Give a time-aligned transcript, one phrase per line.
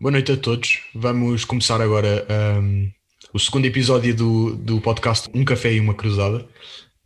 [0.00, 0.78] Boa noite a todos.
[0.94, 2.26] Vamos começar agora
[2.58, 2.90] um,
[3.34, 6.38] o segundo episódio do, do podcast Um Café e uma Cruzada.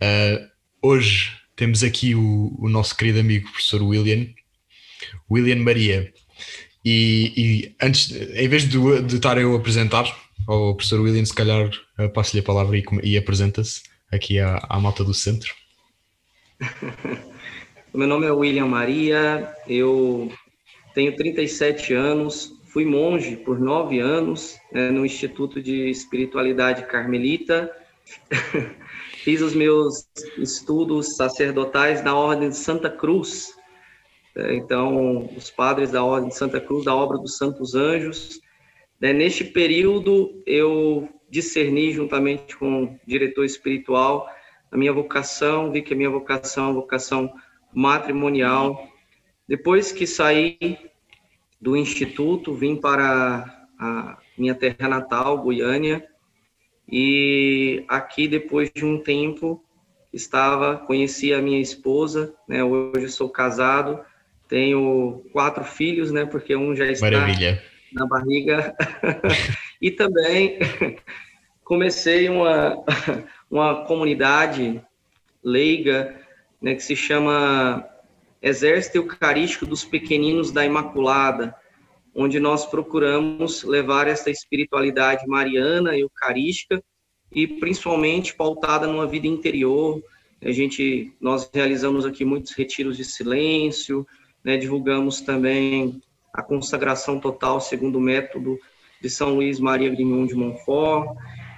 [0.00, 0.48] Uh,
[0.80, 4.28] hoje temos aqui o, o, nosso querido amigo professor William,
[5.28, 6.14] William Maria.
[6.84, 10.04] E, e antes, em vez de, de estar eu a apresentar
[10.46, 11.68] ao professor William, se calhar
[11.98, 13.82] uh, passo-lhe a palavra e, e apresenta-se
[14.12, 15.52] aqui à, à malta do centro.
[17.92, 20.32] Meu nome é William Maria, eu
[20.94, 27.70] tenho 37 anos, fui monge por nove anos né, no Instituto de Espiritualidade Carmelita.
[29.22, 33.54] Fiz os meus estudos sacerdotais na Ordem de Santa Cruz.
[34.34, 38.40] É, então, os padres da Ordem de Santa Cruz, da obra dos Santos Anjos.
[39.00, 44.28] Né, neste período, eu discerni juntamente com o diretor espiritual
[44.72, 47.32] a minha vocação, vi que a minha vocação é uma vocação
[47.72, 48.88] matrimonial.
[49.46, 50.76] Depois que saí
[51.64, 56.06] do instituto, vim para a minha terra natal, Goiânia,
[56.86, 59.64] e aqui depois de um tempo
[60.12, 62.62] estava conheci a minha esposa, né?
[62.62, 63.98] Hoje sou casado,
[64.46, 66.26] tenho quatro filhos, né?
[66.26, 67.62] Porque um já está Maravilha.
[67.94, 68.74] na barriga
[69.80, 70.58] e também
[71.64, 72.84] comecei uma
[73.50, 74.82] uma comunidade
[75.42, 76.14] leiga,
[76.60, 76.74] né?
[76.74, 77.88] Que se chama
[78.44, 81.54] Exército Eucarístico dos Pequeninos da Imaculada,
[82.14, 86.84] onde nós procuramos levar essa espiritualidade mariana, eucarística,
[87.32, 89.98] e principalmente pautada numa vida interior.
[90.42, 94.06] A gente, nós realizamos aqui muitos retiros de silêncio,
[94.44, 98.58] né, divulgamos também a consagração total segundo o método
[99.00, 101.16] de São Luís Maria Grignon de Montfort,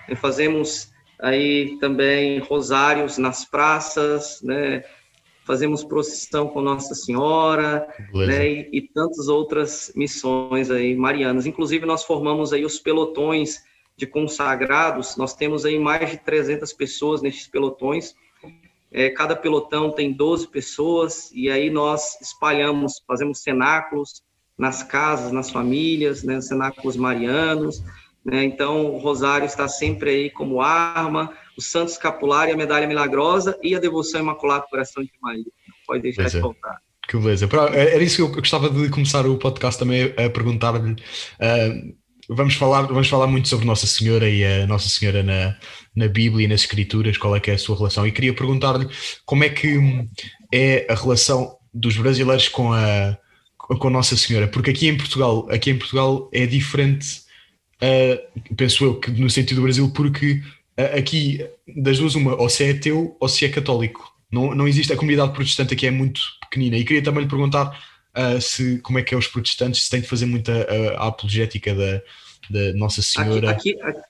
[0.08, 4.84] né, fazemos aí também rosários nas praças, né,
[5.46, 11.46] fazemos procissão com Nossa Senhora, né, e, e, tantas outras missões aí marianas.
[11.46, 13.62] Inclusive, nós formamos aí os pelotões
[13.96, 18.14] de consagrados, nós temos aí mais de 300 pessoas nesses pelotões,
[18.90, 24.22] é, cada pelotão tem 12 pessoas, e aí nós espalhamos, fazemos cenáculos
[24.58, 27.82] nas casas, nas famílias, né, cenáculos marianos,
[28.24, 33.58] né, então o rosário está sempre aí como arma, o santo escapulário, a medalha milagrosa
[33.62, 35.44] e a devoção imaculada do coração de Maria.
[35.66, 36.38] Não pode deixar beleza.
[36.38, 36.76] de faltar.
[37.08, 37.48] Que beleza.
[37.72, 40.92] Era isso que eu gostava de começar o podcast também a perguntar-lhe.
[40.92, 41.96] Uh,
[42.28, 45.56] vamos, falar, vamos falar muito sobre Nossa Senhora e a Nossa Senhora na,
[45.94, 48.06] na Bíblia e nas Escrituras, qual é que é a sua relação.
[48.06, 48.88] E queria perguntar-lhe
[49.24, 49.78] como é que
[50.52, 53.16] é a relação dos brasileiros com a,
[53.56, 57.22] com Nossa Senhora, porque aqui em Portugal, aqui em Portugal é diferente,
[57.82, 60.42] uh, penso eu, que no sentido do Brasil, porque
[60.76, 64.14] aqui das duas uma, ou se é ateu ou se é católico.
[64.30, 66.76] Não, não existe, a comunidade protestante aqui é muito pequenina.
[66.76, 67.78] E queria também lhe perguntar
[68.16, 71.06] uh, se, como é que é os protestantes, se têm de fazer muita uh, a
[71.06, 72.02] apologética da,
[72.50, 73.50] da Nossa Senhora.
[73.50, 74.00] Aqui, aqui, aqui,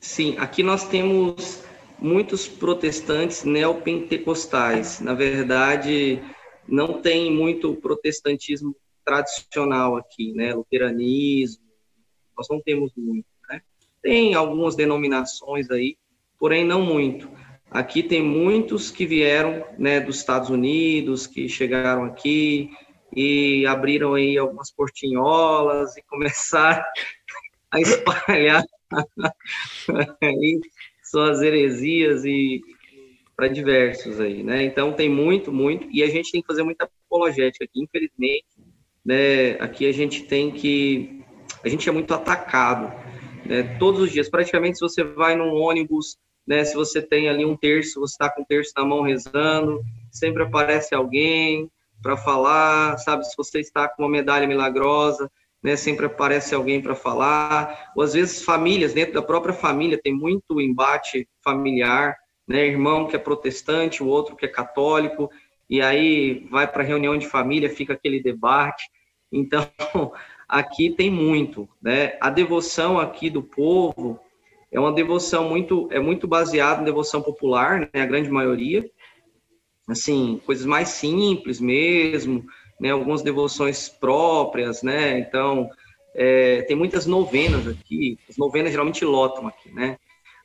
[0.00, 1.62] sim, aqui nós temos
[1.98, 5.00] muitos protestantes neopentecostais.
[5.00, 6.20] Na verdade,
[6.66, 10.54] não tem muito protestantismo tradicional aqui, né?
[10.54, 11.62] Luteranismo,
[12.36, 13.26] nós não temos muito.
[14.02, 15.96] Tem algumas denominações aí,
[16.38, 17.30] porém não muito.
[17.70, 22.70] Aqui tem muitos que vieram né, dos Estados Unidos, que chegaram aqui
[23.14, 26.84] e abriram aí algumas portinholas e começaram
[27.70, 28.64] a espalhar
[30.22, 30.60] aí
[31.02, 32.60] suas heresias e
[33.36, 34.64] para diversos aí, né?
[34.64, 38.46] Então tem muito, muito e a gente tem que fazer muita apologética aqui, infelizmente,
[39.04, 39.52] né?
[39.60, 41.22] Aqui a gente tem que
[41.62, 42.92] a gente é muito atacado
[43.48, 44.28] né, todos os dias.
[44.28, 48.30] Praticamente, se você vai num ônibus, né, se você tem ali um terço, você está
[48.30, 49.82] com um terço na mão rezando,
[50.12, 51.70] sempre aparece alguém
[52.02, 53.24] para falar, sabe?
[53.24, 55.30] Se você está com uma medalha milagrosa,
[55.62, 57.90] né, sempre aparece alguém para falar.
[57.96, 62.14] Ou às vezes famílias, dentro da própria família, tem muito embate familiar,
[62.46, 62.66] né?
[62.66, 65.30] Irmão que é protestante, o outro que é católico,
[65.68, 68.84] e aí vai para reunião de família, fica aquele debate.
[69.30, 69.68] Então,
[70.48, 72.16] aqui tem muito, né?
[72.20, 74.18] A devoção aqui do povo
[74.72, 78.00] é uma devoção muito é muito baseada em devoção popular, né?
[78.00, 78.88] A grande maioria,
[79.86, 82.44] assim, coisas mais simples mesmo,
[82.80, 82.90] né?
[82.90, 85.18] Algumas devoções próprias, né?
[85.18, 85.68] Então
[86.14, 88.18] é, tem muitas novenas aqui.
[88.28, 89.98] As novenas geralmente lotam aqui, né?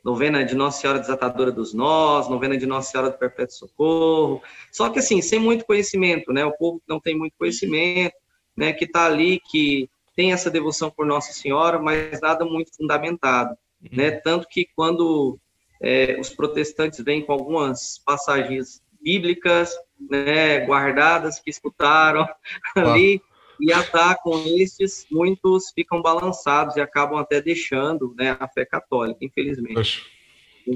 [0.04, 4.42] Novena de Nossa Senhora Desatadora dos Nós, novena de Nossa Senhora do Perpétuo Socorro.
[4.70, 6.44] Só que assim, sem muito conhecimento, né?
[6.44, 8.14] O povo não tem muito conhecimento,
[8.56, 8.74] né?
[8.74, 13.90] Que está ali, que tem essa devoção por Nossa Senhora, mas nada muito fundamentado, uhum.
[13.92, 14.12] né?
[14.12, 15.40] Tanto que quando
[15.82, 19.72] é, os protestantes vêm com algumas passagens bíblicas,
[20.10, 22.26] né, guardadas que escutaram
[22.76, 23.22] ali,
[23.60, 29.20] e atar com estes, muitos ficam balançados e acabam até deixando né, a fé católica,
[29.22, 29.74] infelizmente.
[29.74, 30.02] Pois.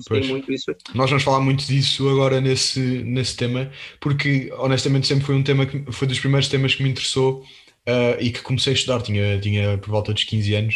[0.08, 0.28] Pois.
[0.28, 0.84] muito isso aqui.
[0.94, 5.66] Nós vamos falar muito disso agora nesse, nesse tema, porque honestamente sempre foi um tema
[5.66, 7.42] que foi dos primeiros temas que me interessou
[7.88, 10.76] uh, e que comecei a estudar, tinha, tinha por volta dos 15 anos,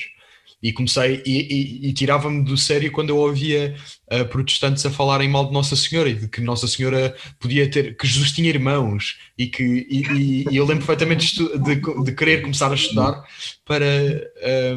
[0.63, 3.75] e comecei e, e, e tirava-me do sério quando eu ouvia
[4.12, 7.98] uh, protestantes a falarem mal de Nossa Senhora e de que Nossa Senhora podia ter,
[7.98, 12.72] que Jesus tinha irmãos e que e, e eu lembro perfeitamente de, de, querer começar
[12.72, 13.24] a estudar
[13.66, 13.86] para,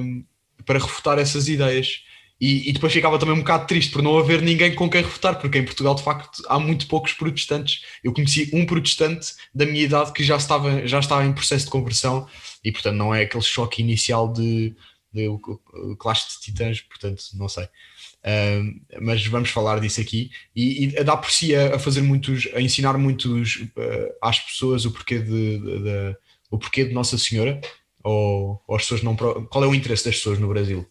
[0.00, 0.24] um,
[0.64, 2.02] para refutar essas ideias.
[2.40, 5.38] E, e, depois ficava também um bocado triste por não haver ninguém com quem refutar,
[5.38, 7.82] porque em Portugal de facto há muito poucos protestantes.
[8.02, 11.70] Eu conheci um protestante da minha idade que já estava, já estava em processo de
[11.70, 12.28] conversão
[12.62, 14.74] e portanto não é aquele choque inicial de
[15.16, 17.64] o classe de titãs, portanto, não sei.
[17.64, 22.48] Uh, mas vamos falar disso aqui e, e dá por si a, a, fazer muitos,
[22.54, 26.16] a ensinar muitos uh, às pessoas o porquê de, de, de,
[26.50, 27.60] o porquê de Nossa Senhora
[28.02, 30.86] ou, ou, as pessoas não qual é o interesse das pessoas no Brasil?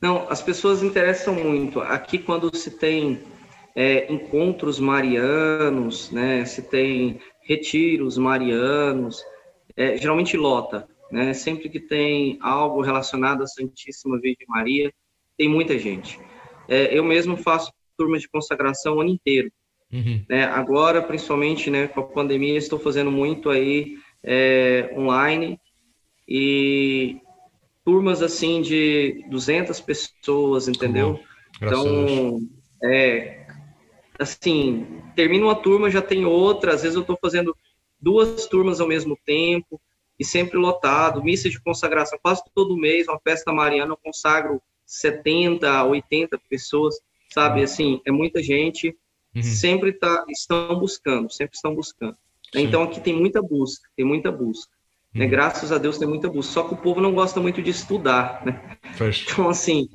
[0.00, 1.80] Não, as pessoas interessam muito.
[1.80, 3.20] Aqui quando se tem
[3.74, 9.22] é, encontros marianos, né, se tem retiros marianos,
[9.76, 10.88] é, geralmente lota.
[11.10, 11.32] Né?
[11.34, 14.92] Sempre que tem algo relacionado à Santíssima Virgem Maria,
[15.36, 16.18] tem muita gente.
[16.68, 19.50] É, eu mesmo faço turma de consagração o ano inteiro.
[19.92, 20.24] Uhum.
[20.28, 20.44] Né?
[20.44, 25.60] Agora, principalmente né, com a pandemia, estou fazendo muito aí é, online
[26.28, 27.20] e
[27.86, 31.20] turmas assim de 200 pessoas, entendeu?
[31.62, 32.40] Então,
[32.82, 33.46] é,
[34.18, 37.56] assim, termina uma turma, já tem outra, às vezes eu estou fazendo
[38.00, 39.80] duas turmas ao mesmo tempo,
[40.18, 45.84] e sempre lotado, missa de consagração, quase todo mês, uma festa mariana, eu consagro 70,
[45.84, 46.96] 80 pessoas,
[47.32, 48.96] sabe, assim, é muita gente,
[49.32, 49.42] uhum.
[49.44, 52.16] sempre tá, estão buscando, sempre estão buscando.
[52.52, 52.62] Sim.
[52.62, 54.75] Então aqui tem muita busca, tem muita busca.
[55.16, 55.24] Né?
[55.24, 55.30] Uhum.
[55.30, 58.44] Graças a Deus tem muita busca, só que o povo não gosta muito de estudar,
[58.44, 58.76] né?
[59.30, 59.88] Então, assim,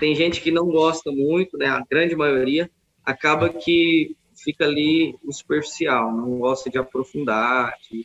[0.00, 1.66] tem gente que não gosta muito, né?
[1.66, 2.68] A grande maioria
[3.04, 8.04] acaba que fica ali no superficial, não gosta de aprofundar, de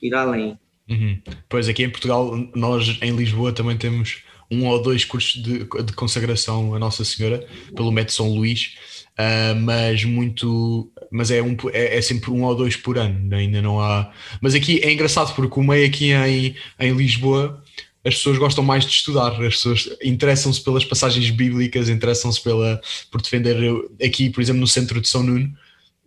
[0.00, 0.58] ir além.
[0.88, 1.20] Uhum.
[1.48, 5.92] Pois aqui em Portugal, nós em Lisboa também temos um ou dois cursos de, de
[5.94, 8.76] consagração a Nossa Senhora pelo método São Luís,
[9.18, 13.60] uh, mas muito, mas é, um, é, é, sempre um ou dois por ano, ainda
[13.60, 14.12] não há.
[14.40, 17.62] Mas aqui é engraçado porque o meio aqui em, em Lisboa
[18.04, 22.80] as pessoas gostam mais de estudar, as pessoas interessam-se pelas passagens bíblicas, interessam-se pela
[23.10, 23.56] por defender
[24.02, 25.52] aqui, por exemplo, no centro de São Nuno,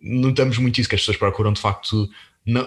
[0.00, 2.08] notamos muito isso, que as pessoas procuram de facto
[2.44, 2.66] não,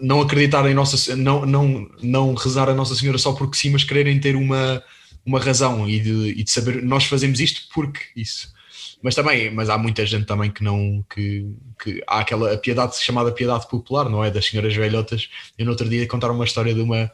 [0.00, 3.84] não acreditar em Nossa não, não, não rezar a Nossa Senhora só porque sim, mas
[3.84, 4.82] quererem ter uma,
[5.26, 8.52] uma razão e de, e de saber nós fazemos isto porque isso.
[9.02, 11.46] Mas também, mas há muita gente também que não que,
[11.82, 14.30] que há aquela piedade chamada piedade popular, não é?
[14.30, 15.28] Das senhoras velhotas.
[15.58, 17.10] Eu no outro dia contaram uma história de uma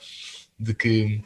[0.58, 1.22] de que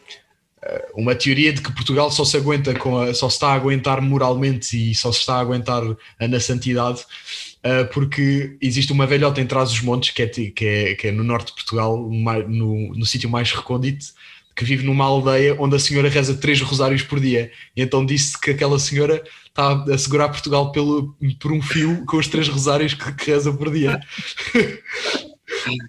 [0.62, 3.54] eh, uma teoria de que Portugal só se aguenta com a, só se está a
[3.54, 5.82] aguentar moralmente e só se está a aguentar
[6.20, 7.04] na santidade
[7.64, 11.12] uh, porque existe uma velhota em trás dos montes, que é, que é, que é
[11.12, 12.08] no norte de Portugal,
[12.48, 14.06] no, no sítio mais recôndito,
[14.56, 17.50] que vive numa aldeia onde a senhora reza três rosários por dia.
[17.76, 19.22] E então disse que aquela senhora
[19.60, 23.52] está a segurar Portugal pelo, por um fio com os três rosários que, que reza
[23.52, 24.00] por dia.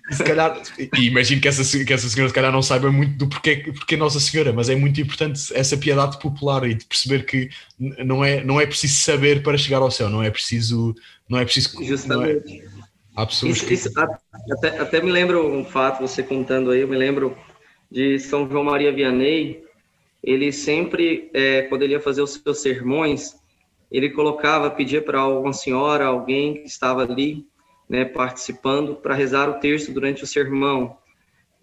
[0.09, 3.17] E, se calhar, e imagino que essa, que essa senhora se calhar não saiba muito
[3.17, 7.25] do porquê, porquê Nossa Senhora, mas é muito importante essa piedade popular e de perceber
[7.25, 10.93] que não é, não é preciso saber para chegar ao céu, não é preciso.
[11.29, 12.59] Não é preciso Justamente.
[12.59, 12.65] É,
[13.15, 13.73] há pessoas isso, que...
[13.75, 13.89] Isso,
[14.51, 17.37] até, até me lembro um fato, você contando aí, eu me lembro
[17.89, 19.63] de São João Maria Vianney,
[20.23, 23.40] ele sempre, é, quando ele ia fazer os seus sermões,
[23.91, 27.45] ele colocava, pedia para uma senhora, alguém que estava ali,
[27.89, 30.97] né, participando para rezar o terço durante o sermão.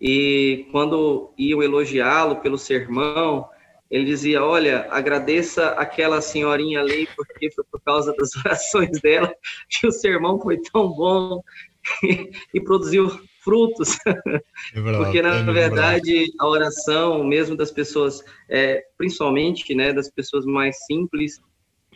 [0.00, 3.48] E quando iam elogiá-lo pelo sermão,
[3.90, 9.34] ele dizia: Olha, agradeça aquela senhorinha ali, porque foi por causa das orações dela
[9.68, 11.42] que o sermão foi tão bom
[12.54, 13.08] e, produziu
[13.42, 13.96] frutos.
[14.74, 19.92] É verdade, porque, na é verdade, verdade, a oração, mesmo das pessoas, é, principalmente né,
[19.92, 21.40] das pessoas mais simples,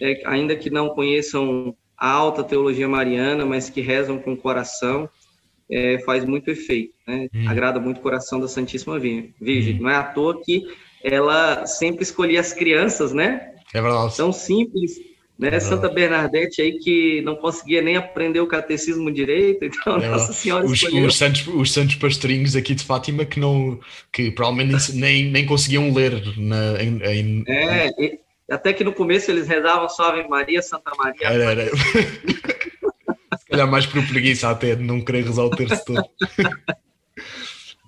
[0.02, 5.08] é, ainda que não conheçam a alta teologia mariana, mas que rezam com o coração,
[5.70, 7.28] é, faz muito efeito, né?
[7.32, 7.48] Hum.
[7.48, 9.76] Agrada muito o coração da Santíssima Virgem.
[9.76, 9.82] Hum.
[9.82, 10.66] Não é à toa que
[11.04, 13.52] ela sempre escolhia as crianças, né?
[13.72, 14.16] É verdade.
[14.16, 14.98] Tão simples,
[15.38, 15.54] né?
[15.54, 20.32] É Santa Bernadette aí que não conseguia nem aprender o catecismo direito, então é Nossa
[20.32, 23.78] Senhora os, os, santos, os santos pastorinhos aqui de Fátima que não,
[24.12, 28.18] que provavelmente nem, nem conseguiam ler na, em, em, é,
[28.50, 31.26] até que no começo eles rezavam só Ave Maria, Santa Maria.
[31.26, 31.70] Era, era.
[33.38, 36.04] Se calhar mais por preguiça até de não querer rezar o terço todo.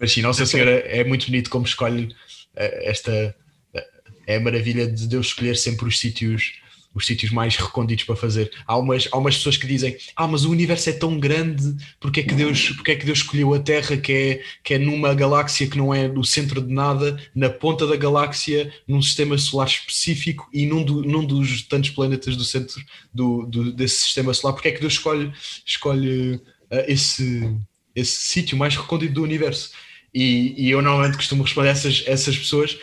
[0.01, 2.15] Mas sim, Nossa Senhora é muito bonito como escolhe
[2.57, 3.35] eh, esta.
[3.75, 3.89] Eh,
[4.27, 6.61] é a maravilha de Deus escolher sempre os sítios
[6.95, 8.51] os sítios mais recônditos para fazer.
[8.67, 12.21] Há umas, há umas pessoas que dizem: Ah, mas o universo é tão grande, porque
[12.21, 15.13] é que Deus, porque é que Deus escolheu a Terra, que é, que é numa
[15.15, 19.67] galáxia que não é no centro de nada, na ponta da galáxia, num sistema solar
[19.67, 22.81] específico e num, do, num dos tantos planetas do centro
[23.13, 24.55] do, do, desse sistema solar?
[24.55, 25.33] Porque é que Deus escolhe,
[25.67, 27.53] escolhe uh, esse,
[27.95, 29.71] esse sítio mais recôndito do universo?
[30.15, 32.79] E, e eu normalmente costumo responder a essas, essas pessoas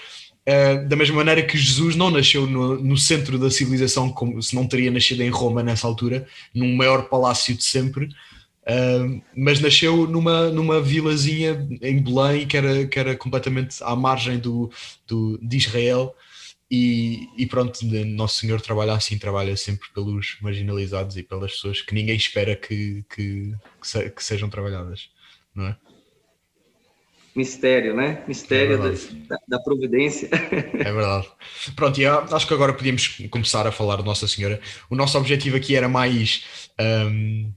[0.47, 4.55] Uh, da mesma maneira que Jesus não nasceu no, no, centro da civilização, como se
[4.55, 10.07] não teria nascido em Roma nessa altura, num maior palácio de sempre, uh, mas nasceu
[10.07, 14.71] numa, numa vilazinha em Belém que era, que era completamente à margem do,
[15.07, 16.15] do, de Israel.
[16.71, 21.93] E, e pronto, Nosso Senhor trabalha assim, trabalha sempre pelos marginalizados e pelas pessoas que
[21.93, 25.09] ninguém espera que, que, que, se, que sejam trabalhadas,
[25.53, 25.77] não é?
[27.35, 28.23] Mistério, né?
[28.27, 30.29] Mistério é da, da, providência.
[30.31, 31.27] É verdade.
[31.75, 34.59] Pronto, e acho que agora podíamos começar a falar de Nossa Senhora.
[34.89, 36.45] O nosso objetivo aqui era mais
[36.79, 37.51] um,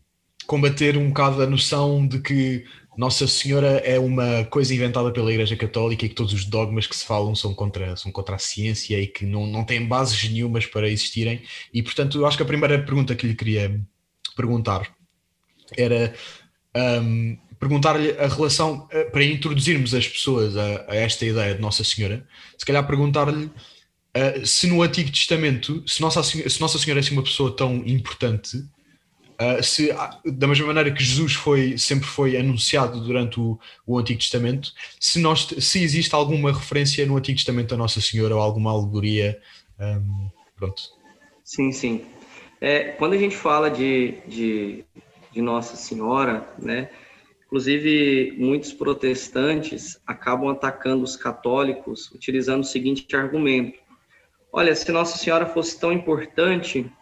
[0.47, 2.65] combater um bocado a noção de que
[2.97, 6.97] Nossa Senhora é uma coisa inventada pela Igreja Católica e que todos os dogmas que
[6.97, 10.67] se falam são contra, são contra a ciência e que não, não têm bases nenhumas
[10.67, 11.43] para existirem.
[11.73, 13.81] E, portanto, acho que a primeira pergunta que lhe queria
[14.37, 14.95] perguntar
[15.77, 16.15] era.
[16.77, 21.85] Um, perguntar-lhe a relação, eh, para introduzirmos as pessoas a, a, esta ideia de Nossa
[21.85, 27.03] Senhora, se calhar perguntar-lhe uh, se no Antigo Testamento, se Nossa, se Nossa Senhora é
[27.03, 29.91] assim uma pessoa tão importante, uh, se
[30.25, 35.19] da mesma maneira que Jesus foi, sempre foi anunciado durante o, o Antigo Testamento, se,
[35.19, 39.39] nós, se existe alguma referência no Antigo Testamento a Nossa Senhora ou alguma alegoria,
[39.79, 40.83] um, pronto.
[41.43, 42.05] Sim, sim.
[42.61, 44.85] É, quando a gente fala de, de,
[45.33, 46.89] de Nossa Senhora, né,
[47.55, 53.79] Inclusive, muitos protestantes acabam atacando os católicos utilizando o seguinte argumento:
[54.53, 56.93] olha, se Nossa Senhora fosse tão importante,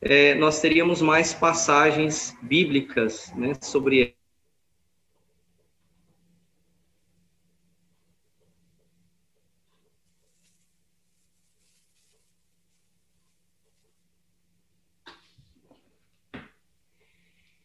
[0.00, 4.16] é, nós teríamos mais passagens bíblicas né, sobre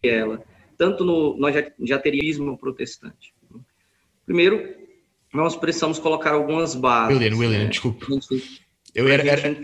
[0.03, 0.43] ela
[0.77, 1.48] tanto no, no
[1.86, 3.34] jaterismo protestante.
[4.25, 4.75] Primeiro,
[5.34, 7.17] nós precisamos colocar algumas bases.
[7.17, 7.69] William, William, né?
[7.69, 8.05] desculpe.
[8.93, 9.57] Eu era, era,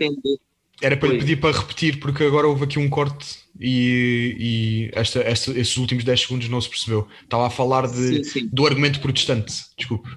[0.82, 5.20] era para lhe pedir para repetir, porque agora houve aqui um corte e, e esta,
[5.20, 7.08] esta, esses últimos 10 segundos não se percebeu.
[7.22, 8.50] Estava a falar de, sim, sim.
[8.52, 10.08] do argumento protestante, desculpe.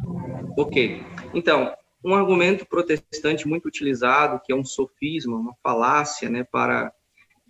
[0.58, 1.04] Ok.
[1.34, 1.74] Então,
[2.04, 6.92] um argumento protestante muito utilizado, que é um sofisma, uma falácia, né, para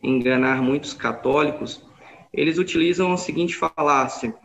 [0.04, 1.84] enganar muitos católicos,
[2.34, 4.36] eles utilizam a seguinte falácia: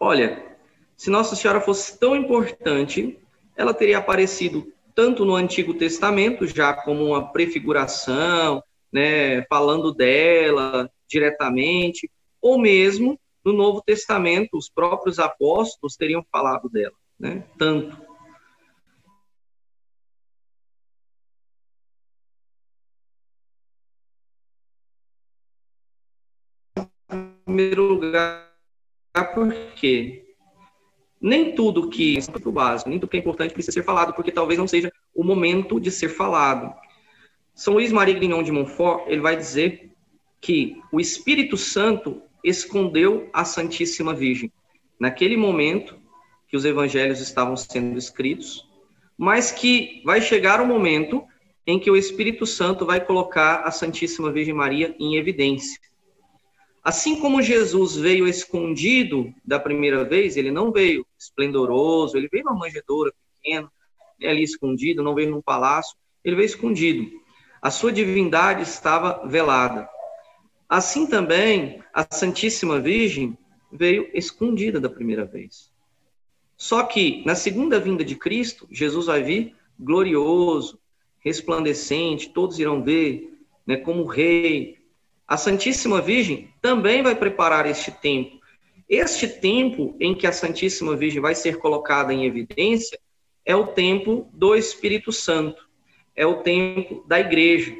[0.00, 0.56] olha,
[0.96, 3.18] se Nossa Senhora fosse tão importante,
[3.56, 12.10] ela teria aparecido tanto no Antigo Testamento, já como uma prefiguração, né, falando dela diretamente,
[12.40, 18.11] ou mesmo no Novo Testamento, os próprios apóstolos teriam falado dela, né, tanto.
[27.44, 28.50] Primeiro lugar,
[29.34, 30.24] porque
[31.20, 34.32] nem tudo que é o básico, nem tudo que é importante precisa ser falado, porque
[34.32, 36.74] talvez não seja o momento de ser falado.
[37.54, 39.90] São Luís Maria Grignon de Montfort, ele vai dizer
[40.40, 44.50] que o Espírito Santo escondeu a Santíssima Virgem
[44.98, 45.96] naquele momento
[46.48, 48.68] que os evangelhos estavam sendo escritos,
[49.16, 51.24] mas que vai chegar o momento
[51.66, 55.80] em que o Espírito Santo vai colocar a Santíssima Virgem Maria em evidência.
[56.82, 62.58] Assim como Jesus veio escondido da primeira vez, ele não veio esplendoroso, ele veio numa
[62.58, 63.70] manjedoura pequena,
[64.20, 67.08] ali escondido, não veio num palácio, ele veio escondido.
[67.60, 69.88] A sua divindade estava velada.
[70.68, 73.38] Assim também, a Santíssima Virgem
[73.70, 75.70] veio escondida da primeira vez.
[76.56, 80.80] Só que na segunda vinda de Cristo, Jesus vai vir glorioso,
[81.20, 84.81] resplandecente, todos irão ver, né, como rei,
[85.32, 88.38] a Santíssima Virgem também vai preparar este tempo.
[88.86, 93.00] Este tempo em que a Santíssima Virgem vai ser colocada em evidência
[93.42, 95.66] é o tempo do Espírito Santo,
[96.14, 97.74] é o tempo da igreja.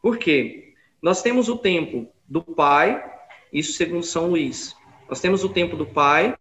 [0.00, 0.74] Por quê?
[1.02, 3.04] Nós temos o tempo do Pai,
[3.52, 4.72] isso segundo São Luís.
[5.08, 6.36] Nós temos o tempo do Pai,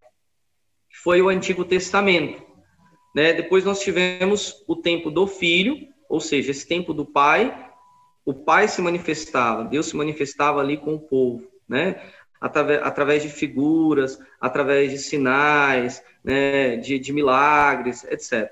[0.91, 2.39] que foi o Antigo Testamento.
[3.15, 3.33] Né?
[3.33, 7.65] Depois nós tivemos o tempo do Filho, ou seja, esse tempo do Pai
[8.25, 12.01] o Pai se manifestava, Deus se manifestava ali com o povo, né?
[12.39, 18.51] através, através de figuras, através de sinais, né, de, de milagres, etc.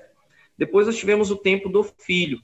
[0.56, 2.40] Depois nós tivemos o tempo do Filho.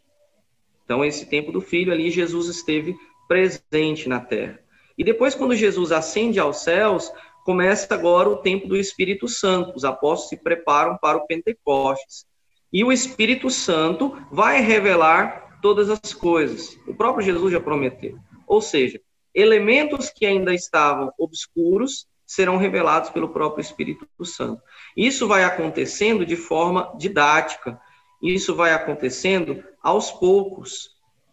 [0.85, 2.95] Então, esse tempo do Filho ali, Jesus esteve
[3.29, 4.59] presente na terra.
[4.99, 7.13] E depois, quando Jesus ascende aos céus,
[7.45, 9.75] começa agora o tempo do Espírito Santo.
[9.75, 12.27] Os apóstolos se preparam para o Pentecostes.
[12.73, 16.79] E o Espírito Santo vai revelar todas as coisas.
[16.87, 18.19] O próprio Jesus já prometeu.
[18.47, 19.01] Ou seja,
[19.35, 24.63] elementos que ainda estavam obscuros serão revelados pelo próprio Espírito Santo.
[24.97, 27.81] Isso vai acontecendo de forma didática.
[28.23, 30.91] Isso vai acontecendo aos poucos.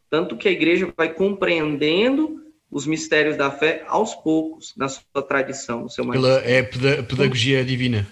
[0.10, 5.82] Tanto que a igreja vai compreendendo os mistérios da fé aos poucos, na sua tradição,
[5.82, 8.08] no seu Pela é pedagogia divina.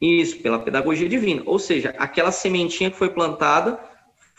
[0.00, 1.42] Isso, pela pedagogia divina.
[1.46, 3.78] Ou seja, aquela sementinha que foi plantada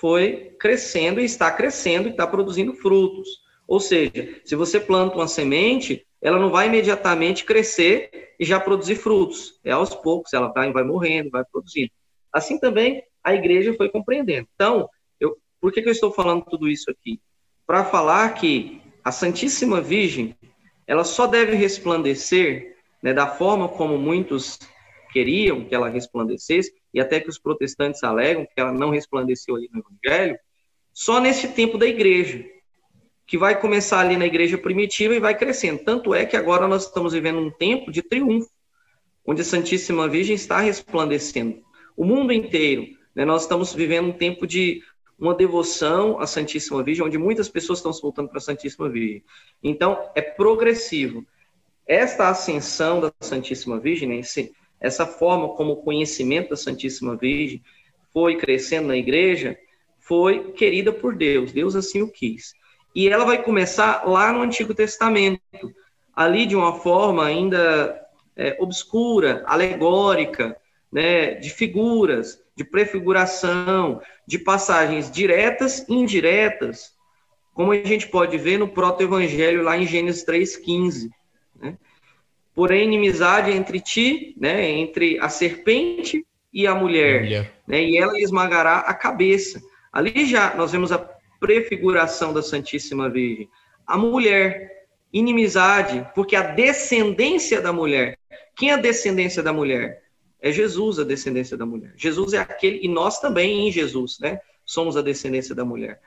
[0.04, 3.40] foi crescendo e está crescendo e está produzindo frutos.
[3.66, 8.96] Ou seja, se você planta uma semente, ela não vai imediatamente crescer e já produzir
[8.96, 9.62] frutos.
[9.64, 11.90] É aos poucos, ela vai, vai morrendo, vai produzindo.
[12.34, 14.46] Assim também a igreja foi compreendendo.
[14.54, 14.90] Então,
[15.22, 17.22] eu, por que, que eu estou falando tudo isso aqui?
[17.66, 20.36] Para falar que a Santíssima Virgem,
[20.86, 24.60] ela só deve resplandecer né, da forma como muitos
[25.14, 29.70] queriam que ela resplandecesse, e até que os protestantes alegam que ela não resplandeceu aí
[29.74, 30.38] no Evangelho,
[30.94, 32.46] só nesse tempo da igreja,
[33.26, 35.84] que vai começar ali na igreja primitiva e vai crescendo.
[35.84, 38.50] Tanto é que agora nós estamos vivendo um tempo de triunfo,
[39.26, 41.62] onde a Santíssima Virgem está resplandecendo.
[41.96, 44.84] O mundo inteiro, né, nós estamos vivendo um tempo de
[45.18, 49.24] uma devoção à Santíssima Virgem, onde muitas pessoas estão se voltando para a Santíssima Virgem.
[49.64, 51.26] Então, é progressivo.
[51.88, 54.54] Esta ascensão da Santíssima Virgem, né, esse,
[54.84, 57.64] essa forma como o conhecimento da Santíssima Virgem
[58.12, 59.58] foi crescendo na igreja,
[59.98, 61.54] foi querida por Deus.
[61.54, 62.54] Deus assim o quis.
[62.94, 65.42] E ela vai começar lá no Antigo Testamento,
[66.14, 68.00] ali de uma forma ainda
[68.36, 70.56] é, obscura, alegórica,
[70.92, 76.92] né, de figuras, de prefiguração, de passagens diretas e indiretas,
[77.54, 81.10] como a gente pode ver no proto-evangelho lá em Gênesis 3,15.
[82.56, 87.54] Porém, inimizade entre ti, né, entre a serpente e a mulher, mulher.
[87.68, 89.62] Né, e ela esmagará a cabeça.
[89.92, 91.00] Ali já nós vemos a
[91.40, 93.50] prefiguração da Santíssima Virgem.
[93.88, 98.18] A mulher, inimizade, porque a descendência da mulher.
[98.56, 100.04] Quem é a descendência da mulher?
[100.40, 101.94] É Jesus a descendência da mulher.
[101.96, 104.40] Jesus é aquele, e nós também em Jesus, né?
[104.66, 106.00] Somos a descendência da mulher.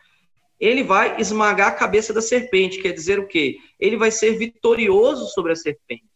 [0.59, 3.59] Ele vai esmagar a cabeça da serpente, quer dizer o quê?
[3.79, 6.16] Ele vai ser vitorioso sobre a serpente.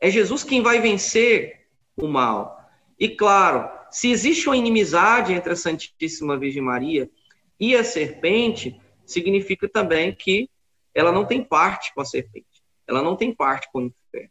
[0.00, 2.60] É Jesus quem vai vencer o mal.
[2.98, 7.10] E claro, se existe uma inimizade entre a Santíssima Virgem Maria
[7.58, 10.48] e a serpente, significa também que
[10.94, 12.46] ela não tem parte com a serpente.
[12.86, 14.30] Ela não tem parte com o inferno.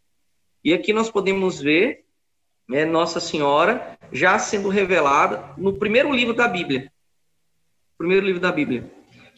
[0.64, 2.06] E aqui nós podemos ver
[2.74, 6.92] é Nossa Senhora já sendo revelada no primeiro livro da Bíblia.
[7.98, 8.92] Primeiro livro da Bíblia.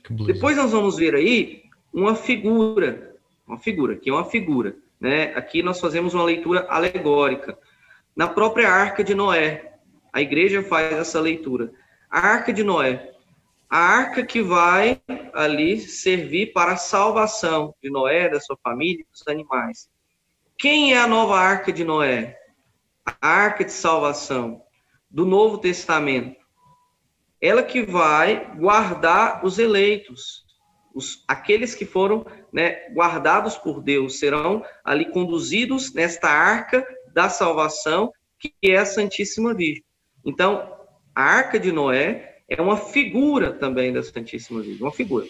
[0.09, 1.63] Depois nós vamos ver aí
[1.93, 5.33] uma figura, uma figura, que é uma figura, né?
[5.35, 7.57] Aqui nós fazemos uma leitura alegórica.
[8.15, 9.73] Na própria Arca de Noé,
[10.11, 11.71] a igreja faz essa leitura.
[12.09, 13.11] A Arca de Noé,
[13.69, 15.01] a arca que vai
[15.33, 19.89] ali servir para a salvação de Noé, da sua família e dos animais.
[20.57, 22.37] Quem é a nova arca de Noé?
[23.21, 24.61] a arca de salvação
[25.09, 26.35] do Novo Testamento,
[27.41, 30.45] ela que vai guardar os eleitos,
[30.97, 38.11] os, aqueles que foram né, guardados por Deus, serão ali conduzidos nesta arca da salvação,
[38.39, 39.83] que é a Santíssima Virgem.
[40.25, 40.75] Então,
[41.15, 45.27] a arca de Noé é uma figura também da Santíssima Virgem, uma figura.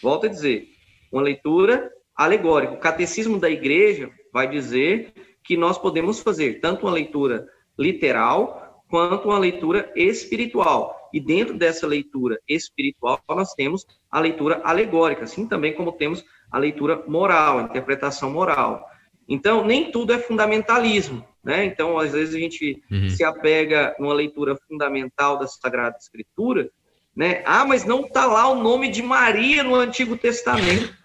[0.00, 0.68] Volto a dizer,
[1.10, 2.74] uma leitura alegórica.
[2.74, 9.28] O catecismo da igreja vai dizer que nós podemos fazer tanto uma leitura literal quanto
[9.28, 10.97] uma leitura espiritual.
[11.12, 16.58] E dentro dessa leitura espiritual, nós temos a leitura alegórica, assim também como temos a
[16.58, 18.84] leitura moral, a interpretação moral.
[19.28, 21.64] Então, nem tudo é fundamentalismo, né?
[21.66, 23.10] Então, às vezes a gente uhum.
[23.10, 26.70] se apega numa leitura fundamental da Sagrada Escritura,
[27.14, 27.42] né?
[27.44, 30.96] Ah, mas não está lá o nome de Maria no Antigo Testamento.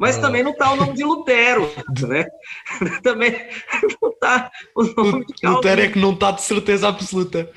[0.00, 0.22] Mas ah.
[0.22, 1.70] também não está o nome de Lutero,
[2.08, 2.26] né?
[3.02, 3.32] também
[4.00, 5.56] não está o nome de Calvino.
[5.56, 7.52] Lutero é que não está de certeza absoluta.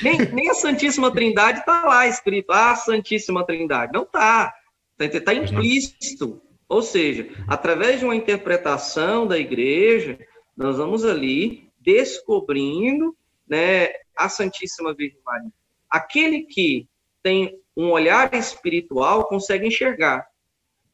[0.00, 3.92] Nem, nem a Santíssima Trindade está lá escrito, a Santíssima Trindade.
[3.92, 4.54] Não está.
[4.98, 6.40] Está tá implícito.
[6.66, 10.18] Ou seja, através de uma interpretação da igreja,
[10.56, 13.14] nós vamos ali descobrindo
[13.46, 15.52] né, a Santíssima Virgem Maria.
[15.90, 16.88] Aquele que
[17.22, 20.31] tem um olhar espiritual consegue enxergar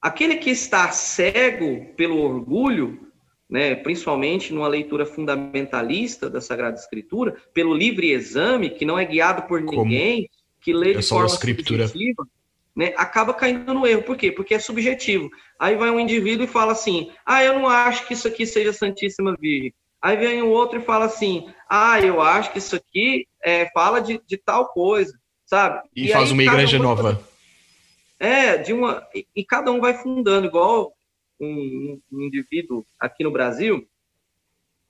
[0.01, 3.09] Aquele que está cego pelo orgulho
[3.49, 9.43] né, principalmente numa leitura fundamentalista da Sagrada Escritura, pelo livre exame, que não é guiado
[9.43, 10.29] por ninguém,
[10.61, 12.27] que lê de forma subjetiva,
[12.77, 14.03] né, acaba caindo no erro.
[14.03, 14.31] Por quê?
[14.31, 15.31] Porque é subjetivo.
[15.59, 18.73] Aí vai um indivíduo e fala assim: ah, eu não acho que isso aqui seja
[18.73, 19.73] Santíssima Virgem.
[20.01, 24.01] Aí vem o outro e fala assim: ah, eu acho que isso aqui é, fala
[24.01, 25.13] de, de tal coisa,
[25.47, 25.81] sabe?
[25.97, 27.21] E, e faz uma igreja um nova.
[28.19, 29.07] É, de uma.
[29.35, 30.93] E, cada um vai fundando, igual
[31.41, 33.87] um, um, indivíduo aqui no Brasil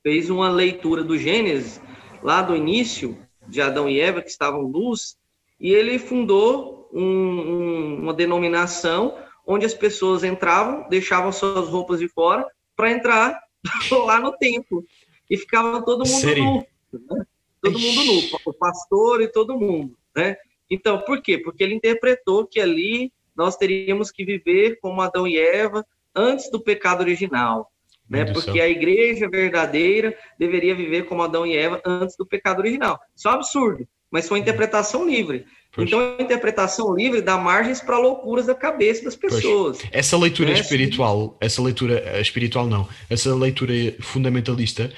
[0.02, 1.80] fez uma leitura do Gênesis,
[2.22, 5.18] lá do início de Adão e Eva, que estavam luz,
[5.60, 12.46] e ele fundou um, uma denominação onde as pessoas entravam, deixavam suas roupas de fora
[12.76, 13.38] para entrar
[14.06, 14.84] lá no templo.
[15.28, 16.44] E ficava todo mundo Sério?
[16.44, 16.66] nu.
[16.92, 17.26] Né?
[17.60, 19.96] Todo mundo nu, o pastor e todo mundo.
[20.14, 20.36] Né?
[20.70, 21.38] Então, por quê?
[21.38, 26.60] Porque ele interpretou que ali nós teríamos que viver como Adão e Eva antes do
[26.60, 27.70] pecado original.
[28.10, 28.24] Né?
[28.24, 32.98] Porque a igreja verdadeira deveria viver como Adão e Eva antes do pecado original.
[33.14, 35.46] Isso é um absurdo, mas foi uma interpretação livre.
[35.70, 35.86] Pois.
[35.86, 39.78] Então, a interpretação livre dá margens para loucuras da cabeça das pessoas.
[39.78, 39.90] Pois.
[39.92, 40.58] Essa leitura né?
[40.58, 44.90] espiritual, essa leitura eh, espiritual não, essa leitura fundamentalista,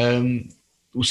[0.00, 0.48] um,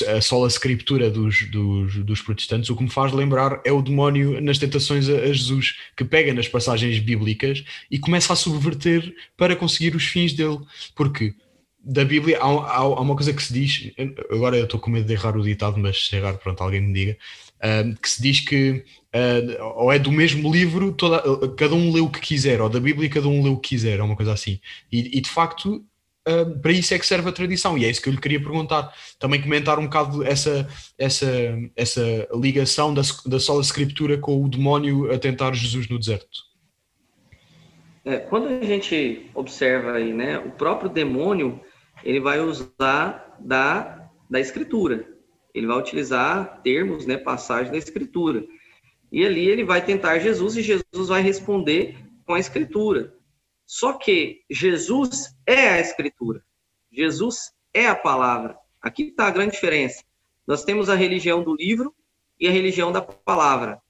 [0.07, 4.41] a sola escritura dos, dos, dos, protestantes, o que me faz lembrar é o demónio
[4.41, 9.95] nas tentações a, Jesus, que pega nas passagens bíblicas e começa a subverter para conseguir
[9.95, 10.59] os fins dele.
[10.95, 11.35] Porque
[11.83, 13.91] da Bíblia há, há, há uma coisa que se diz,
[14.31, 16.91] agora eu estou com medo de errar o ditado, mas se errar, pronto, alguém me
[16.91, 17.17] diga,
[17.57, 21.21] uh, que se diz que uh, ou é do mesmo livro, toda,
[21.55, 23.99] cada um lê o que quiser, ou da Bíblia cada um lê o que quiser,
[23.99, 24.59] ou uma coisa assim.
[24.91, 25.85] E, e de facto
[26.27, 28.39] uh, para isso é que serve a tradição, e é isso que eu lhe queria
[28.39, 28.93] perguntar.
[29.19, 31.27] Também comentar um bocado essa, essa,
[31.75, 36.45] essa ligação da, da sola escritura com o demónio a tentar Jesus no deserto.
[38.03, 41.59] É, quando a gente observa aí, né, o próprio demônio,
[42.03, 45.07] ele vai usar da, da escritura.
[45.55, 48.45] Ele vai utilizar termos, né, passagens da escritura.
[49.11, 53.13] E ali ele vai tentar Jesus e Jesus vai responder com a escritura.
[53.65, 56.43] Só que Jesus é a Escritura.
[56.91, 58.57] Jesus é a palavra.
[58.81, 60.03] Aqui está a grande diferença.
[60.45, 61.93] Nós temos a religião do livro
[62.39, 63.81] e a religião da palavra.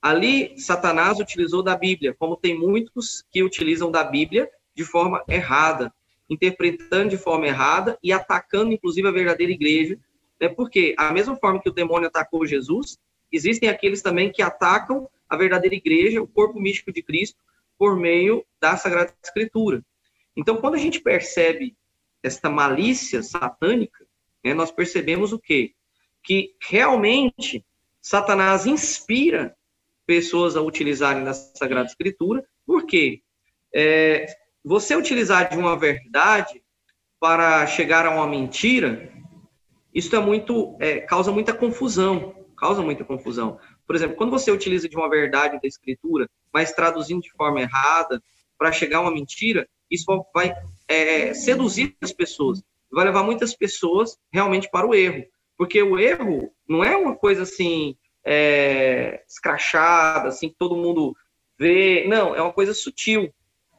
[0.00, 5.92] Ali, Satanás utilizou da Bíblia, como tem muitos que utilizam da Bíblia de forma errada,
[6.28, 9.98] interpretando de forma errada e atacando, inclusive, a verdadeira igreja.
[10.38, 10.48] Né?
[10.48, 12.98] Porque, a mesma forma que o demônio atacou Jesus,
[13.32, 17.38] existem aqueles também que atacam a verdadeira igreja, o corpo místico de Cristo,
[17.78, 19.82] por meio da Sagrada Escritura.
[20.36, 21.76] Então, quando a gente percebe
[22.22, 24.06] esta malícia satânica,
[24.44, 25.72] né, nós percebemos o quê?
[26.22, 27.64] Que realmente
[28.00, 29.56] Satanás inspira
[30.06, 33.22] pessoas a utilizarem da Sagrada Escritura, porque
[33.74, 34.26] é,
[34.64, 36.62] você utilizar de uma verdade
[37.18, 39.12] para chegar a uma mentira,
[39.94, 43.58] isso é muito, é, causa muita confusão, causa muita confusão.
[43.86, 48.22] Por exemplo, quando você utiliza de uma verdade da escritura, mas traduzindo de forma errada,
[48.58, 50.52] para chegar a uma mentira, isso vai
[50.88, 55.24] é, seduzir as pessoas, vai levar muitas pessoas realmente para o erro.
[55.56, 61.16] Porque o erro não é uma coisa assim, é, escrachada, assim, que todo mundo
[61.58, 62.06] vê.
[62.08, 63.32] Não, é uma coisa sutil,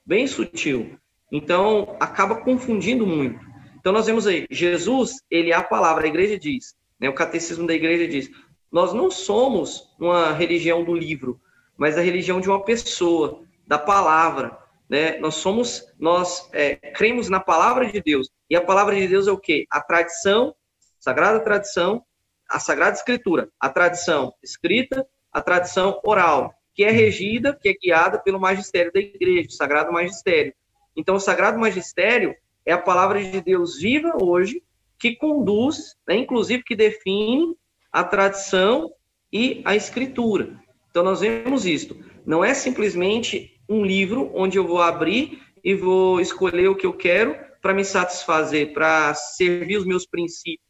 [0.06, 0.98] bem sutil.
[1.32, 3.40] Então, acaba confundindo muito.
[3.80, 7.68] Então, nós vemos aí, Jesus, ele é a palavra, a igreja diz, né, o catecismo
[7.68, 8.30] da igreja diz,
[8.72, 11.40] nós não somos uma religião do livro,
[11.78, 14.58] mas a religião de uma pessoa, da palavra.
[14.90, 15.18] Né?
[15.20, 18.30] Nós somos, nós é, cremos na palavra de Deus.
[18.50, 19.66] E a palavra de Deus é o quê?
[19.70, 20.56] A tradição,
[21.00, 22.04] sagrada tradição,
[22.50, 28.18] a sagrada escritura, a tradição escrita, a tradição oral, que é regida, que é guiada
[28.20, 30.54] pelo magistério da igreja, o sagrado magistério.
[30.96, 34.64] Então, o sagrado magistério é a palavra de Deus viva hoje,
[34.98, 37.56] que conduz, né, inclusive que define
[37.98, 38.92] a tradição
[39.34, 40.62] e a escritura.
[40.92, 41.98] Então, nós vemos isto.
[42.24, 46.94] Não é simplesmente um livro onde eu vou abrir e vou escolher o que eu
[46.94, 50.68] quero para me satisfazer, para servir os meus princípios.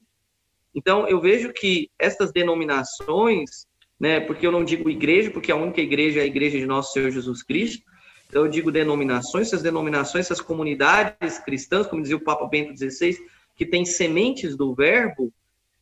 [0.74, 3.68] Então, eu vejo que estas denominações,
[4.00, 6.94] né, porque eu não digo igreja, porque a única igreja é a igreja de nosso
[6.94, 7.84] Senhor Jesus Cristo,
[8.30, 13.18] então eu digo denominações, essas denominações, essas comunidades cristãs, como dizia o Papa Bento XVI,
[13.54, 15.34] que têm sementes do verbo,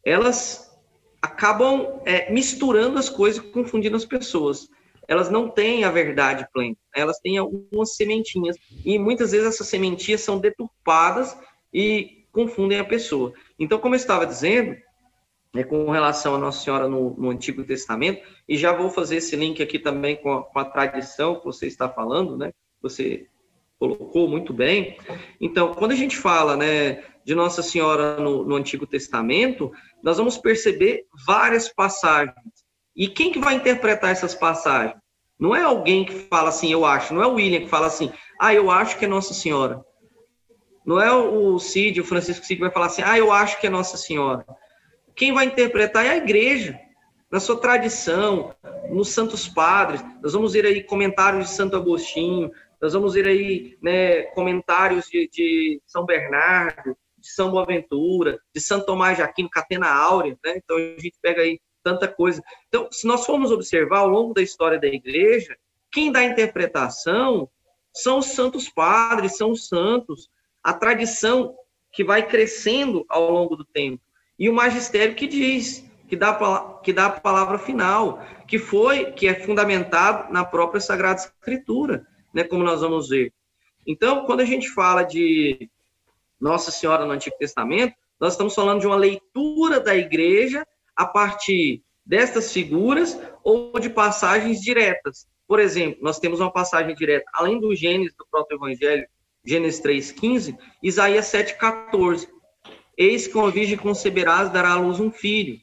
[0.04, 0.75] elas
[1.26, 4.70] acabam é, misturando as coisas e confundindo as pessoas.
[5.08, 10.22] Elas não têm a verdade plena, elas têm algumas sementinhas, e muitas vezes essas sementinhas
[10.22, 11.38] são deturpadas
[11.74, 13.34] e confundem a pessoa.
[13.60, 14.76] Então, como eu estava dizendo,
[15.54, 19.36] né, com relação a Nossa Senhora no, no, Antigo Testamento, e já vou fazer esse
[19.36, 22.52] link aqui também com a, com a tradição que você está falando, né?
[22.82, 23.28] Você
[23.80, 24.98] colocou muito bem.
[25.40, 29.72] Então, quando a gente fala né, de Nossa Senhora no, no Antigo Testamento,
[30.04, 32.36] nós vamos perceber várias passagens.
[32.96, 34.96] E quem que vai interpretar essas passagens?
[35.38, 38.12] Não é alguém que fala assim, eu acho, não é o William que fala assim,
[38.40, 39.84] ah, eu acho que é Nossa Senhora.
[40.86, 43.66] Não é o Cid, o Francisco Cid que vai falar assim, ah, eu acho que
[43.66, 44.46] é Nossa Senhora.
[45.16, 46.80] Quem vai interpretar é a igreja,
[47.32, 48.54] na sua tradição,
[48.90, 50.06] nos Santos Padres.
[50.22, 55.28] Nós vamos ver aí comentários de Santo Agostinho, nós vamos ver aí né, comentários de,
[55.28, 60.58] de São Bernardo, de São Boaventura, de Santo Tomás de Aquino, Catena Áurea, né?
[60.64, 62.42] Então a gente pega aí tanta coisa.
[62.68, 65.58] Então, se nós formos observar ao longo da história da igreja,
[65.92, 67.50] quem dá interpretação
[67.94, 70.30] são os santos padres, são os santos,
[70.64, 71.56] a tradição
[71.92, 74.02] que vai crescendo ao longo do tempo.
[74.38, 79.28] E o magistério que diz, que dá, que dá a palavra final, que foi, que
[79.28, 83.34] é fundamentado na própria Sagrada Escritura, né, como nós vamos ver.
[83.88, 85.70] Então, quando a gente fala de
[86.39, 91.84] Nossa Senhora no Antigo Testamento, nós estamos falando de uma leitura da igreja a partir
[92.06, 95.28] destas figuras ou de passagens diretas.
[95.48, 99.08] Por exemplo, nós temos uma passagem direta, além do Gênesis do próprio Evangelho,
[99.43, 102.28] Gênesis 3,15, Isaías 7,14.
[102.98, 105.60] Eis que uma virgem conceberás, dará à luz um filho.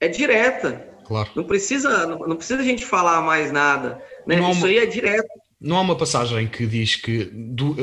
[0.00, 0.88] É direta.
[1.06, 1.30] Claro.
[1.36, 4.02] Não precisa, não, não precisa a gente falar mais nada.
[4.26, 4.36] Né?
[4.36, 5.28] Isso uma, aí é direto.
[5.62, 7.76] Não há uma passagem que diz que do,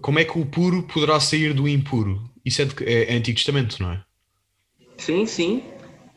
[0.00, 2.22] como é que o puro poderá sair do impuro?
[2.44, 4.04] Isso é, de, é, é Antigo Testamento, não é?
[4.96, 5.64] Sim, sim.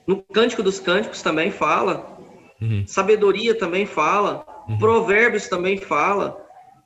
[0.05, 2.19] No Cântico dos Cânticos também fala.
[2.61, 2.85] Uhum.
[2.85, 4.45] Sabedoria também fala.
[4.69, 4.77] Uhum.
[4.77, 6.37] Provérbios também fala.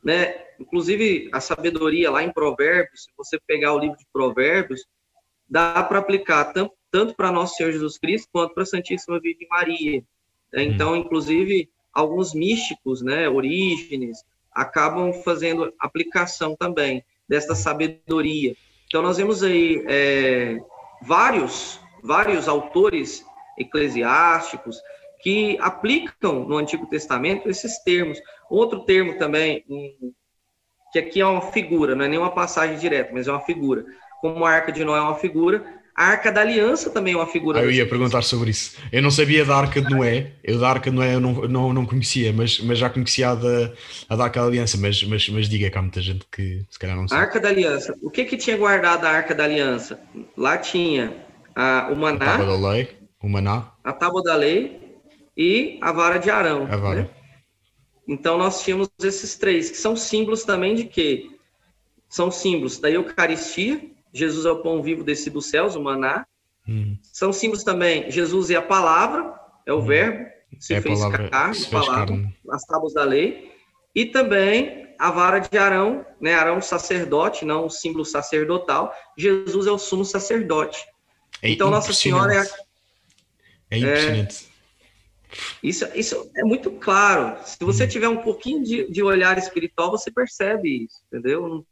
[0.03, 0.33] Né?
[0.59, 4.85] Inclusive, a sabedoria lá em Provérbios, se você pegar o livro de Provérbios,
[5.49, 9.47] dá para aplicar tanto, tanto para Nosso Senhor Jesus Cristo quanto para a Santíssima Virgem
[9.49, 10.03] Maria.
[10.53, 10.63] Né?
[10.63, 10.71] Uhum.
[10.71, 18.55] Então, inclusive, alguns místicos, né, Orígenes, acabam fazendo aplicação também desta sabedoria.
[18.87, 20.59] Então, nós vemos aí é,
[21.01, 23.25] vários vários autores
[23.57, 24.79] eclesiásticos
[25.21, 28.21] que aplicam no Antigo Testamento esses termos.
[28.47, 29.65] Outro termo também,
[30.91, 33.83] que aqui é uma figura, não é nem uma passagem direta, mas é uma figura.
[34.21, 37.25] Como a Arca de Noé é uma figura, a Arca da Aliança também é uma
[37.25, 37.59] figura.
[37.59, 38.75] Ah, eu ia perguntar sobre isso.
[38.91, 41.73] Eu não sabia da Arca de Noé, eu da Arca de Noé eu não, não,
[41.73, 43.71] não conhecia, mas, mas já conhecia a da,
[44.09, 46.77] a da Arca da Aliança, mas, mas, mas diga que há muita gente que se
[46.77, 47.21] calhar não sabe.
[47.21, 47.95] Arca da Aliança.
[48.01, 49.97] O que que tinha guardado a Arca da Aliança?
[50.35, 51.15] Lá tinha
[51.55, 52.89] a, o maná, a tábua da lei,
[53.21, 54.99] o maná, a tábua da lei
[55.37, 56.67] e a vara de Arão.
[56.69, 57.03] A vara.
[57.03, 57.09] Né?
[58.05, 61.29] Então nós tínhamos esses três, que são símbolos também de quê?
[62.09, 63.81] São símbolos da Eucaristia,
[64.15, 66.25] Jesus é o pão vivo descido dos céus, o maná.
[66.67, 66.97] Hum.
[67.03, 69.85] São símbolos também, Jesus é a palavra, é o hum.
[69.85, 70.25] verbo,
[70.57, 72.37] se é fez palavra, carne, se palavra, carne.
[72.49, 73.51] as tábuas da lei.
[73.93, 76.33] E também a vara de Arão, né?
[76.33, 78.93] Arão sacerdote, não o símbolo sacerdotal.
[79.17, 80.85] Jesus é o sumo sacerdote.
[81.41, 82.39] É então, Nossa Senhora é.
[82.39, 82.45] A...
[83.71, 84.49] É impressionante.
[84.49, 84.55] É...
[85.61, 87.37] Isso, isso é muito claro.
[87.45, 87.87] Se você hum.
[87.89, 91.65] tiver um pouquinho de, de olhar espiritual, você percebe isso, entendeu?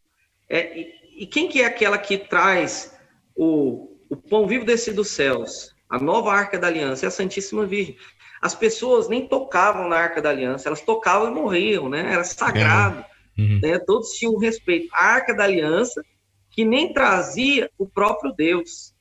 [0.49, 2.93] É, e, quem que é aquela que traz
[3.36, 5.73] o, o pão vivo descido dos céus?
[5.89, 7.95] A nova arca da aliança é a Santíssima Virgem.
[8.41, 12.13] As pessoas nem tocavam na arca da aliança, elas tocavam e morriam, né?
[12.13, 13.05] Era sagrado.
[13.38, 13.41] É.
[13.41, 13.59] Uhum.
[13.62, 13.79] Né?
[13.79, 14.88] Todos tinham respeito.
[14.93, 16.03] A arca da aliança,
[16.51, 18.93] que nem trazia o próprio Deus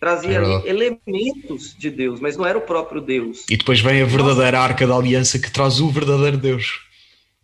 [0.00, 3.44] trazia é elementos de Deus, mas não era o próprio Deus.
[3.50, 6.87] E depois vem a verdadeira arca da aliança que traz o verdadeiro Deus.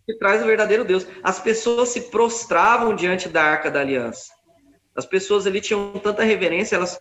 [0.07, 1.07] Que traz o verdadeiro Deus.
[1.23, 4.33] As pessoas se prostravam diante da arca da aliança.
[4.95, 6.99] As pessoas ali tinham tanta reverência, elas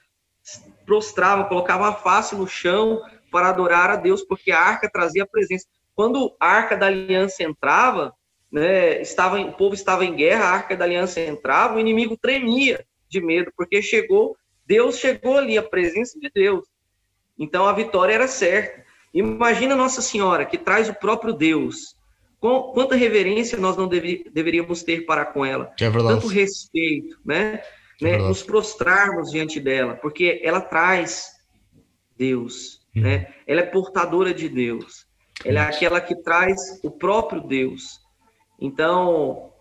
[0.86, 5.28] prostravam, colocavam a face no chão para adorar a Deus, porque a arca trazia a
[5.28, 5.68] presença.
[5.96, 8.14] Quando a arca da aliança entrava,
[8.52, 12.86] né, estava, o povo estava em guerra, a arca da aliança entrava, o inimigo tremia
[13.10, 14.36] de medo, porque chegou
[14.66, 16.66] Deus chegou ali, a presença de Deus.
[17.38, 18.84] Então a vitória era certa.
[19.14, 21.96] Imagina Nossa Senhora, que traz o próprio Deus.
[22.44, 25.74] Com, quanta reverência nós não deve, deveríamos ter para com ela.
[25.80, 25.90] É.
[25.90, 27.62] Tanto respeito, né?
[28.02, 28.18] É né?
[28.18, 31.38] Nos prostrarmos diante dela, porque ela traz
[32.18, 33.00] Deus, hum.
[33.00, 33.34] né?
[33.48, 35.08] Ela é portadora de Deus.
[35.46, 38.02] Ela é aquela que traz o próprio Deus.
[38.60, 39.54] Então,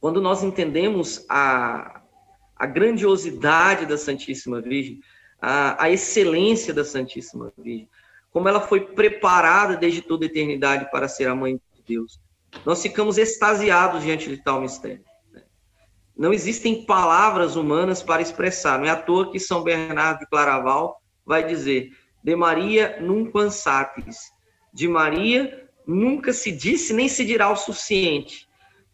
[0.00, 2.00] quando nós entendemos a,
[2.56, 5.00] a grandiosidade da Santíssima Virgem,
[5.38, 7.90] a, a excelência da Santíssima Virgem,
[8.32, 12.20] como ela foi preparada desde toda a eternidade para ser a mãe Deus.
[12.64, 15.04] Nós ficamos extasiados diante de tal mistério.
[15.32, 15.42] Né?
[16.16, 18.78] Não existem palavras humanas para expressar.
[18.78, 21.90] Não é à toa que São Bernardo de Claraval vai dizer:
[22.22, 24.30] De Maria nunca satis.
[24.72, 28.48] De Maria nunca se disse nem se dirá o suficiente.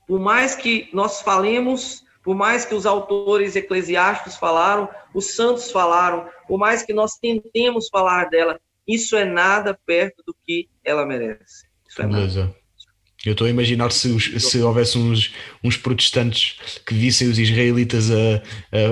[0.06, 6.28] Por mais que nós falemos, por mais que os autores eclesiásticos falaram, os santos falaram,
[6.46, 11.66] por mais que nós tentemos falar dela, isso é nada perto do que ela merece.
[11.88, 12.56] Isso é nada.
[13.24, 18.42] Eu estou a imaginar se, se houvesse uns, uns protestantes que vissem os israelitas a,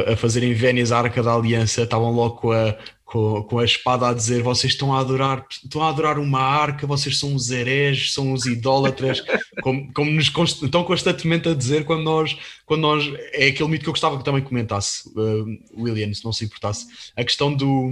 [0.08, 3.64] a, a fazerem vénias à Arca da Aliança, estavam logo com a, com, com, a
[3.64, 7.50] espada a dizer: vocês estão a adorar, estão a adorar uma arca, vocês são os
[7.50, 9.22] hereges, são os idólatras,
[9.62, 13.04] como, como nos const, estão constantemente a dizer quando nós, quando nós.
[13.32, 16.86] É aquele mito que eu gostava que também comentasse, uh, William, se não se importasse,
[17.16, 17.90] a questão do.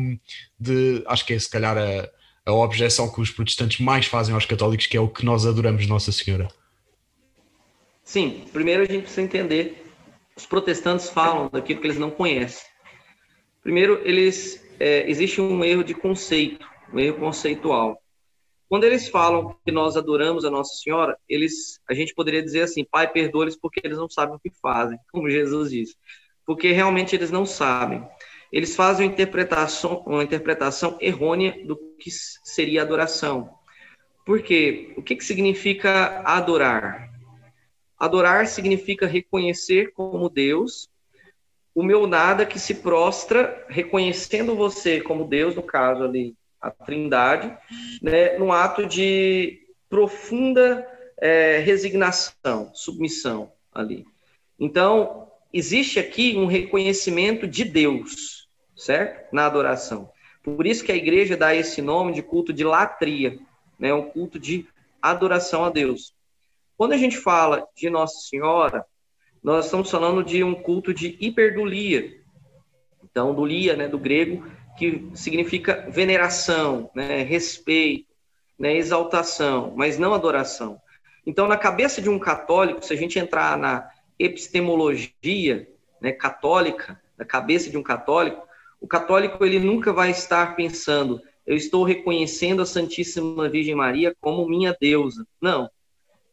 [0.59, 2.09] De, acho que é se calhar a
[2.45, 5.87] a objeção que os protestantes mais fazem aos católicos, que é o que nós adoramos
[5.87, 6.49] Nossa Senhora?
[8.03, 9.87] Sim, primeiro a gente precisa entender,
[10.37, 12.67] os protestantes falam daquilo que eles não conhecem.
[13.63, 18.03] Primeiro, eles é, existe um erro de conceito, um erro conceitual.
[18.69, 22.85] Quando eles falam que nós adoramos a Nossa Senhora, eles, a gente poderia dizer assim,
[22.85, 25.95] Pai, perdoa-lhes porque eles não sabem o que fazem, como Jesus disse,
[26.45, 28.03] porque realmente eles não sabem
[28.53, 33.55] eles fazem uma interpretação, uma interpretação errônea do que seria adoração.
[34.27, 34.93] Por quê?
[34.97, 37.11] O que, que significa adorar?
[37.99, 40.91] Adorar significa reconhecer como Deus
[41.75, 47.57] o meu nada que se prostra, reconhecendo você como Deus, no caso ali, a Trindade,
[48.03, 50.87] né, num ato de profunda
[51.19, 54.05] é, resignação, submissão ali.
[54.61, 58.42] Então, existe aqui um reconhecimento de Deus
[58.85, 59.33] certo?
[59.33, 60.11] Na adoração.
[60.43, 63.39] Por isso que a igreja dá esse nome de culto de latria,
[63.79, 63.95] né?
[63.95, 64.67] Um culto de
[65.01, 66.13] adoração a Deus.
[66.77, 68.85] Quando a gente fala de Nossa Senhora,
[69.43, 72.21] nós estamos falando de um culto de hiperdulia.
[73.05, 74.45] Então, dulia, né, do grego,
[74.79, 78.07] que significa veneração, né, respeito,
[78.59, 80.81] né, exaltação, mas não adoração.
[81.27, 85.69] Então, na cabeça de um católico, se a gente entrar na epistemologia
[86.01, 88.47] né, católica, na cabeça de um católico,
[88.83, 94.49] o católico ele nunca vai estar pensando, eu estou reconhecendo a Santíssima Virgem Maria como
[94.49, 95.25] minha deusa.
[95.41, 95.71] Não.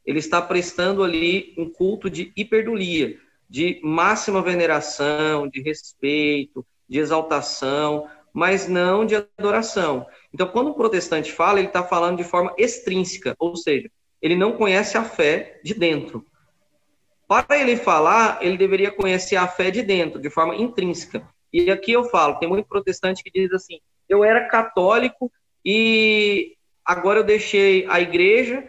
[0.03, 8.07] Ele está prestando ali um culto de hiperdulia, de máxima veneração, de respeito, de exaltação,
[8.33, 10.07] mas não de adoração.
[10.33, 14.53] Então, quando o protestante fala, ele está falando de forma extrínseca, ou seja, ele não
[14.53, 16.25] conhece a fé de dentro.
[17.27, 21.23] Para ele falar, ele deveria conhecer a fé de dentro, de forma intrínseca.
[21.51, 25.31] E aqui eu falo, tem muito protestante que diz assim: eu era católico
[25.63, 28.67] e agora eu deixei a igreja,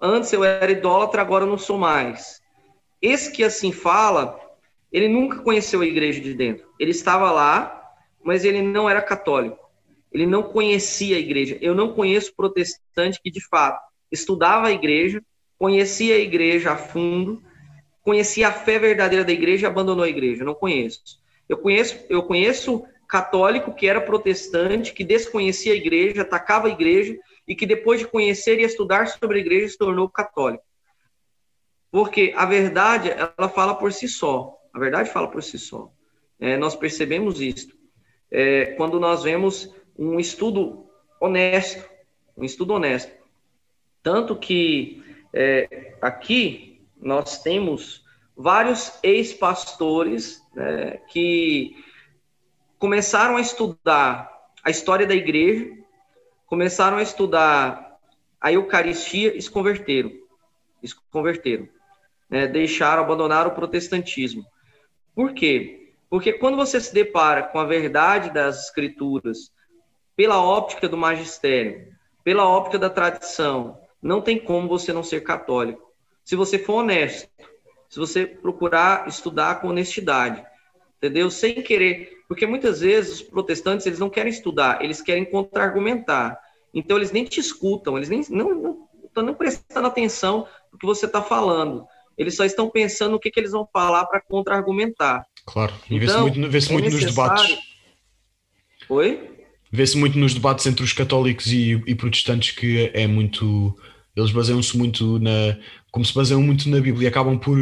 [0.00, 2.40] antes eu era idólatra, agora eu não sou mais.
[3.00, 4.38] Esse que assim fala,
[4.92, 6.66] ele nunca conheceu a igreja de dentro.
[6.78, 9.68] Ele estava lá, mas ele não era católico.
[10.10, 11.58] Ele não conhecia a igreja.
[11.60, 15.22] Eu não conheço protestante que de fato estudava a igreja,
[15.58, 17.42] conhecia a igreja a fundo,
[18.02, 20.44] conhecia a fé verdadeira da igreja e abandonou a igreja.
[20.44, 21.20] Não conheço.
[21.48, 27.18] Eu conheço, eu conheço católico que era protestante, que desconhecia a igreja, atacava a igreja
[27.46, 30.64] e que depois de conhecer e estudar sobre a igreja se tornou católico.
[31.90, 34.58] Porque a verdade, ela fala por si só.
[34.74, 35.90] A verdade fala por si só.
[36.38, 37.76] É, nós percebemos isso.
[38.30, 40.86] É, quando nós vemos um estudo
[41.18, 41.88] honesto,
[42.36, 43.10] um estudo honesto.
[44.02, 48.04] Tanto que é, aqui nós temos
[48.36, 51.76] vários ex-pastores né, que
[52.80, 54.28] começaram a estudar
[54.64, 55.70] a história da igreja,
[56.46, 57.96] começaram a estudar
[58.40, 60.10] a Eucaristia e se converteram.
[60.84, 61.68] Se converteram.
[62.28, 64.44] Né, deixaram, abandonaram o protestantismo.
[65.14, 65.92] Por quê?
[66.10, 69.52] Porque quando você se depara com a verdade das escrituras,
[70.16, 71.94] pela óptica do magistério,
[72.24, 75.92] pela óptica da tradição, não tem como você não ser católico.
[76.24, 77.30] Se você for honesto,
[77.88, 80.44] se você procurar estudar com honestidade,
[80.98, 81.30] entendeu?
[81.30, 86.38] Sem querer, porque muitas vezes os protestantes eles não querem estudar, eles querem contra-argumentar.
[86.74, 90.86] Então eles nem te escutam, eles nem não, não estão nem prestando atenção no que
[90.86, 91.86] você está falando.
[92.16, 95.24] Eles só estão pensando no que, que eles vão falar para contra-argumentar.
[95.46, 97.58] Claro, e então, vê-se muito, vê é muito nos debates.
[98.88, 99.30] Oi?
[99.70, 103.74] Vê-se muito nos debates entre os católicos e, e protestantes que é muito.
[104.16, 105.56] Eles baseiam-se muito na,
[105.90, 107.58] como se baseiam muito na Bíblia, acabam por.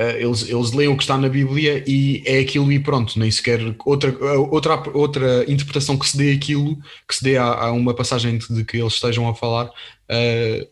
[0.00, 3.30] Uh, eles, eles leem o que está na Bíblia e é aquilo e pronto, nem
[3.30, 4.16] sequer outra,
[4.50, 8.48] outra, outra interpretação que se dê aquilo, que se dê a, a uma passagem de,
[8.48, 10.70] de, que eles estejam a falar, uh,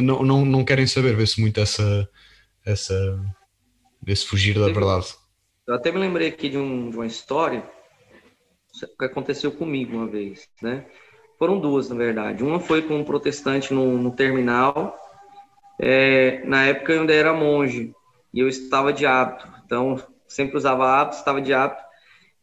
[0.00, 2.08] não, não, não querem saber, vê-se muito essa,
[2.64, 3.20] essa,
[4.06, 5.08] esse fugir da verdade.
[5.68, 7.62] Eu até me lembrei aqui de, um, de uma história
[8.98, 10.86] que aconteceu comigo uma vez, né?
[11.38, 12.42] Foram duas, na verdade.
[12.42, 14.96] Uma foi com um protestante no, no terminal,
[15.78, 17.92] É, na época eu ainda era monge
[18.32, 21.82] e eu estava de hábito, então sempre usava hábito, estava de hábito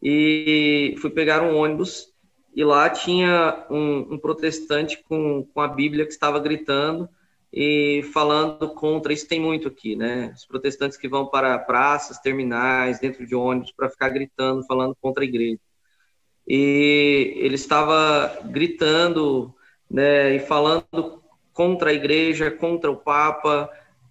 [0.02, 2.08] e fui pegar um ônibus
[2.54, 7.08] e lá tinha um, um protestante com, com a Bíblia que estava gritando
[7.52, 10.32] e falando contra, isso tem muito aqui, né?
[10.36, 15.24] Os protestantes que vão para praças, terminais, dentro de ônibus, para ficar gritando, falando contra
[15.24, 15.58] a igreja.
[16.46, 19.54] E ele estava gritando,
[19.90, 21.22] né, e falando
[21.52, 23.70] contra a igreja, contra o Papa,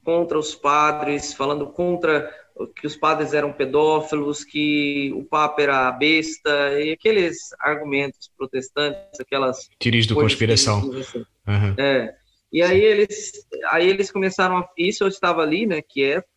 [0.10, 2.34] contra os padres, falando contra
[2.76, 9.70] que os padres eram pedófilos, que o Papa era besta, e aqueles argumentos protestantes, aquelas.
[9.80, 10.80] Tiris de conspiração.
[11.00, 11.20] Assim.
[11.48, 11.76] Uhum.
[11.78, 12.16] É.
[12.52, 13.32] E aí eles,
[13.70, 14.70] aí eles começaram a.
[14.76, 16.28] Isso eu estava ali, né, quieto.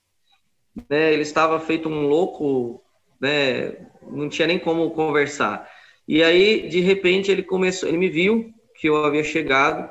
[0.89, 2.83] Né, ele estava feito um louco,
[3.19, 5.67] né, não tinha nem como conversar.
[6.07, 9.89] E aí, de repente, ele começou, ele me viu que eu havia chegado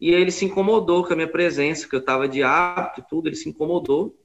[0.00, 3.28] e ele se incomodou com a minha presença, que eu estava de hábito e tudo,
[3.28, 4.16] ele se incomodou.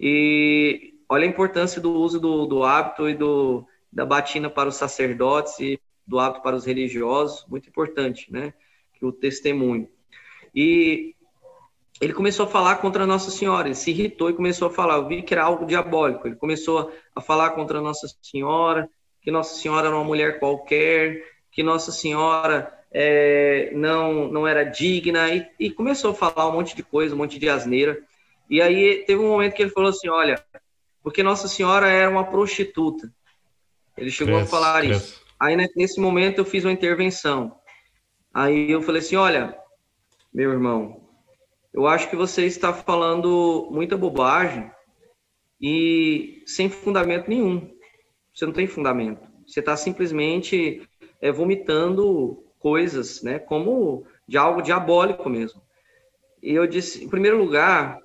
[0.00, 4.76] E olha a importância do uso do, do hábito e do, da batina para os
[4.76, 8.54] sacerdotes e do hábito para os religiosos, muito importante, né?
[9.02, 9.88] O testemunho.
[10.54, 11.14] E
[12.00, 14.96] ele começou a falar contra Nossa Senhora, ele se irritou e começou a falar.
[14.96, 16.26] Eu vi que era algo diabólico.
[16.26, 18.88] Ele começou a falar contra Nossa Senhora,
[19.20, 25.28] que Nossa Senhora era uma mulher qualquer, que Nossa Senhora é, não, não era digna,
[25.30, 27.98] e, e, começou a falar um monte de coisa, um monte de asneira.
[28.48, 30.42] E aí teve um momento que ele falou assim: Olha,
[31.02, 33.12] porque Nossa Senhora era uma prostituta.
[33.96, 35.22] Ele chegou a falar isso.
[35.38, 37.58] Aí nesse momento eu fiz uma intervenção.
[38.32, 39.56] Aí eu falei assim: Olha,
[40.32, 41.00] meu irmão,
[41.74, 44.70] eu acho que você está falando muita bobagem
[45.60, 47.70] e sem fundamento nenhum.
[48.34, 49.26] Você não tem fundamento.
[49.46, 50.88] Você está simplesmente
[51.20, 55.62] é, vomitando coisas, né, como de algo diabólico mesmo.
[56.42, 58.00] E eu disse, em primeiro lugar,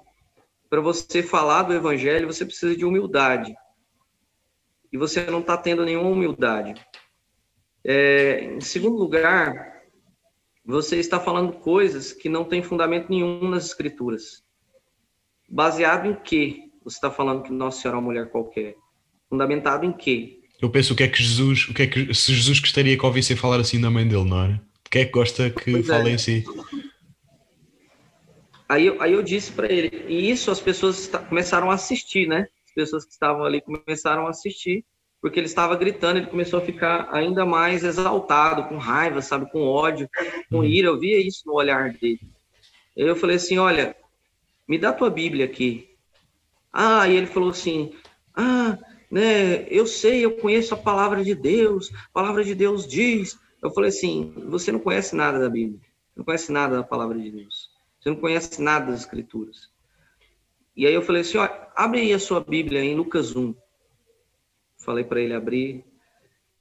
[0.69, 3.53] para você falar do evangelho, você precisa de humildade.
[4.91, 6.73] E você não está tendo nenhuma humildade.
[7.83, 9.81] É, em segundo lugar,
[10.63, 14.43] você está falando coisas que não têm fundamento nenhum nas escrituras.
[15.49, 18.75] Baseado em que você está falando que Nossa Senhora é uma mulher qualquer?
[19.29, 20.40] Fundamentado em quê?
[20.61, 23.05] Eu penso o que é que Jesus, o que é que se Jesus gostaria que
[23.05, 24.61] ouvissem falar assim da mãe dele, não é?
[24.85, 25.93] O que é que gosta que pois é.
[25.93, 26.15] falem é.
[26.15, 26.43] assim?
[28.69, 32.47] Aí, aí eu disse para ele, e isso as pessoas começaram a assistir, né?
[32.67, 34.85] As pessoas que estavam ali começaram a assistir
[35.21, 39.67] porque ele estava gritando, ele começou a ficar ainda mais exaltado, com raiva, sabe, com
[39.67, 40.09] ódio,
[40.49, 40.63] com uhum.
[40.63, 40.87] ira.
[40.87, 42.19] Eu via isso no olhar dele.
[42.97, 43.95] Eu falei assim: Olha,
[44.67, 45.87] me dá tua Bíblia aqui.
[46.73, 47.93] Ah, e ele falou assim:
[48.35, 48.77] Ah,
[49.11, 53.37] né, eu sei, eu conheço a palavra de Deus, a palavra de Deus diz.
[53.61, 55.79] Eu falei assim: Você não conhece nada da Bíblia,
[56.15, 59.69] não conhece nada da palavra de Deus, você não conhece nada das Escrituras.
[60.75, 63.53] E aí eu falei assim: Olha, abre aí a sua Bíblia em Lucas 1
[64.83, 65.85] falei para ele abrir.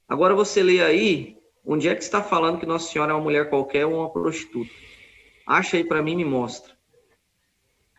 [0.07, 3.49] Agora você lê aí, onde é que está falando que Nossa Senhora é uma mulher
[3.49, 4.71] qualquer ou uma prostituta?
[5.45, 6.73] Acha aí para mim, me mostra.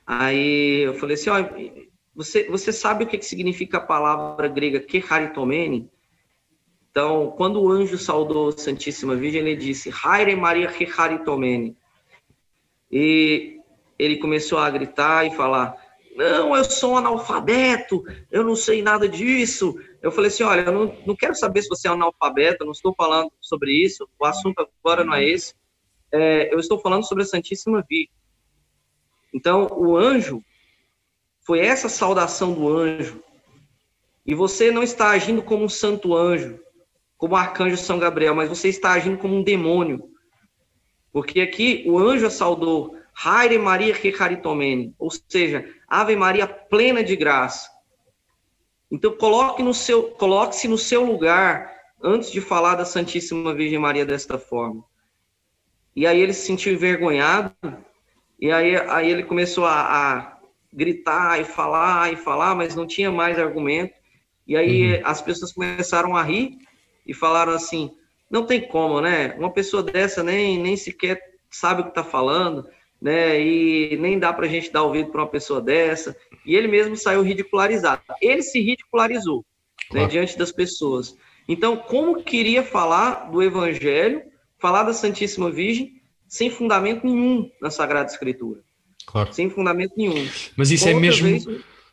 [0.06, 1.36] Aí eu falei assim, ó,
[2.14, 5.90] você, você sabe o que, significa a palavra grega kecharitomene?
[6.90, 11.76] Então, quando o anjo saudou a Santíssima Virgem, ele disse, Haire Maria kecharitomene.
[12.90, 13.60] E
[13.98, 15.74] ele começou a gritar e falar,
[16.14, 20.72] não, eu sou um analfabeto, eu não sei nada disso, eu falei assim, olha, eu
[20.72, 24.68] não, não quero saber se você é analfabeto, não estou falando sobre isso, o assunto
[24.84, 25.54] agora não é esse,
[26.12, 28.10] é, eu estou falando sobre a Santíssima Virgem.
[29.32, 30.42] Então, o anjo,
[31.44, 33.22] foi essa saudação do anjo,
[34.24, 36.60] e você não está agindo como um santo anjo,
[37.16, 40.10] como o arcanjo São Gabriel, mas você está agindo como um demônio.
[41.12, 47.16] Porque aqui o anjo saudou Haire Maria que caritomene, ou seja, Ave Maria plena de
[47.16, 47.68] graça.
[48.90, 51.72] Então coloque no seu, coloque-se no seu lugar
[52.02, 54.84] antes de falar da Santíssima Virgem Maria desta forma.
[55.94, 57.52] E aí ele se sentiu envergonhado,
[58.40, 60.38] e aí, aí ele começou a, a
[60.72, 63.94] gritar e falar e falar, mas não tinha mais argumento.
[64.46, 65.00] E aí uhum.
[65.04, 66.58] as pessoas começaram a rir
[67.06, 67.90] e falaram assim:
[68.30, 69.34] não tem como, né?
[69.38, 71.20] Uma pessoa dessa nem, nem sequer
[71.50, 72.66] sabe o que está falando,
[73.00, 73.40] né?
[73.40, 76.16] E nem dá para a gente dar ouvido para uma pessoa dessa
[76.46, 78.02] e ele mesmo saiu ridicularizado.
[78.20, 79.44] Ele se ridicularizou né,
[79.90, 80.06] claro.
[80.06, 81.16] né, diante das pessoas.
[81.46, 84.22] Então, como queria falar do Evangelho,
[84.58, 88.60] falar da Santíssima Virgem, sem fundamento nenhum na Sagrada Escritura?
[89.06, 89.32] Claro.
[89.32, 90.26] Sem fundamento nenhum.
[90.56, 91.28] Mas isso é mesmo.
[91.28, 91.46] Vez...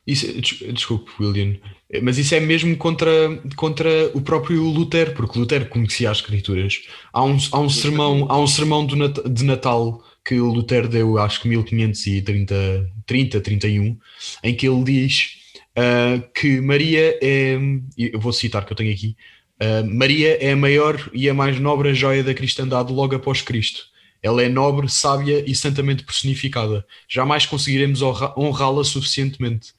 [0.07, 0.25] Isso,
[0.73, 1.55] desculpe, William,
[2.01, 3.11] mas isso é mesmo contra,
[3.55, 6.81] contra o próprio Lutero, porque Lutero conhecia as Escrituras.
[7.13, 11.47] Há um, há um, sermão, há um sermão de Natal que Lutero deu, acho que
[11.47, 13.97] 1530, 30, 31,
[14.43, 15.37] em que ele diz
[15.77, 17.57] uh, que Maria é,
[17.97, 19.15] eu vou citar que eu tenho aqui,
[19.61, 23.88] uh, Maria é a maior e a mais nobre joia da cristandade logo após Cristo.
[24.21, 26.85] Ela é nobre, sábia e santamente personificada.
[27.07, 29.73] Jamais conseguiremos honrá-la suficientemente.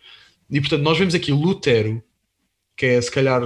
[0.50, 2.02] E portanto, nós vemos aqui Lutero,
[2.76, 3.42] que é se calhar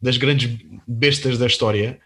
[0.00, 2.00] das grandes bestas da história,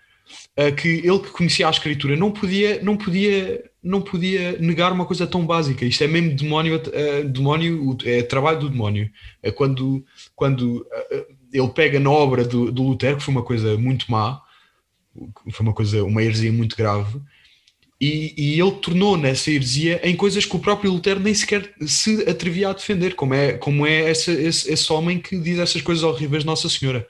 [0.76, 5.26] que ele que conhecia a escritura não podia, não podia, não podia negar uma coisa
[5.26, 5.84] tão básica.
[5.84, 9.10] Isto é mesmo demónio, uh, demónio é trabalho do demónio.
[9.42, 13.76] É quando, quando uh, ele pega na obra do, do Lutero, que foi uma coisa
[13.76, 14.40] muito má,
[15.50, 17.20] foi uma coisa, uma heresia muito grave,
[18.02, 22.28] e, e, ele tornou nessa heresia em coisas que o próprio Lutero nem sequer se
[22.28, 26.02] atrevia a defender, como é, como é esse, esse, esse homem que diz essas coisas
[26.02, 27.06] horríveis Nossa Senhora.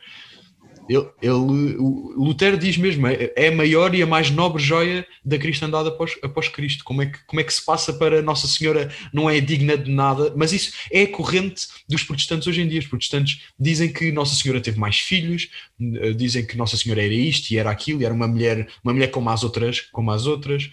[0.92, 1.76] Ele, ele,
[2.16, 6.18] Lutero diz mesmo, é, é a maior e a mais nobre joia da cristandade após,
[6.22, 6.84] após Cristo.
[6.84, 9.90] Como é, que, como é que se passa para Nossa Senhora não é digna de
[9.90, 10.34] nada?
[10.36, 12.80] Mas isso é corrente dos protestantes hoje em dia.
[12.80, 15.48] Os protestantes dizem que Nossa Senhora teve mais filhos,
[15.80, 18.92] eh, dizem que Nossa Senhora era isto e era aquilo, e era uma mulher, uma
[18.92, 20.70] mulher como as outras, como as outras.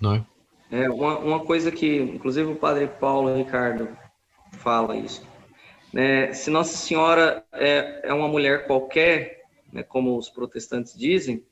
[0.00, 0.24] Não é?
[0.70, 3.88] É, uma, uma coisa que, inclusive, o padre Paulo Ricardo
[4.58, 5.26] fala isso
[5.92, 6.32] né?
[6.32, 11.42] Se Nossa Senhora é, é uma mulher qualquer, né, como os protestantes dizem,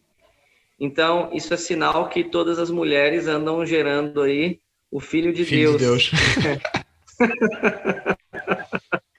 [0.79, 4.61] então isso é sinal que todas as mulheres andam gerando aí
[4.91, 6.03] o Filho de Filho Deus.
[6.05, 6.11] De
[6.43, 6.57] Deus.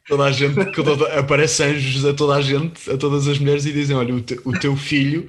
[0.08, 3.74] toda a gente, toda, aparece anjos a toda a gente, a todas as mulheres e
[3.74, 5.28] dizem: Olha, o, te, o teu filho,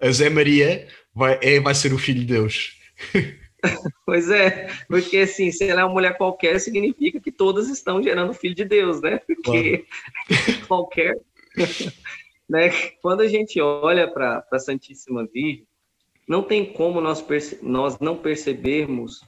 [0.00, 2.78] a Zé Maria, vai, é, vai ser o filho de Deus.
[4.06, 8.34] Pois é, porque assim, se ela é uma mulher qualquer, significa que todas estão gerando
[8.34, 9.18] filho de Deus, né?
[9.26, 9.84] Porque
[10.26, 10.66] claro.
[10.66, 11.20] qualquer.
[12.48, 12.70] né?
[13.00, 15.66] Quando a gente olha para a Santíssima Virgem,
[16.26, 17.24] não tem como nós,
[17.62, 19.20] nós não percebermos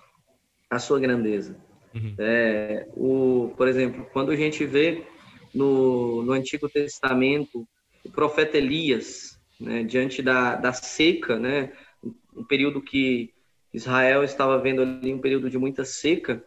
[0.70, 1.57] a sua grandeza.
[1.95, 2.14] Uhum.
[2.18, 5.05] É, o, por exemplo, quando a gente vê
[5.55, 7.66] no, no Antigo Testamento
[8.05, 11.72] o profeta Elias, né, diante da, da seca, né,
[12.35, 13.33] um período que
[13.73, 16.45] Israel estava vendo ali um período de muita seca,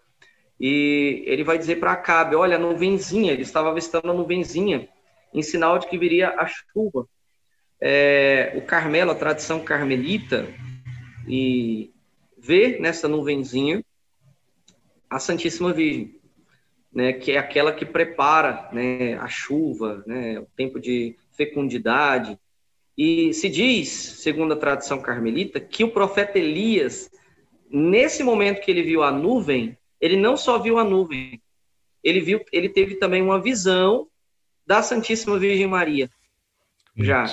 [0.59, 4.87] e ele vai dizer para Acabe, olha, a nuvenzinha, ele estava avistando a nuvenzinha,
[5.33, 7.07] em sinal de que viria a chuva.
[7.81, 10.47] É, o Carmelo, a tradição carmelita,
[11.27, 11.91] e
[12.37, 13.83] vê nessa nuvenzinha
[15.09, 16.19] a Santíssima Virgem,
[16.93, 22.39] né, que é aquela que prepara né, a chuva, né, o tempo de fecundidade.
[22.97, 27.09] E se diz, segundo a tradição carmelita, que o profeta Elias
[27.69, 31.41] nesse momento que ele viu a nuvem, ele não só viu a nuvem,
[32.03, 34.07] ele viu, ele teve também uma visão
[34.65, 36.09] da Santíssima Virgem Maria,
[36.95, 37.25] já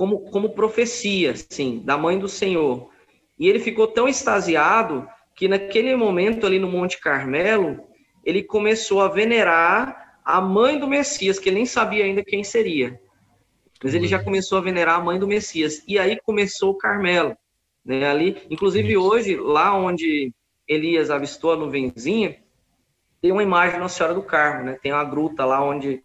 [0.00, 2.90] como como profecia, sim, da mãe do Senhor.
[3.38, 7.78] E ele ficou tão extasiado que naquele momento ali no Monte Carmelo,
[8.24, 12.98] ele começou a venerar a mãe do Messias, que ele nem sabia ainda quem seria.
[13.82, 15.82] Mas ele já começou a venerar a mãe do Messias.
[15.86, 17.36] E aí começou o Carmelo.
[17.84, 20.32] Né, ali, inclusive hoje, lá onde
[20.68, 22.36] Elias avistou a nuvenzinha,
[23.20, 24.78] tem uma imagem da Nossa Senhora do Carmo, né?
[24.82, 26.02] Tem uma gruta lá onde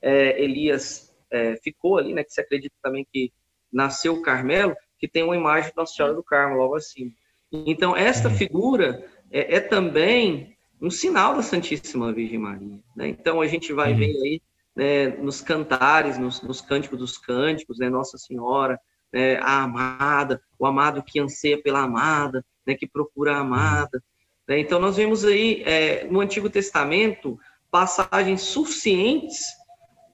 [0.00, 2.24] é, Elias é, ficou ali, né?
[2.24, 3.32] Que se acredita também que
[3.72, 7.12] nasceu o Carmelo, que tem uma imagem da Nossa Senhora do Carmo logo assim.
[7.50, 12.78] Então, esta figura é, é também um sinal da Santíssima Virgem Maria.
[12.94, 13.08] Né?
[13.08, 13.98] Então, a gente vai uhum.
[13.98, 14.42] ver aí
[14.78, 18.78] né, nos cantares, nos, nos cânticos dos cânticos, né, Nossa Senhora,
[19.12, 24.00] né, a amada, o amado que anseia pela amada, né, que procura a amada.
[24.46, 24.60] Né?
[24.60, 27.36] Então, nós vemos aí é, no Antigo Testamento
[27.72, 29.40] passagens suficientes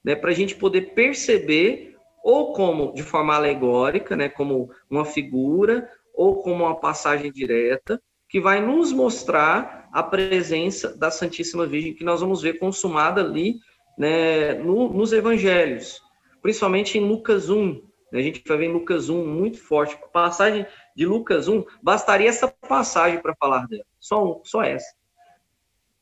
[0.03, 5.87] né, para a gente poder perceber, ou como de forma alegórica, né, como uma figura,
[6.11, 12.03] ou como uma passagem direta, que vai nos mostrar a presença da Santíssima Virgem, que
[12.03, 13.59] nós vamos ver consumada ali
[13.97, 16.01] né, no, nos evangelhos,
[16.41, 17.81] principalmente em Lucas 1,
[18.13, 19.95] a gente vai ver em Lucas 1 muito forte.
[19.95, 20.65] A passagem
[20.95, 23.85] de Lucas 1, bastaria essa passagem para falar dela.
[23.99, 24.93] Só, um, só essa.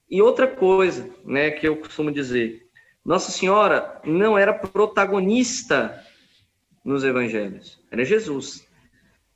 [0.10, 2.68] E outra coisa né, que eu costumo dizer:
[3.04, 6.04] Nossa Senhora não era protagonista
[6.86, 8.68] nos evangelhos, era Jesus.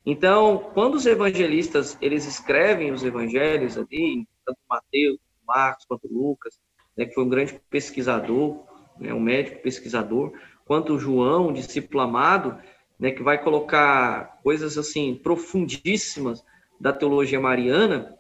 [0.06, 6.60] Então, quando os evangelistas eles escrevem os evangelhos ali, tanto Mateus, Marcos quanto Lucas,
[6.98, 8.64] né, que foi um grande pesquisador,
[9.00, 10.34] né, um médico pesquisador,
[10.66, 12.58] quanto João, discípulo amado,
[13.00, 16.44] né, que vai colocar coisas assim profundíssimas
[16.80, 18.18] da teologia mariana,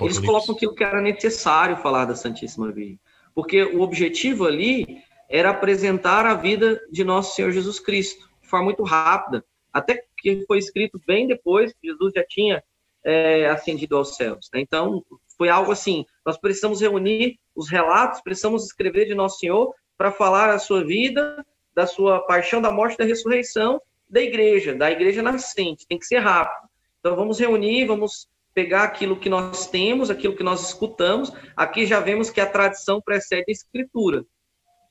[0.00, 2.98] eles colocam aquilo que era necessário falar da Santíssima Virgem,
[3.34, 8.66] porque o objetivo ali era apresentar a vida de nosso Senhor Jesus Cristo de forma
[8.66, 12.62] muito rápida, até que foi escrito bem depois que Jesus já tinha
[13.04, 14.48] é, ascendido aos céus.
[14.52, 14.60] Né?
[14.60, 15.04] Então,
[15.36, 20.50] foi algo assim: nós precisamos reunir os relatos, precisamos escrever de Nosso Senhor para falar
[20.50, 25.86] a sua vida, da sua paixão, da morte, da ressurreição da igreja, da igreja nascente.
[25.88, 26.68] Tem que ser rápido.
[27.00, 31.32] Então, vamos reunir, vamos pegar aquilo que nós temos, aquilo que nós escutamos.
[31.56, 34.24] Aqui já vemos que a tradição precede a escritura,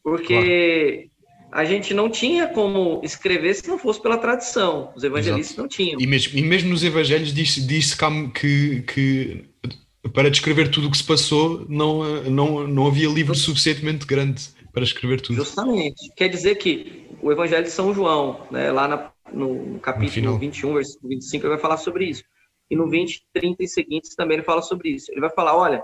[0.04, 1.10] porque
[1.52, 4.94] a gente não tinha como escrever se não fosse pela tradição.
[4.96, 5.62] Os evangelistas Exato.
[5.62, 6.00] não tinham.
[6.00, 7.98] E mesmo, e mesmo nos evangelhos diz, diz
[8.34, 9.50] que, que
[10.14, 14.84] para descrever tudo o que se passou não, não, não havia livro suficientemente grande para
[14.84, 15.38] escrever tudo.
[15.38, 16.12] Justamente.
[16.16, 20.74] Quer dizer que o Evangelho de São João, né, lá na, no capítulo no 21,
[20.74, 22.24] versículo 25, ele vai falar sobre isso.
[22.70, 25.12] E no 20, 30 e seguintes também ele fala sobre isso.
[25.12, 25.84] Ele vai falar: olha,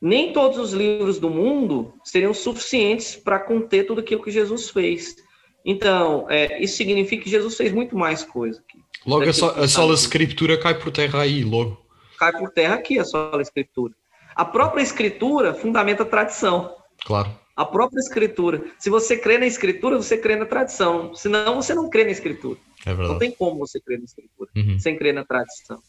[0.00, 5.16] nem todos os livros do mundo seriam suficientes para conter tudo aquilo que Jesus fez.
[5.64, 8.60] Então, é, isso significa que Jesus fez muito mais coisa.
[8.60, 11.85] Aqui, logo a, so, a sola escritura cai por terra aí, logo.
[12.18, 13.94] Cai por terra aqui a sola escritura.
[14.34, 16.74] A própria escritura fundamenta a tradição.
[17.04, 17.30] Claro.
[17.54, 18.62] A própria escritura.
[18.78, 21.14] Se você crê na escritura, você crê na tradição.
[21.14, 22.58] Senão, você não crê na escritura.
[22.84, 24.78] É não tem como você crer na escritura uhum.
[24.78, 25.80] sem crer na tradição.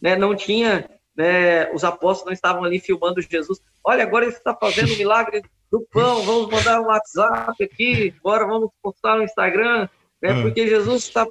[0.00, 0.16] Né?
[0.16, 3.60] Não tinha né, os apóstolos não estavam ali filmando Jesus.
[3.82, 8.46] Olha, agora ele está fazendo o milagre do pão, vamos mandar um WhatsApp aqui, agora
[8.46, 9.88] vamos postar no Instagram,
[10.22, 10.42] né, uhum.
[10.42, 11.26] porque Jesus está.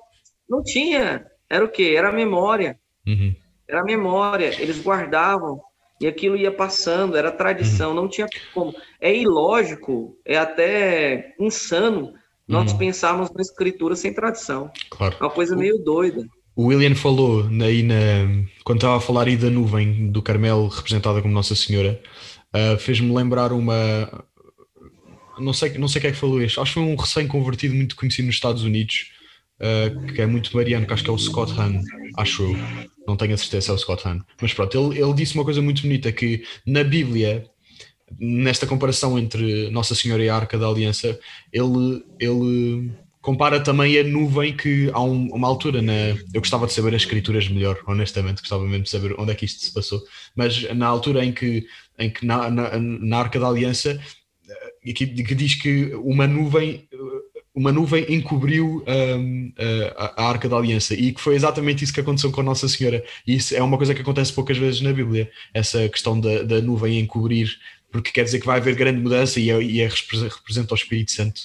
[0.50, 1.26] Não tinha.
[1.50, 1.94] Era o quê?
[1.96, 2.80] Era a memória.
[3.08, 3.36] Uhum.
[3.68, 4.54] Era a memória.
[4.62, 5.62] Eles guardavam
[6.00, 7.96] e aquilo ia passando, era tradição, uhum.
[7.96, 8.74] não tinha como.
[9.00, 12.14] É ilógico, é até insano
[12.48, 12.78] nós uhum.
[12.78, 14.70] pensarmos na escritura sem tradição.
[14.90, 15.16] Claro.
[15.20, 16.24] É uma coisa meio doida.
[16.56, 21.22] O William falou aí na, quando estava a falar aí da nuvem do Carmelo representada
[21.22, 22.02] como Nossa Senhora,
[22.54, 24.26] uh, fez-me lembrar uma.
[25.38, 27.96] Não sei, não sei quem é que falou isto, acho que foi um recém-convertido muito
[27.98, 29.12] conhecido nos Estados Unidos,
[29.60, 31.82] uh, que é muito mariano, que acho que é o Scott Hahn,
[32.18, 32.58] acho eu,
[33.08, 35.62] não tenho a certeza é o Scott Hahn, mas pronto, ele, ele disse uma coisa
[35.62, 37.46] muito bonita: que na Bíblia,
[38.20, 41.20] nesta comparação entre Nossa Senhora e a Arca da Aliança,
[41.52, 42.04] ele.
[42.20, 42.92] ele
[43.22, 46.10] compara também a nuvem que há um, uma altura na.
[46.32, 49.46] Eu gostava de saber as escrituras melhor, honestamente, gostava mesmo de saber onde é que
[49.46, 50.00] isto se passou,
[50.36, 51.66] mas na altura em que,
[51.98, 54.00] em que na, na, na Arca da Aliança
[54.48, 56.88] eh, que diz que uma nuvem
[57.56, 59.52] uma nuvem encobriu um,
[59.96, 62.68] a, a, Arca da Aliança e que foi exatamente isso que aconteceu com a Nossa
[62.68, 63.04] Senhora.
[63.26, 66.62] E isso é uma coisa que acontece poucas vezes na Bíblia, essa questão da, da
[66.62, 67.58] nuvem encobrir,
[67.90, 71.14] porque quer dizer que vai haver grande mudança e, é, e é, representa o Espírito
[71.14, 71.42] Santo.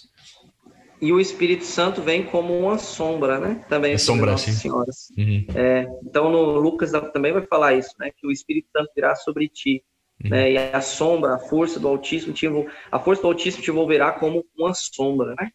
[1.01, 3.65] E o Espírito Santo vem como uma sombra, né?
[3.69, 3.95] Também.
[3.95, 4.53] É sombra, sim.
[4.53, 5.11] Senhoras.
[5.17, 5.47] Uhum.
[5.55, 8.11] É, então, no Lucas também vai falar isso, né?
[8.15, 9.83] Que o Espírito Santo virá sobre ti.
[10.23, 10.31] Uhum.
[10.31, 10.53] Né?
[10.53, 12.47] E a sombra, a força do Altíssimo, te
[12.93, 15.51] a força do Altíssimo te envolverá como uma sombra, né?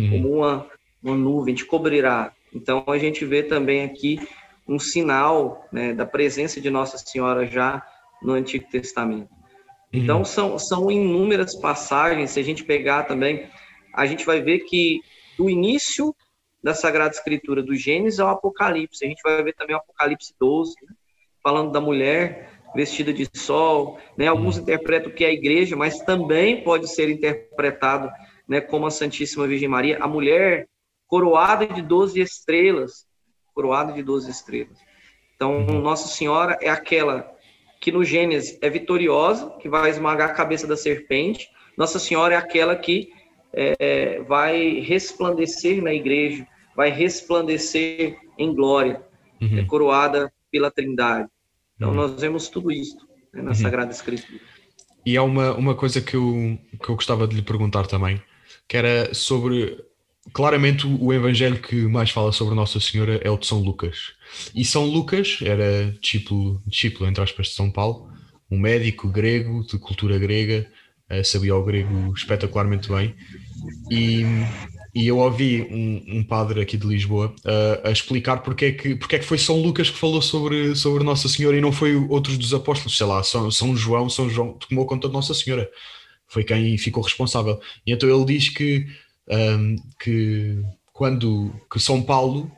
[0.00, 0.10] Uhum.
[0.10, 0.66] Como uma,
[1.02, 2.32] uma nuvem, te cobrirá.
[2.54, 4.18] Então, a gente vê também aqui
[4.66, 7.84] um sinal né, da presença de Nossa Senhora já
[8.22, 9.28] no Antigo Testamento.
[9.92, 10.24] Então, uhum.
[10.24, 13.48] são, são inúmeras passagens, se a gente pegar também
[13.94, 15.00] a gente vai ver que
[15.36, 16.14] do início
[16.62, 20.74] da Sagrada Escritura, do Gênesis ao Apocalipse, a gente vai ver também o Apocalipse 12,
[20.82, 20.94] né?
[21.42, 24.28] falando da mulher vestida de sol, né?
[24.28, 24.62] Alguns uhum.
[24.62, 28.10] interpretam que é a igreja, mas também pode ser interpretado,
[28.50, 30.66] né, como a Santíssima Virgem Maria, a mulher
[31.06, 33.06] coroada de 12 estrelas,
[33.54, 34.76] coroada de 12 estrelas.
[35.36, 35.60] Então.
[35.80, 37.30] Nossa Senhora é aquela
[37.80, 41.48] que no Gênesis é vitoriosa, que vai esmagar a cabeça da serpente.
[41.78, 43.10] Nossa Senhora é aquela que
[43.52, 46.44] é, vai resplandecer na igreja,
[46.76, 49.00] vai resplandecer em glória,
[49.40, 49.58] uhum.
[49.58, 51.28] é coroada pela Trindade.
[51.76, 51.94] Então, uhum.
[51.94, 52.98] nós vemos tudo isso
[53.32, 53.54] né, na uhum.
[53.54, 54.40] Sagrada Escritura.
[55.06, 58.20] E há uma, uma coisa que eu, que eu gostava de lhe perguntar também,
[58.70, 59.76] que era sobre.
[60.32, 64.12] Claramente, o evangelho que mais fala sobre Nossa Senhora é o de São Lucas.
[64.54, 68.08] E São Lucas era discípulo, discípulo entre aspas, de São Paulo,
[68.48, 70.68] um médico grego, de cultura grega,
[71.10, 73.12] uh, sabia o grego espetacularmente bem.
[73.90, 74.22] E,
[74.94, 78.94] e eu ouvi um, um, padre aqui de Lisboa uh, a explicar porque é, que,
[78.94, 81.96] porque é que foi São Lucas que falou sobre, sobre Nossa Senhora e não foi
[81.96, 85.68] outros dos apóstolos, sei lá, São, São João, São João tomou conta de Nossa Senhora,
[86.30, 87.60] foi quem ficou responsável.
[87.86, 88.86] E então ele diz que,
[89.28, 90.62] um, que
[90.92, 92.50] quando que São Paulo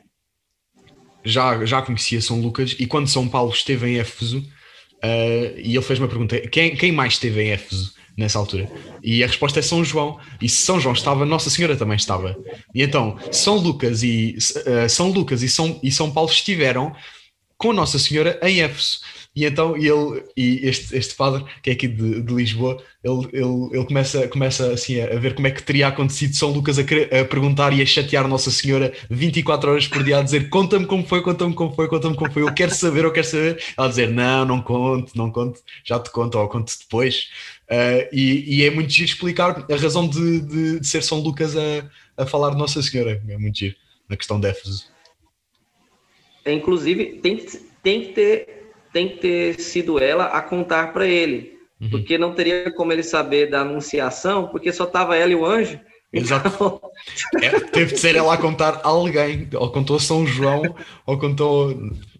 [1.25, 5.81] já, já conhecia São Lucas e quando São Paulo esteve em Éfeso, uh, e ele
[5.81, 7.93] fez uma pergunta: quem, quem mais esteve em Éfeso?
[8.15, 8.69] nessa altura.
[9.01, 10.19] E a resposta é São João.
[10.41, 12.37] E se São João estava, Nossa Senhora também estava.
[12.73, 16.95] E então, São Lucas e uh, São Lucas e São, e São Paulo estiveram
[17.57, 18.99] com Nossa Senhora em Éfeso.
[19.35, 23.69] E então ele, e este, este padre, que é aqui de, de Lisboa, ele, ele,
[23.71, 27.25] ele começa, começa assim a, ver como é que teria acontecido São Lucas a, a,
[27.25, 31.23] perguntar e a chatear Nossa Senhora 24 horas por dia, a dizer conta-me como foi,
[31.23, 33.63] conta-me como foi, conta-me como foi, eu quero saber, eu quero saber.
[33.75, 37.29] Ela dizer não, não conto, não conto, já te conto, ou conto depois.
[37.63, 41.55] Uh, e, e, é muito giro explicar a razão de, de, de, ser São Lucas
[41.57, 43.75] a, a falar de Nossa Senhora, é muito giro,
[44.07, 44.85] na questão de Éfeso.
[46.45, 47.43] É, inclusive, tem,
[47.81, 48.62] tem que ter
[48.93, 51.89] tem que ter sido ela a contar para ele, uhum.
[51.89, 55.79] porque não teria como ele saber da anunciação, porque só estava ela e o anjo.
[56.13, 56.47] Exato.
[56.47, 56.81] Então...
[57.41, 60.75] É, teve de ser ela a contar a alguém, ou contou São João,
[61.07, 61.75] ou contou.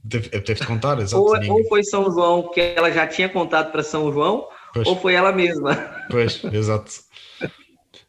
[0.09, 1.21] Teve, teve de contar, exato.
[1.21, 4.87] Ou, ou, foi São João que ela já tinha contado para São João, pois.
[4.87, 5.75] ou foi ela mesma.
[6.09, 6.91] Pois, exato.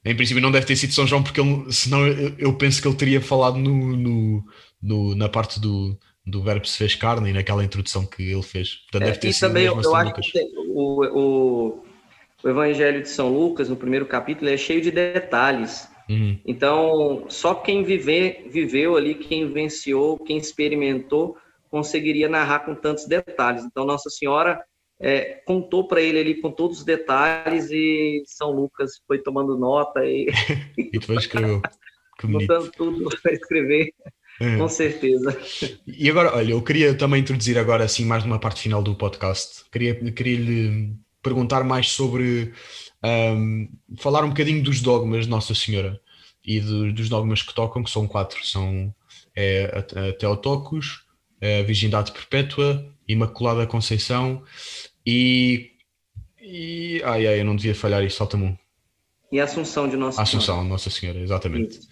[0.05, 2.89] Em princípio não deve ter sido São João, porque ele, senão eu, eu penso que
[2.89, 4.45] ele teria falado no, no,
[4.83, 5.97] no na parte do,
[6.27, 8.77] do verbo se fez carne e naquela introdução que ele fez.
[8.91, 10.31] Portanto, deve ter é, sido também eu, eu acho Lucas.
[10.31, 11.85] que o, o,
[12.43, 15.89] o, Evangelho de São Lucas, no primeiro capítulo, é cheio de detalhes.
[16.09, 16.39] Uhum.
[16.47, 21.37] Então, só quem viver, viveu ali, quem vivenciou, quem experimentou,
[21.71, 23.65] conseguiria narrar com tantos detalhes.
[23.65, 24.63] Então, Nossa Senhora
[25.01, 30.05] é, contou para ele ali com todos os detalhes e São Lucas foi tomando nota
[30.07, 30.27] e,
[30.79, 31.61] e depois escreveu.
[32.23, 33.93] Botando tudo para escrever.
[34.41, 34.57] É.
[34.57, 35.39] Com certeza.
[35.87, 39.65] E agora, olha, eu queria também introduzir agora, assim, mais numa parte final do podcast.
[39.71, 42.53] Queria, queria lhe perguntar mais sobre,
[43.03, 46.01] um, falar um bocadinho dos dogmas de Nossa Senhora
[46.45, 48.45] e do, dos dogmas que tocam, que são quatro.
[48.45, 48.95] São
[49.37, 51.05] é, a, a Teotocos,
[51.41, 54.43] a Virgindade Perpétua, Imaculada Conceição
[55.07, 55.73] e...
[56.41, 58.57] e ai, ai, eu não devia falhar isto, falta-me um
[59.35, 60.69] e a Assunção de Nossa Assunção, Senhora.
[60.69, 61.77] Nossa Senhora, exatamente.
[61.77, 61.89] Isso.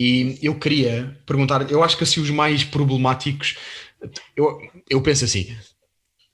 [0.00, 3.58] E eu queria perguntar, eu acho que assim os mais problemáticos,
[4.34, 5.54] eu, eu penso assim,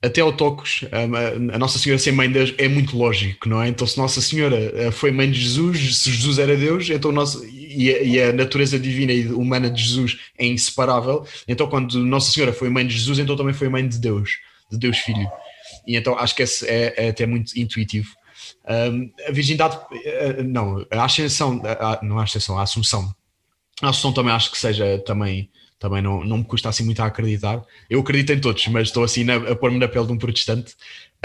[0.01, 3.67] até ao Tocos, a, Nossa Senhora ser mãe de Deus é muito lógico, não é?
[3.67, 7.45] Então, se Nossa Senhora eh, foi mãe de Jesus, se Jesus era Deus, então nossa,
[7.45, 12.31] e, a, e a natureza divina e humana de Jesus é inseparável, então quando Nossa
[12.31, 14.37] Senhora foi mãe de Jesus, então também foi mãe de Deus,
[14.71, 15.29] de Deus Filho.
[15.85, 18.07] E então acho que esse é, é até muito intuitivo.
[18.65, 23.13] A virgindade, uh, não, a ascensão, uh, não a ascensão, a assunção.
[23.81, 27.05] A assunção também acho que seja também, também não, não me custa assim muito a
[27.05, 27.61] acreditar.
[27.89, 30.73] Eu acredito em todos, mas estou assim na, a pôr-me na pele de um protestante.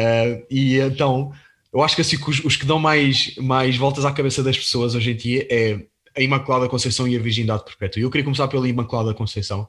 [0.01, 1.33] Uh, e então,
[1.73, 4.97] eu acho que assim os, os, que dão mais, mais voltas à cabeça das pessoas
[4.97, 5.81] hoje em dia é
[6.17, 8.03] a Imaculada Conceição e a Virgindade Perpétua.
[8.03, 9.69] Eu queria começar pela Imaculada Conceição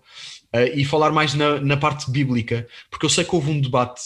[0.74, 4.02] e falar mais na, na parte bíblica, porque eu sei que houve um debate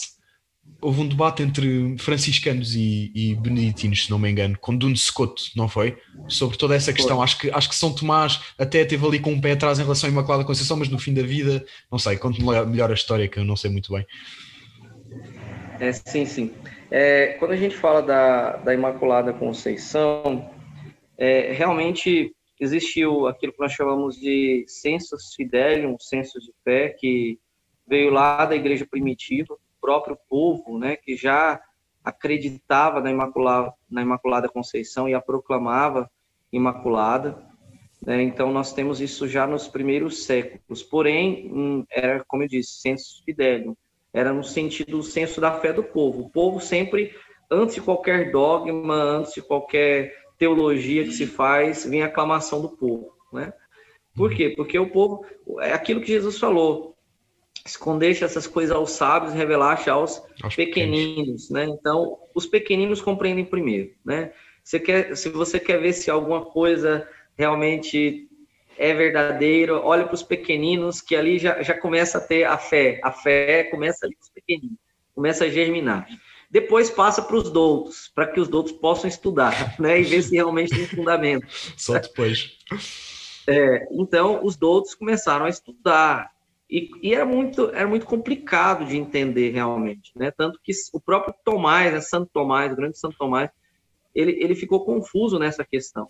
[0.84, 5.42] houve um debate entre franciscanos e, e beneditinos, se não me engano, com Duno Secoto,
[5.56, 5.96] não foi?
[6.28, 7.22] Sobre toda essa questão.
[7.22, 10.08] Acho que, acho que São Tomás até teve ali com um pé atrás em relação
[10.08, 13.38] à Imaculada Conceição, mas no fim da vida, não sei, conte-me melhor a história que
[13.38, 14.06] eu não sei muito bem.
[15.80, 16.52] É, sim, sim.
[16.90, 20.50] É, quando a gente fala da, da Imaculada Conceição,
[21.16, 22.30] é, realmente
[22.60, 27.38] existiu aquilo que nós chamamos de sensus fidelium, senso de fé, que
[27.88, 31.60] veio lá da igreja primitiva, próprio povo, né, que já
[32.02, 36.10] acreditava na Imaculada, na Imaculada Conceição e a proclamava
[36.50, 37.36] Imaculada.
[38.00, 38.22] Né?
[38.22, 40.82] Então, nós temos isso já nos primeiros séculos.
[40.82, 43.76] Porém, hum, era, como eu disse, senso fidelium.
[44.10, 46.22] Era no sentido do senso da fé do povo.
[46.22, 47.14] O povo sempre,
[47.50, 52.70] antes de qualquer dogma, antes de qualquer teologia que se faz, vem a aclamação do
[52.70, 53.12] povo.
[53.30, 53.52] Né?
[54.16, 54.48] Por quê?
[54.56, 55.26] Porque o povo,
[55.60, 56.93] é aquilo que Jesus falou,
[57.66, 61.64] escondeste essas coisas aos sábios e revelaste aos, aos pequeninos, né?
[61.64, 64.32] Então, os pequeninos compreendem primeiro, né?
[64.62, 68.28] Você quer, se você quer ver se alguma coisa realmente
[68.78, 73.00] é verdadeiro, olha para os pequeninos, que ali já, já começa a ter a fé.
[73.02, 74.78] A fé começa ali com os pequeninos,
[75.14, 76.06] começa a germinar.
[76.50, 80.00] Depois passa para os doutos, para que os doutos possam estudar, né?
[80.00, 81.46] E ver se realmente tem fundamento.
[81.76, 82.58] Só depois.
[83.46, 86.30] É, então, os doutos começaram a estudar,
[86.74, 90.32] e, e, era muito era muito complicado de entender realmente, né?
[90.32, 93.48] Tanto que o próprio Tomás, né, Santo Tomás, o grande Santo Tomás,
[94.12, 96.08] ele, ele ficou confuso nessa questão,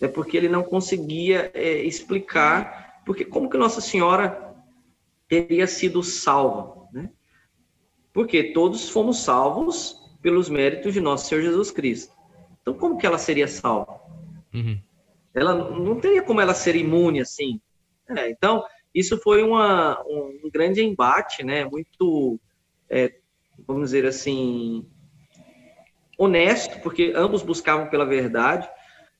[0.00, 4.56] é porque ele não conseguia é, explicar porque como que Nossa Senhora
[5.28, 7.10] teria sido salva, né?
[8.10, 12.16] Porque todos fomos salvos pelos méritos de nosso Senhor Jesus Cristo.
[12.62, 14.00] Então, como que ela seria salva?
[14.54, 14.80] Uhum.
[15.34, 17.60] Ela não teria como ela ser imune assim.
[18.08, 18.64] É, então,
[18.96, 21.66] isso foi uma, um grande embate, né?
[21.66, 22.40] Muito,
[22.88, 23.14] é,
[23.66, 24.86] vamos dizer assim,
[26.16, 28.66] honesto, porque ambos buscavam pela verdade,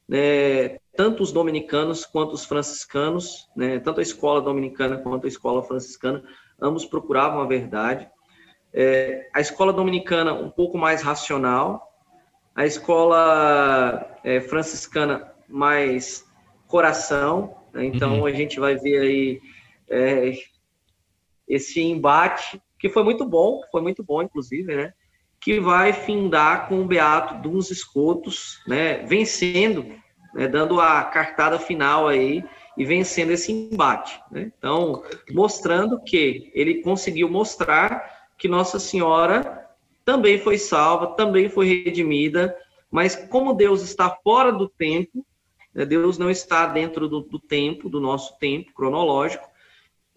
[0.09, 0.79] né?
[0.97, 3.79] Tanto os dominicanos quanto os franciscanos, né?
[3.79, 6.25] Tanto a escola dominicana quanto a escola franciscana,
[6.59, 8.09] ambos procuravam a verdade.
[8.73, 11.87] É, a escola dominicana um pouco mais racional,
[12.55, 16.25] a escola é, franciscana mais
[16.67, 17.55] coração.
[17.75, 17.85] Né?
[17.85, 18.27] Então uhum.
[18.27, 19.41] a gente vai ver aí
[19.89, 20.33] é,
[21.49, 24.93] esse embate que foi muito bom, foi muito bom inclusive, né?
[25.41, 28.99] Que vai findar com o Beato Duns Escotos, né?
[29.07, 29.85] Vencendo,
[30.35, 30.49] né?
[30.49, 32.45] dando a cartada final aí
[32.77, 34.21] e vencendo esse embate.
[34.31, 34.53] Né?
[34.57, 39.67] Então, mostrando que ele conseguiu mostrar que Nossa Senhora
[40.05, 42.57] também foi salva, também foi redimida,
[42.91, 45.27] mas como Deus está fora do tempo,
[45.75, 49.49] né, Deus não está dentro do, do tempo, do nosso tempo cronológico,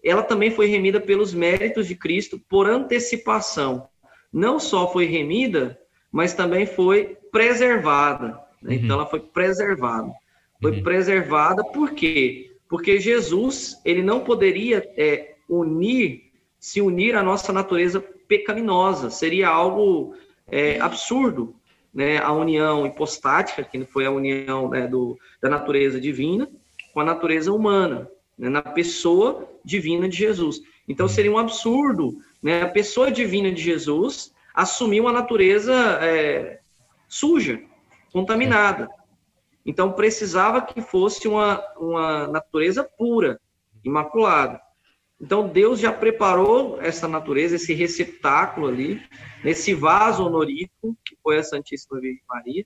[0.04, 3.88] ela também foi remida pelos méritos de Cristo por antecipação.
[4.32, 5.78] Não só foi remida,
[6.10, 8.40] mas também foi preservada.
[8.62, 8.74] Né?
[8.76, 8.80] Uhum.
[8.84, 10.10] Então, ela foi preservada.
[10.60, 10.82] Foi uhum.
[10.82, 12.52] preservada por quê?
[12.68, 19.10] Porque Jesus ele não poderia é, unir, se unir à nossa natureza pecaminosa.
[19.10, 20.14] Seria algo
[20.46, 21.54] é, absurdo,
[21.92, 22.18] né?
[22.18, 26.48] A união hipostática, que foi a união né, do, da natureza divina
[26.92, 28.08] com a natureza humana
[28.40, 30.62] né, na pessoa divina de Jesus.
[30.88, 36.60] Então seria um absurdo né, a pessoa divina de Jesus assumir uma natureza é,
[37.06, 37.62] suja,
[38.12, 38.88] contaminada.
[39.64, 43.38] Então precisava que fosse uma, uma natureza pura,
[43.84, 44.60] imaculada.
[45.20, 49.02] Então Deus já preparou essa natureza, esse receptáculo ali,
[49.44, 52.64] nesse vaso honorífico, que foi a Santíssima Virgem Maria,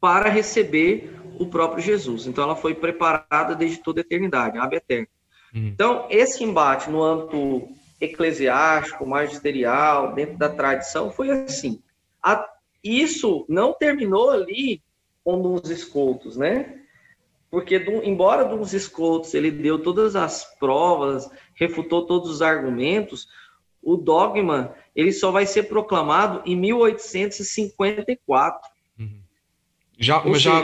[0.00, 2.26] para receber o próprio Jesus.
[2.26, 5.08] Então, ela foi preparada desde toda a eternidade, a eterna.
[5.54, 5.68] Uhum.
[5.68, 7.68] Então, esse embate no âmbito
[8.00, 11.80] eclesiástico, magisterial, dentro da tradição, foi assim.
[12.22, 12.48] A,
[12.82, 14.82] isso não terminou ali
[15.24, 16.80] com os escoltos, né?
[17.50, 23.28] Porque, do, embora dos escoltos ele deu todas as provas, refutou todos os argumentos,
[23.82, 28.75] o dogma ele só vai ser proclamado em 1854.
[29.98, 30.62] Já, mas já,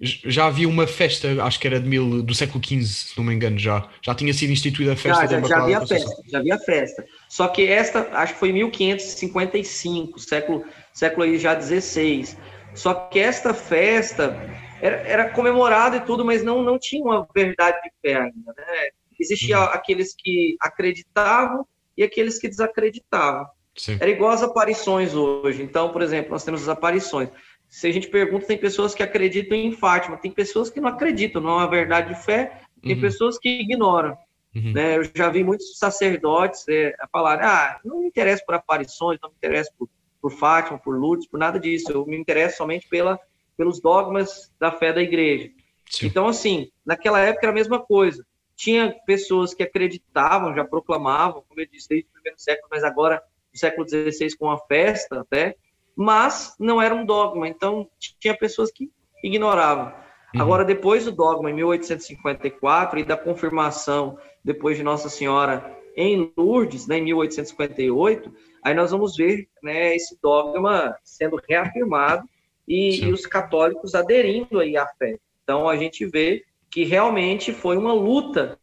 [0.00, 3.34] já havia uma festa, acho que era de mil, do século XV, se não me
[3.34, 3.88] engano, já.
[4.02, 7.06] Já tinha sido instituída a festa já, já, já havia festa, já havia festa.
[7.28, 12.36] Só que esta, acho que foi 1555, século, século aí já 16.
[12.74, 14.36] Só que esta festa
[14.82, 18.88] era, era comemorada e tudo, mas não, não tinha uma verdade de fé ainda, né?
[19.18, 19.64] Existia uhum.
[19.64, 21.66] aqueles que acreditavam
[21.96, 23.46] e aqueles que desacreditavam.
[23.76, 23.96] Sim.
[24.00, 25.62] Era igual às aparições hoje.
[25.62, 27.30] Então, por exemplo, nós temos as aparições
[27.74, 31.42] se a gente pergunta, tem pessoas que acreditam em Fátima, tem pessoas que não acreditam,
[31.42, 33.00] não é uma verdade de fé, tem uhum.
[33.00, 34.16] pessoas que ignoram.
[34.54, 34.72] Uhum.
[34.72, 34.96] Né?
[34.96, 39.34] Eu já vi muitos sacerdotes é, falar: ah, não me interesso por aparições, não me
[39.34, 39.88] interesso por,
[40.22, 43.18] por Fátima, por Lourdes, por nada disso, eu me interesso somente pela,
[43.56, 45.50] pelos dogmas da fé da igreja.
[45.90, 46.06] Sim.
[46.06, 48.24] Então, assim, naquela época era a mesma coisa.
[48.54, 53.20] Tinha pessoas que acreditavam, já proclamavam, como eu disse, desde o primeiro século, mas agora,
[53.52, 55.56] no século XVI, com a festa até,
[55.96, 57.88] mas não era um dogma, então
[58.20, 58.90] tinha pessoas que
[59.22, 59.92] ignoravam.
[60.34, 60.40] Uhum.
[60.40, 66.86] Agora, depois do dogma, em 1854, e da confirmação, depois de Nossa Senhora em Lourdes,
[66.88, 68.32] né, em 1858,
[68.62, 72.28] aí nós vamos ver né, esse dogma sendo reafirmado
[72.66, 75.18] e, e, os católicos aderindo aí à fé.
[75.42, 78.58] Então, a gente vê que realmente foi uma luta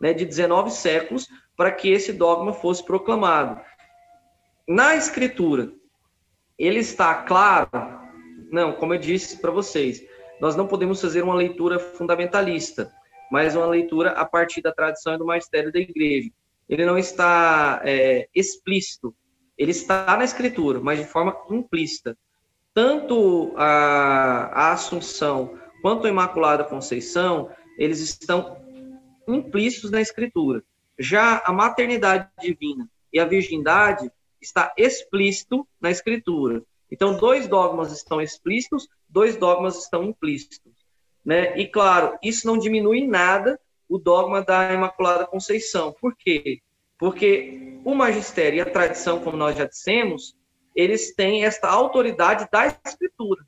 [0.00, 1.26] né, de 19 séculos
[1.56, 3.60] para que esse dogma fosse proclamado.
[4.68, 5.72] Na Escritura,
[6.58, 7.70] ele está claro?
[8.50, 10.02] Não, como eu disse para vocês,
[10.40, 12.92] nós não podemos fazer uma leitura fundamentalista,
[13.30, 16.30] mas uma leitura a partir da tradição e do magistério da igreja.
[16.68, 19.14] Ele não está é, explícito,
[19.56, 22.16] ele está na escritura, mas de forma implícita.
[22.74, 28.56] Tanto a, a Assunção quanto a Imaculada Conceição, eles estão
[29.28, 30.62] implícitos na escritura.
[30.98, 34.10] Já a maternidade divina e a virgindade,
[34.46, 36.62] está explícito na escritura.
[36.90, 40.72] Então, dois dogmas estão explícitos, dois dogmas estão implícitos.
[41.24, 41.58] Né?
[41.58, 45.94] E, claro, isso não diminui em nada o dogma da Imaculada Conceição.
[46.00, 46.60] Por quê?
[46.98, 50.36] Porque o magistério e a tradição, como nós já dissemos,
[50.74, 53.44] eles têm esta autoridade da Escritura.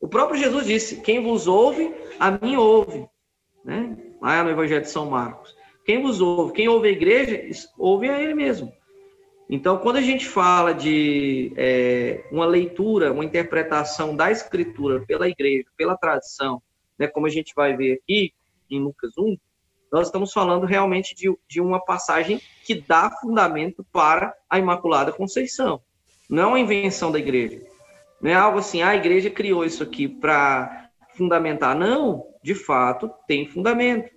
[0.00, 3.08] O próprio Jesus disse: Quem vos ouve, a mim ouve.
[3.64, 3.96] Né?
[4.20, 5.56] Lá no Evangelho de São Marcos.
[5.84, 8.72] Quem vos ouve, quem ouve a igreja, ouve a ele mesmo.
[9.48, 15.64] Então, quando a gente fala de é, uma leitura, uma interpretação da escritura pela igreja,
[15.76, 16.60] pela tradição,
[16.98, 18.34] né, como a gente vai ver aqui
[18.68, 19.36] em Lucas 1,
[19.92, 25.80] nós estamos falando realmente de, de uma passagem que dá fundamento para a Imaculada Conceição.
[26.28, 27.62] Não é uma invenção da igreja.
[28.20, 31.76] Não é algo assim, ah, a igreja criou isso aqui para fundamentar.
[31.76, 34.10] Não, de fato, tem fundamento.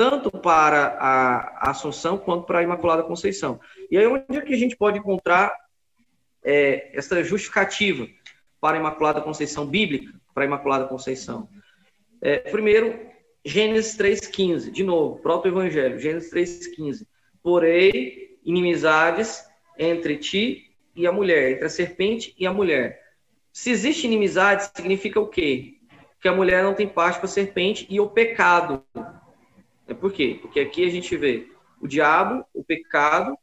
[0.00, 3.60] Tanto para a Assunção quanto para a Imaculada Conceição.
[3.90, 5.54] E aí, onde é que a gente pode encontrar
[6.42, 8.08] é, essa justificativa
[8.58, 11.50] para a Imaculada Conceição bíblica, para a Imaculada Conceição?
[12.22, 12.98] É, primeiro,
[13.44, 17.06] Gênesis 3,15, de novo, proto-evangelho, Gênesis 3,15.
[17.42, 19.44] Porém, inimizades
[19.78, 23.02] entre ti e a mulher, entre a serpente e a mulher.
[23.52, 25.74] Se existe inimizade, significa o quê?
[26.22, 28.82] Que a mulher não tem parte com a serpente e o pecado.
[29.90, 30.38] É por quê?
[30.40, 31.48] Porque aqui a gente vê
[31.80, 33.36] o diabo, o pecado,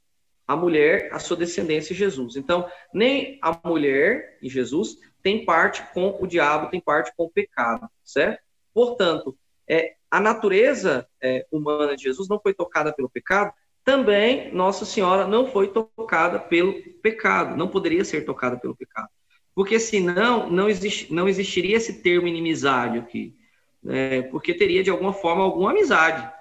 [0.47, 2.37] a mulher, a sua descendência Jesus.
[2.37, 7.29] Então, nem a mulher e Jesus tem parte com o diabo, tem parte com o
[7.29, 8.41] pecado, certo?
[8.73, 9.37] Portanto,
[9.67, 13.51] é, a natureza é, humana de Jesus não foi tocada pelo pecado,
[13.83, 19.09] também Nossa Senhora não foi tocada pelo pecado, não poderia ser tocada pelo pecado.
[19.53, 20.67] Porque senão não,
[21.09, 23.35] não existiria esse termo inimizade aqui,
[23.83, 24.21] né?
[24.23, 26.36] porque teria de alguma forma alguma amizade.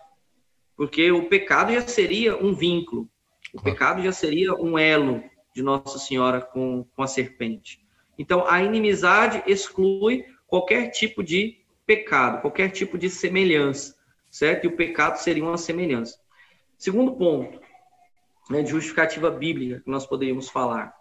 [0.77, 3.09] Porque o pecado já seria um vínculo,
[3.53, 5.23] o pecado já seria um elo
[5.55, 7.81] de Nossa Senhora com, com a serpente.
[8.19, 13.97] Então, a inimizade exclui qualquer tipo de pecado, qualquer tipo de semelhança,
[14.31, 14.65] certo?
[14.65, 16.19] E o pecado seria uma semelhança.
[16.77, 17.61] Segundo ponto,
[18.51, 20.95] né, de justificativa bíblica que nós poderíamos falar.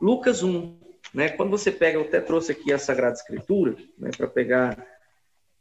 [0.00, 0.78] Lucas 1,
[1.12, 4.86] né, quando você pega, eu até trouxe aqui a Sagrada Escritura, né, para pegar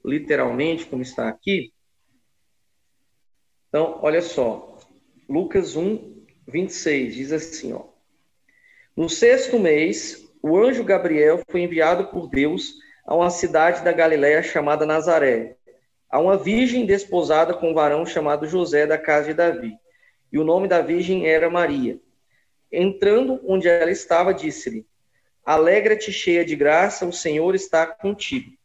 [0.03, 1.71] literalmente como está aqui.
[3.73, 4.77] Então, olha só,
[5.27, 7.85] Lucas 1, 26, diz assim, ó.
[8.95, 14.43] No sexto mês, o anjo Gabriel foi enviado por Deus a uma cidade da Galiléia
[14.43, 15.55] chamada Nazaré,
[16.07, 19.75] a uma virgem desposada com um varão chamado José da casa de Davi.
[20.31, 21.99] E o nome da virgem era Maria.
[22.71, 24.85] Entrando onde ela estava, disse-lhe:
[25.43, 28.55] Alegra-te, cheia de graça, o Senhor está contigo.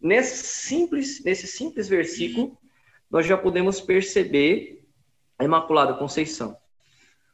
[0.00, 2.58] Nesse simples, nesse simples versículo,
[3.10, 4.86] nós já podemos perceber
[5.38, 6.56] a Imaculada Conceição.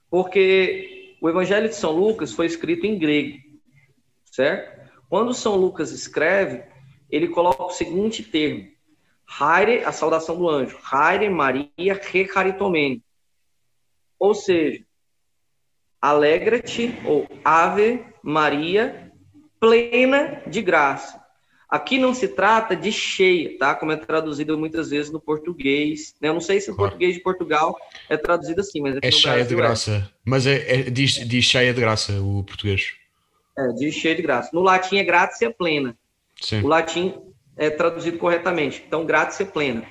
[0.08, 3.38] Porque o Evangelho de São Lucas foi escrito em grego,
[4.24, 4.90] certo?
[5.08, 6.64] Quando São Lucas escreve,
[7.10, 8.68] ele coloca o seguinte termo:
[9.38, 13.04] Haire, a saudação do anjo, Haire Maria Recaritomene.
[14.18, 14.84] Ou seja,
[16.00, 19.12] alegra-te, ou Ave Maria,
[19.60, 21.25] plena de graça.
[21.68, 23.74] Aqui não se trata de cheia, tá?
[23.74, 26.14] Como é traduzido muitas vezes no português.
[26.20, 26.28] Né?
[26.28, 26.90] Eu não sei se o claro.
[26.90, 27.76] português de Portugal
[28.08, 29.56] é traduzido assim, mas é cheia de é.
[29.56, 29.90] graça.
[29.90, 30.08] É.
[30.24, 32.94] Mas é, é, diz, diz cheia de graça o português.
[33.58, 34.50] É, de cheio de graça.
[34.52, 35.96] No latim é gratia plena.
[36.40, 36.62] Sim.
[36.62, 37.14] O latim
[37.56, 38.84] é traduzido corretamente.
[38.86, 39.84] Então, gratia plena.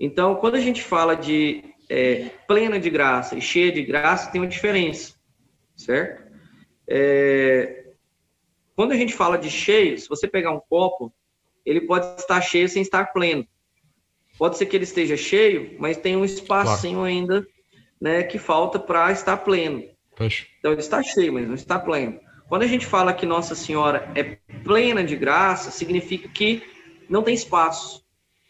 [0.00, 4.40] Então, quando a gente fala de é, plena de graça e cheia de graça, tem
[4.40, 5.14] uma diferença,
[5.76, 6.24] certo?
[6.88, 7.83] É,
[8.76, 11.12] quando a gente fala de cheio, se você pegar um copo,
[11.64, 13.46] ele pode estar cheio sem estar pleno.
[14.36, 17.04] Pode ser que ele esteja cheio, mas tem um espacinho claro.
[17.04, 17.46] ainda
[18.00, 19.84] né, que falta para estar pleno.
[20.16, 20.46] Poxa.
[20.58, 22.20] Então, ele está cheio, mas não está pleno.
[22.48, 26.62] Quando a gente fala que Nossa Senhora é plena de graça, significa que
[27.08, 28.04] não tem espaço.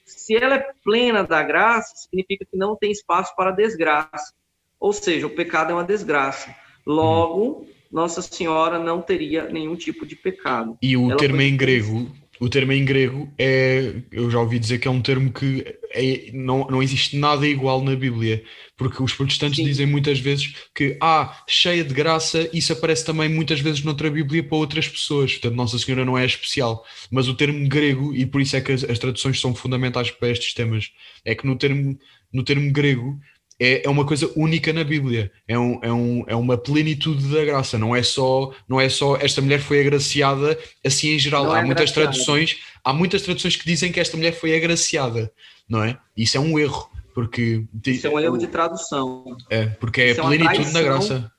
[0.04, 4.34] Se ela é plena da graça, significa que não tem espaço para desgraça.
[4.80, 6.54] Ou seja, o pecado é uma desgraça.
[6.86, 10.76] Logo, Nossa Senhora não teria nenhum tipo de pecado.
[10.82, 14.78] E o ela termo em grego o termo em grego é, eu já ouvi dizer
[14.78, 18.42] que é um termo que é, não, não existe nada igual na Bíblia,
[18.76, 19.64] porque os protestantes Sim.
[19.64, 24.42] dizem muitas vezes que, ah, cheia de graça, isso aparece também muitas vezes noutra Bíblia
[24.42, 28.40] para outras pessoas, portanto, Nossa Senhora não é especial, mas o termo grego, e por
[28.40, 30.90] isso é que as, as traduções são fundamentais para estes temas,
[31.24, 31.96] é que no termo,
[32.32, 33.18] no termo grego
[33.58, 37.44] é, é uma coisa única na Bíblia, é, um, é, um, é uma plenitude da
[37.44, 41.44] graça, não é só não é só esta mulher foi agraciada assim em geral.
[41.44, 45.32] Não há é muitas traduções, há muitas traduções que dizem que esta mulher foi agraciada,
[45.68, 45.98] não é?
[46.16, 49.36] Isso é um erro, porque isso é um erro de tradução.
[49.48, 51.32] É, porque é a é plenitude da graça.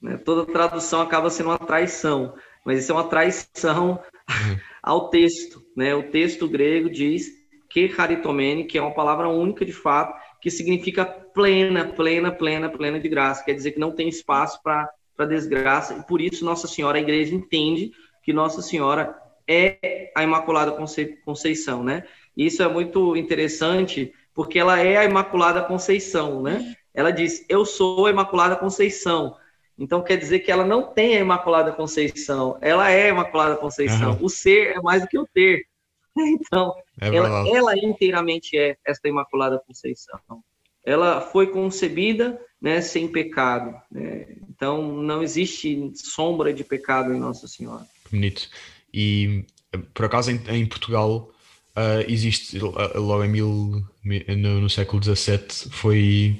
[0.00, 0.16] Né?
[0.18, 2.34] Toda tradução acaba sendo uma traição,
[2.64, 3.92] mas isso é uma traição
[4.28, 4.58] uhum.
[4.82, 5.94] ao texto, né?
[5.94, 7.40] O texto grego diz
[7.70, 12.98] que haritomene, que é uma palavra única de fato, que significa plena, plena, plena, plena
[12.98, 13.44] de graça.
[13.44, 14.90] Quer dizer que não tem espaço para
[15.26, 15.94] desgraça.
[15.94, 19.16] E por isso Nossa Senhora, a igreja entende que Nossa Senhora
[19.46, 20.72] é a Imaculada
[21.24, 22.04] Conceição, né?
[22.36, 26.74] E isso é muito interessante, porque ela é a Imaculada Conceição, né?
[26.94, 29.36] Ela diz: Eu sou a Imaculada Conceição.
[29.78, 34.12] Então quer dizer que ela não tem a Imaculada Conceição, ela é a Imaculada Conceição.
[34.12, 34.24] Uhum.
[34.24, 35.64] O ser é mais do que o ter.
[36.16, 40.20] Então, é ela, ela, inteiramente é esta Imaculada Conceição.
[40.84, 43.74] Ela foi concebida né, sem pecado.
[43.90, 44.26] Né?
[44.48, 47.86] Então, não existe sombra de pecado em Nossa Senhora.
[48.10, 48.48] Bonito.
[48.92, 49.44] E,
[49.94, 51.30] por acaso, em, em Portugal,
[51.76, 56.36] uh, existe logo em mil, no, no século XVII foi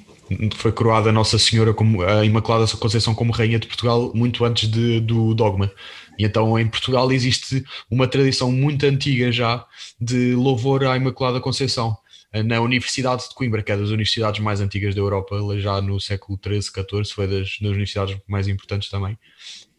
[0.54, 5.00] foi coroada Nossa Senhora como a Imaculada Conceição como rainha de Portugal muito antes de,
[5.00, 5.72] do dogma.
[6.20, 9.66] E então em Portugal existe uma tradição muito antiga já
[9.98, 11.96] de louvor à Imaculada Conceição
[12.44, 16.38] na Universidade de Coimbra, que é das universidades mais antigas da Europa, já no século
[16.44, 19.18] XIII, XIV, foi das, das universidades mais importantes também.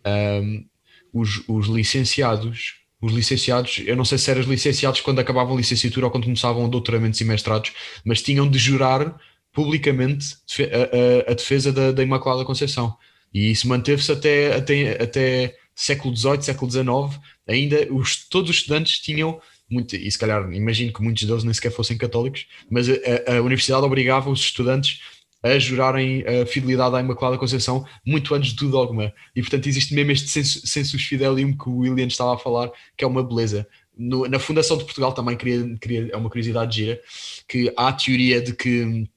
[0.05, 0.65] Um,
[1.13, 6.05] os, os licenciados os licenciados, eu não sei se eram licenciados quando acabavam a licenciatura
[6.05, 7.71] ou quando começavam doutoramentos e mestrados,
[8.05, 9.17] mas tinham de jurar
[9.51, 12.95] publicamente a, a, a defesa da, da, Imaculada Conceição.
[13.33, 18.99] E isso manteve-se até, até, até século XVIII, século XIX, ainda os, todos os estudantes
[18.99, 23.37] tinham muito, e se calhar imagino que muitos deles nem sequer fossem católicos, mas a,
[23.37, 24.99] a universidade obrigava os estudantes
[25.43, 29.11] a jurarem a fidelidade à Imaculada Conceição muito antes do dogma.
[29.35, 33.07] E portanto existe mesmo este sensus fidelium que o William estava a falar, que é
[33.07, 33.67] uma beleza.
[33.97, 37.01] No, na Fundação de Portugal também queria, queria, é uma curiosidade gira,
[37.47, 39.09] que há a teoria de que,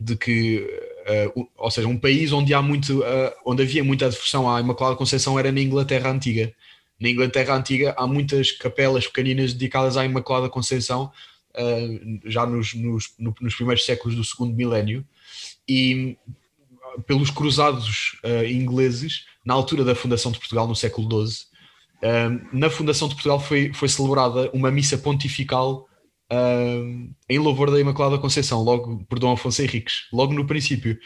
[0.00, 0.66] de que
[1.10, 4.96] uh, ou seja, um país onde, há muito, uh, onde havia muita devoção à Imaculada
[4.96, 6.52] Conceição era na Inglaterra Antiga.
[7.00, 11.10] Na Inglaterra Antiga há muitas capelas pequeninas dedicadas à Imaculada Conceição,
[11.54, 15.04] uh, já nos, nos, no, nos, primeiros séculos do segundo milénio,
[15.68, 16.16] e
[17.06, 18.16] pelos cruzados
[18.48, 21.46] ingleses, na altura da fundação de Portugal, no século XII,
[22.52, 25.88] na fundação de Portugal foi, foi celebrada uma missa pontifical
[27.28, 30.98] em louvor da Imaculada Conceição, logo por Dom Afonso Henriques, logo no princípio,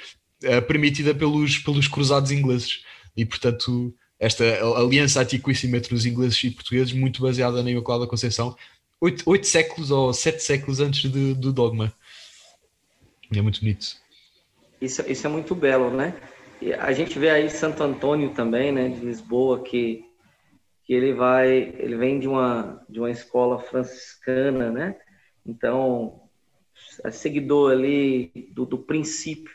[0.68, 2.85] permitida pelos, pelos cruzados ingleses.
[3.16, 4.45] E, portanto, esta
[4.77, 8.57] aliança antiquíssima entre os ingleses e portugueses, muito baseada na Imaculada Conceição,
[9.01, 11.93] oito, oito séculos ou sete séculos antes de, do dogma.
[13.33, 13.97] E é muito bonito.
[14.81, 16.14] Isso, isso é muito belo, né?
[16.79, 20.05] A gente vê aí Santo Antônio também, né, de Lisboa, que,
[20.85, 24.97] que ele vai, ele vem de uma, de uma escola franciscana, né?
[25.47, 26.21] Então,
[27.05, 29.55] é seguidor ali do, do princípio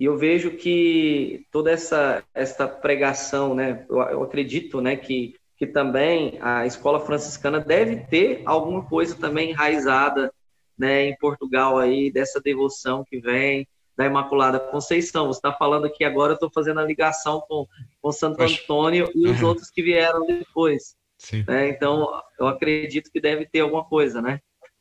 [0.00, 5.66] e eu vejo que toda essa, essa pregação, né, eu, eu acredito né, que, que
[5.66, 10.32] também a escola franciscana deve ter alguma coisa também enraizada
[10.78, 15.26] né, em Portugal aí, dessa devoção que vem da Imaculada Conceição.
[15.26, 17.66] Você está falando aqui agora, eu estou fazendo a ligação com,
[18.00, 19.48] com Santo Antônio e os uhum.
[19.48, 20.96] outros que vieram depois.
[21.46, 21.68] Né?
[21.68, 22.08] Então,
[22.38, 24.40] eu acredito que deve ter alguma coisa, né?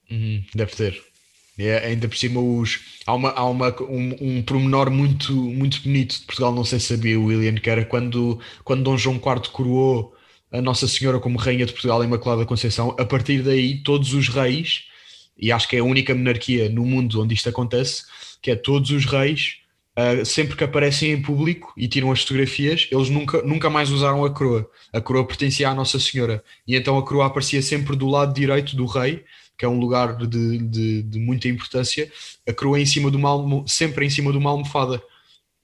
[0.10, 1.10] Uhum, deve ter.
[1.58, 6.18] É, ainda por cima, os, há, uma, há uma, um, um promenor muito, muito bonito
[6.18, 10.16] de Portugal, não sei se sabia, William, que era quando, quando Dom João IV coroou
[10.52, 12.96] a Nossa Senhora como Rainha de Portugal, Imaculada Conceição.
[12.98, 14.86] A partir daí, todos os reis,
[15.38, 18.04] e acho que é a única monarquia no mundo onde isto acontece,
[18.42, 19.58] que é todos os reis,
[19.98, 24.24] uh, sempre que aparecem em público e tiram as fotografias, eles nunca, nunca mais usaram
[24.24, 24.70] a coroa.
[24.94, 26.42] A coroa pertencia à Nossa Senhora.
[26.66, 29.24] E então a coroa aparecia sempre do lado direito do rei
[29.60, 32.10] que é um lugar de, de, de muita importância,
[32.48, 35.04] a coroa em cima de uma sempre em cima de uma almofada.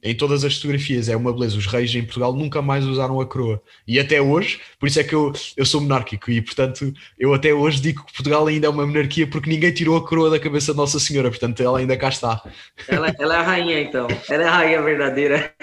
[0.04, 1.58] Em todas as fotografias, é uma beleza.
[1.58, 3.60] Os reis em Portugal nunca mais usaram a coroa.
[3.88, 7.54] E até hoje, por isso é que eu, eu sou monárquico, e portanto, eu até
[7.54, 10.74] hoje digo que Portugal ainda é uma monarquia porque ninguém tirou a coroa da cabeça
[10.74, 12.44] de Nossa Senhora, portanto, ela ainda cá está.
[12.90, 14.08] Ela, ela é a rainha, então.
[14.30, 15.56] Ela é a rainha verdadeira.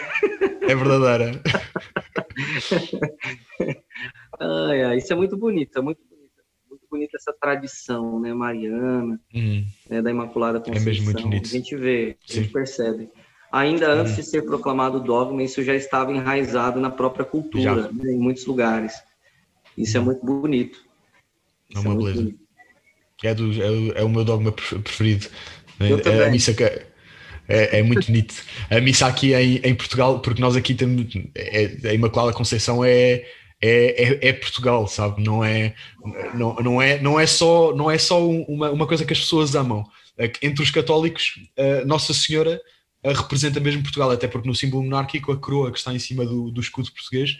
[0.63, 1.41] É verdadeira.
[4.41, 6.01] ai, ai, isso é muito bonito, é muito
[6.93, 9.65] bonita essa tradição, né, mariana, uhum.
[9.89, 10.83] né, da Imaculada Conceição.
[10.83, 11.47] É mesmo muito bonito.
[11.47, 12.39] A gente vê, Sim.
[12.39, 13.09] a gente percebe.
[13.51, 14.01] Ainda uhum.
[14.03, 18.45] antes de ser proclamado dogma, isso já estava enraizado na própria cultura, né, em muitos
[18.45, 18.93] lugares.
[19.77, 20.07] Isso é uhum.
[20.07, 20.79] muito bonito.
[21.71, 22.35] Isso é uma é beleza.
[23.25, 25.29] É, do, é, é, o meu dogma preferido.
[25.81, 26.23] Eu é, também.
[26.23, 28.35] A missa que, é, é, muito bonito.
[28.71, 31.07] A missa aqui em, em Portugal, porque nós aqui temos.
[31.35, 33.25] É, a Imaculada Conceição é
[33.63, 35.23] é, é, é, Portugal, sabe?
[35.23, 35.75] Não é,
[36.35, 39.55] não, não é, não é só, não é só uma, uma coisa que as pessoas
[39.55, 39.85] amam.
[40.19, 41.39] É entre os católicos,
[41.87, 42.61] Nossa Senhora
[43.05, 46.51] representa mesmo Portugal, até porque no símbolo monárquico a coroa que está em cima do,
[46.51, 47.39] do escudo português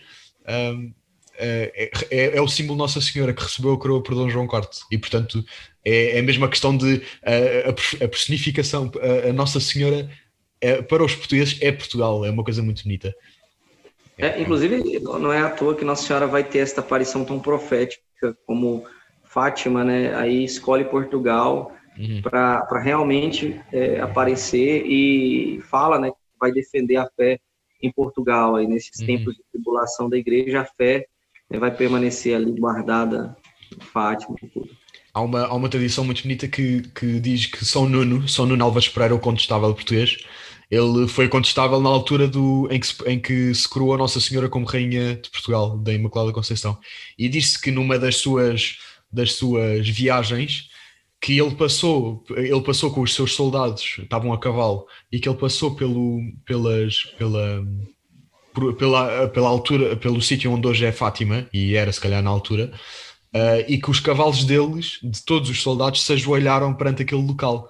[0.75, 0.93] um,
[1.35, 4.67] é, é, é, o símbolo Nossa Senhora que recebeu a coroa por Dom João IV
[4.91, 5.43] e portanto
[5.83, 7.69] é, é a mesma questão de a,
[8.03, 8.91] a personificação,
[9.29, 10.09] a, Nossa Senhora
[10.87, 13.13] para os portugueses é Portugal, é uma coisa muito bonita.
[14.17, 18.01] É, inclusive, não é à toa que Nossa Senhora vai ter esta aparição tão profética
[18.45, 18.85] como
[19.23, 20.15] Fátima, né?
[20.15, 22.21] Aí escolhe Portugal uhum.
[22.21, 26.11] para realmente é, aparecer e fala, né?
[26.11, 27.39] Que vai defender a fé
[27.81, 29.05] em Portugal aí nesses uhum.
[29.05, 31.05] tempos de tribulação da igreja, a fé
[31.49, 33.35] né, vai permanecer ali guardada
[33.75, 34.35] em Fátima.
[34.53, 34.69] Tudo.
[35.13, 38.63] Há uma, há uma tradição muito bonita que, que diz que São Nuno, São Nuno
[38.63, 40.25] Alves Pereira, o contestável português,
[40.69, 44.19] ele foi contestável na altura do, em, que se, em que se coroou a Nossa
[44.19, 46.77] Senhora como Rainha de Portugal, da Imaculada Conceição.
[47.17, 48.77] E disse que numa das suas,
[49.11, 50.69] das suas viagens
[51.23, 55.37] que ele passou, ele passou com os seus soldados, estavam a cavalo, e que ele
[55.37, 57.65] passou pelo, pelas, pela,
[58.77, 62.73] pela, pela altura, pelo sítio onde hoje é Fátima, e era se calhar na altura,
[63.33, 67.69] uh, e que os cavalos deles, de todos os soldados, se ajoelharam perante aquele local.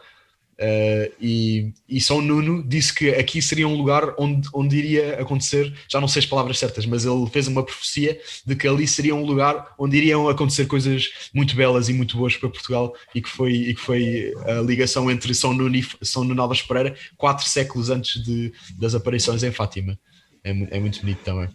[0.54, 5.74] Uh, e, e São Nuno disse que aqui seria um lugar onde, onde iria acontecer,
[5.90, 9.16] já não sei as palavras certas, mas ele fez uma profecia de que ali seria
[9.16, 13.30] um lugar onde iriam acontecer coisas muito belas e muito boas para Portugal e que
[13.30, 17.46] foi, e que foi a ligação entre São Nuno e São Nuno Alves Pereira, quatro
[17.46, 19.98] séculos antes de, das aparições em Fátima.
[20.44, 21.50] É, é muito bonito também.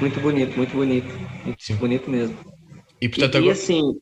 [0.00, 1.08] Muito bonito, muito bonito.
[1.44, 1.74] Muito Sim.
[1.76, 2.36] bonito mesmo.
[3.00, 3.52] E, portanto, e, agora...
[3.52, 3.94] e assim,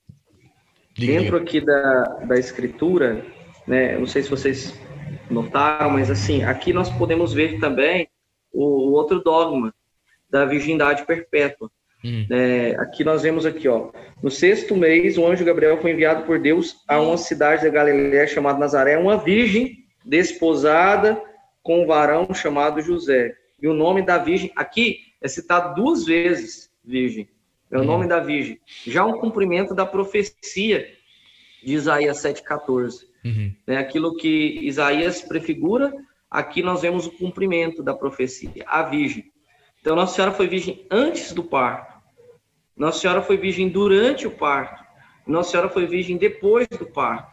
[0.94, 1.50] diga, dentro diga.
[1.50, 3.24] aqui da, da escritura
[3.66, 3.98] né?
[3.98, 4.78] Não sei se vocês
[5.30, 8.08] notaram, mas assim, aqui nós podemos ver também
[8.52, 9.74] o, o outro dogma
[10.30, 11.70] da virgindade perpétua.
[12.04, 12.26] Hum.
[12.30, 13.90] É, aqui nós vemos aqui, ó,
[14.22, 18.26] no sexto mês, o anjo Gabriel foi enviado por Deus a uma cidade da Galiléia
[18.26, 21.20] chamada Nazaré, uma virgem desposada
[21.62, 23.34] com um varão chamado José.
[23.60, 27.26] E o nome da virgem aqui é citado duas vezes, virgem.
[27.70, 27.84] É o hum.
[27.84, 28.60] nome da virgem.
[28.86, 30.86] Já um cumprimento da profecia
[31.62, 33.13] de Isaías 7,14.
[33.24, 33.54] Uhum.
[33.66, 33.76] Né?
[33.78, 35.92] Aquilo que Isaías prefigura,
[36.30, 39.32] aqui nós vemos o cumprimento da profecia, a virgem.
[39.80, 41.94] Então, Nossa Senhora foi virgem antes do parto.
[42.76, 44.82] Nossa Senhora foi virgem durante o parto.
[45.26, 47.32] Nossa Senhora foi virgem depois do parto.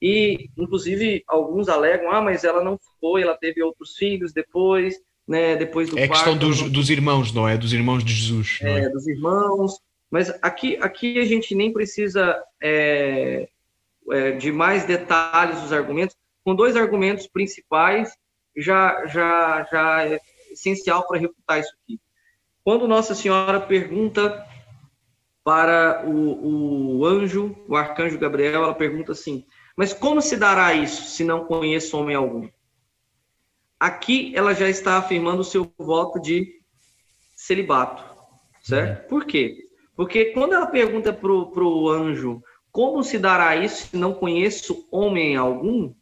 [0.00, 4.94] E, inclusive, alguns alegam, ah, mas ela não foi, ela teve outros filhos depois,
[5.26, 6.30] né, depois do é parto.
[6.30, 7.56] É questão dos, dos irmãos, não é?
[7.56, 8.58] Dos irmãos de Jesus.
[8.62, 9.80] É, é, dos irmãos.
[10.10, 13.48] Mas aqui, aqui a gente nem precisa é,
[14.10, 18.10] é, de mais detalhes dos argumentos, com dois argumentos principais,
[18.56, 20.20] já, já, já é
[20.50, 22.00] essencial para refutar isso aqui.
[22.64, 24.44] Quando Nossa Senhora pergunta
[25.44, 29.44] para o, o anjo, o arcanjo Gabriel, ela pergunta assim:
[29.76, 32.48] Mas como se dará isso se não conheço homem algum?
[33.78, 36.60] Aqui ela já está afirmando o seu voto de
[37.36, 38.04] celibato,
[38.62, 39.02] certo?
[39.02, 39.08] Uhum.
[39.08, 39.68] Por quê?
[39.94, 42.42] Porque quando ela pergunta para o anjo
[42.76, 45.94] como se dará isso se não conheço homem algum?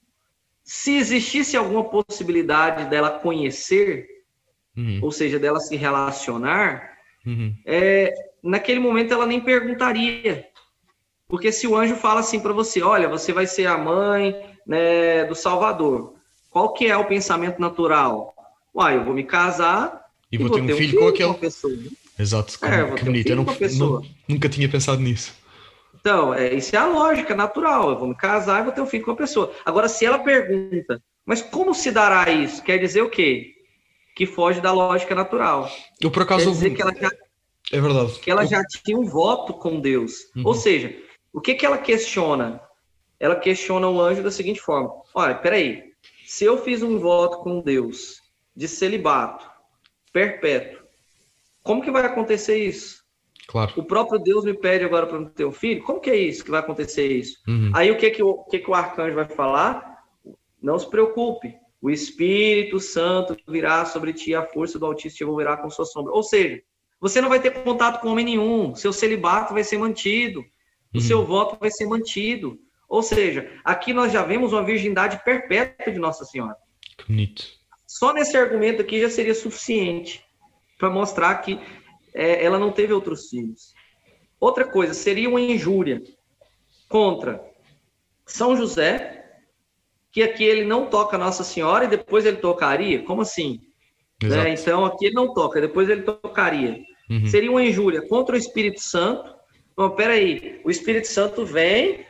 [0.64, 4.08] Se existisse alguma possibilidade dela conhecer,
[4.76, 4.98] uhum.
[5.00, 7.54] ou seja, dela se relacionar, uhum.
[7.64, 10.48] é, naquele momento ela nem perguntaria.
[11.28, 14.34] Porque se o anjo fala assim para você, olha, você vai ser a mãe
[14.66, 16.16] né, do Salvador,
[16.50, 18.34] qual que é o pensamento natural?
[18.74, 21.72] Uai, eu vou me casar e, e vou, ter um, filho, filho, com aquela pessoa.
[22.18, 23.32] Exato, é, que bonito.
[23.32, 25.43] Um eu não, nunca tinha pensado nisso.
[26.04, 27.88] Então, é, isso é a lógica natural.
[27.88, 29.54] Eu vou me casar e vou ter um filho com a pessoa.
[29.64, 32.62] Agora, se ela pergunta, mas como se dará isso?
[32.62, 33.54] Quer dizer o quê?
[34.14, 35.66] Que foge da lógica natural.
[35.98, 36.44] Eu, por acaso.
[36.44, 37.10] Quer dizer que ela já,
[37.72, 38.20] é verdade.
[38.20, 40.30] Que ela já tinha um voto com Deus.
[40.36, 40.42] Uhum.
[40.44, 40.94] Ou seja,
[41.32, 42.60] o que, que ela questiona?
[43.18, 45.94] Ela questiona o anjo da seguinte forma: olha, peraí.
[46.26, 48.20] Se eu fiz um voto com Deus
[48.54, 49.50] de celibato
[50.12, 50.82] perpétuo,
[51.62, 53.03] como que vai acontecer isso?
[53.46, 53.72] Claro.
[53.76, 55.82] O próprio Deus me pede agora para ter um filho.
[55.82, 57.38] Como que é isso que vai acontecer isso?
[57.46, 57.70] Uhum.
[57.74, 60.02] Aí o que que o, que que o arcanjo vai falar?
[60.62, 61.54] Não se preocupe.
[61.80, 66.14] O Espírito Santo virá sobre ti, a força do Altíssimo te envolverá com sua sombra.
[66.14, 66.62] Ou seja,
[66.98, 68.74] você não vai ter contato com homem nenhum.
[68.74, 70.40] Seu celibato vai ser mantido.
[70.40, 71.00] O uhum.
[71.00, 72.58] seu voto vai ser mantido.
[72.88, 76.56] Ou seja, aqui nós já vemos uma virgindade perpétua de Nossa Senhora.
[76.96, 77.44] Que bonito.
[77.86, 80.24] Só nesse argumento aqui já seria suficiente
[80.78, 81.60] para mostrar que
[82.14, 83.74] é, ela não teve outros filhos.
[84.38, 86.02] Outra coisa, seria uma injúria
[86.88, 87.44] contra
[88.24, 89.24] São José,
[90.12, 93.02] que aqui ele não toca Nossa Senhora e depois ele tocaria?
[93.02, 93.60] Como assim?
[94.22, 94.50] Né?
[94.50, 96.82] Então aqui ele não toca, depois ele tocaria.
[97.10, 97.26] Uhum.
[97.26, 99.34] Seria uma injúria contra o Espírito Santo.
[99.76, 102.06] Bom, peraí, o Espírito Santo vem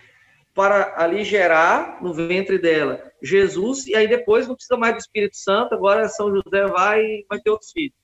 [0.54, 5.36] para ali gerar no ventre dela Jesus, e aí depois não precisa mais do Espírito
[5.36, 7.96] Santo, agora São José vai e vai ter outros filhos.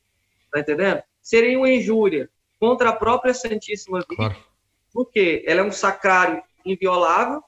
[0.51, 1.03] Tá entendendo?
[1.23, 2.29] Seria uma injúria
[2.59, 4.37] contra a própria Santíssima Virgem, claro.
[4.93, 7.43] porque ela é um sacrário inviolável,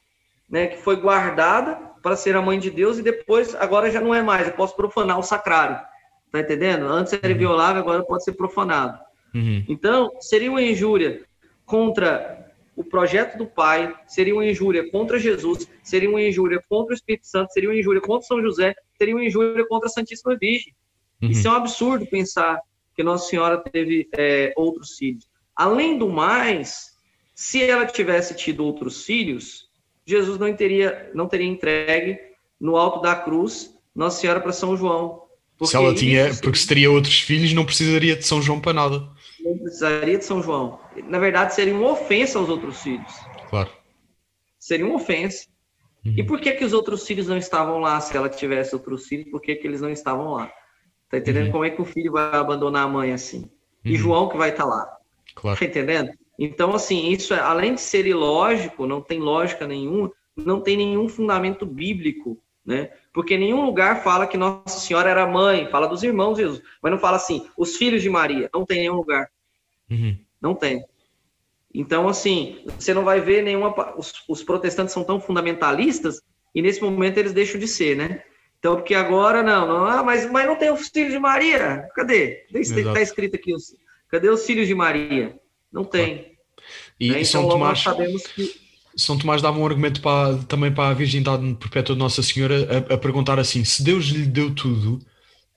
[0.48, 4.14] né, que foi guardada para ser a mãe de Deus e depois, agora já não
[4.14, 5.80] é mais, eu posso profanar o sacrário.
[6.30, 6.86] Tá entendendo?
[6.86, 8.98] Antes era inviolável, agora pode ser profanado.
[9.34, 9.64] Uhum.
[9.68, 11.22] Então, seria uma injúria
[11.64, 12.42] contra
[12.74, 17.26] o projeto do Pai, seria uma injúria contra Jesus, seria uma injúria contra o Espírito
[17.26, 20.74] Santo, seria uma injúria contra São José, seria uma injúria contra a Santíssima Virgem.
[21.22, 21.30] Uhum.
[21.30, 22.58] Isso é um absurdo pensar
[22.94, 25.28] que Nossa Senhora teve é, outros filhos.
[25.54, 26.92] Além do mais,
[27.34, 29.68] se ela tivesse tido outros filhos,
[30.06, 32.18] Jesus não teria, não teria entregue
[32.60, 35.22] no alto da cruz Nossa Senhora para São João.
[35.62, 38.72] Se ela tinha, isso, porque se teria outros filhos, não precisaria de São João para
[38.72, 39.08] nada.
[39.40, 40.80] Não precisaria de São João.
[41.04, 43.12] Na verdade, seria uma ofensa aos outros filhos.
[43.48, 43.70] Claro.
[44.58, 45.46] seria uma ofensa.
[46.04, 46.14] Uhum.
[46.16, 48.00] E por que, que os outros filhos não estavam lá?
[48.00, 50.52] Se ela tivesse outros filhos, por que, que eles não estavam lá?
[51.12, 51.52] Tá entendendo uhum.
[51.52, 53.44] como é que o filho vai abandonar a mãe assim?
[53.84, 53.96] E uhum.
[53.98, 54.96] João que vai estar tá lá.
[55.34, 55.58] Claro.
[55.58, 56.10] Tá entendendo?
[56.38, 61.10] Então, assim, isso, é, além de ser ilógico, não tem lógica nenhuma, não tem nenhum
[61.10, 62.90] fundamento bíblico, né?
[63.12, 66.90] Porque nenhum lugar fala que Nossa Senhora era mãe, fala dos irmãos de Jesus, mas
[66.90, 69.30] não fala assim, os filhos de Maria, não tem nenhum lugar.
[69.90, 70.16] Uhum.
[70.40, 70.82] Não tem.
[71.74, 73.74] Então, assim, você não vai ver nenhuma.
[73.98, 76.22] Os, os, protestantes são tão fundamentalistas
[76.54, 78.22] e nesse momento eles deixam de ser, né?
[78.62, 81.88] Então, porque agora não, não ah, mas, mas não tem os filhos de Maria?
[81.96, 82.46] Cadê?
[82.54, 83.52] Está escrito aqui,
[84.08, 85.36] cadê os filhos de Maria?
[85.72, 86.36] Não tem.
[87.00, 87.24] E né?
[87.24, 88.54] São então, Tomás, sabemos que.
[88.96, 92.94] São Tomás dava um argumento para, também para a virgindade perpétua de Nossa Senhora a,
[92.94, 95.00] a, perguntar assim: se Deus lhe deu tudo,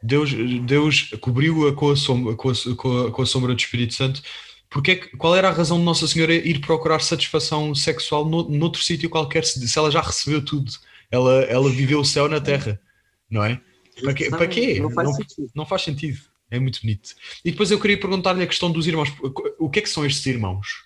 [0.01, 0.33] Deus,
[0.65, 1.93] Deus cobriu-a com,
[2.35, 4.23] com, com, com a sombra do Espírito Santo,
[4.67, 9.11] porque qual era a razão de Nossa Senhora ir procurar satisfação sexual no, noutro sítio
[9.11, 10.71] qualquer, se, se ela já recebeu tudo?
[11.11, 12.81] Ela, ela viveu o céu na terra,
[13.29, 13.59] não é?
[14.01, 14.29] Para quê?
[14.29, 14.79] Para quê?
[14.79, 16.19] Não, faz não, não, faz sentido.
[16.51, 17.15] É muito bonito.
[17.43, 19.11] E depois eu queria perguntar-lhe a questão dos irmãos.
[19.57, 20.85] O que é que são estes irmãos?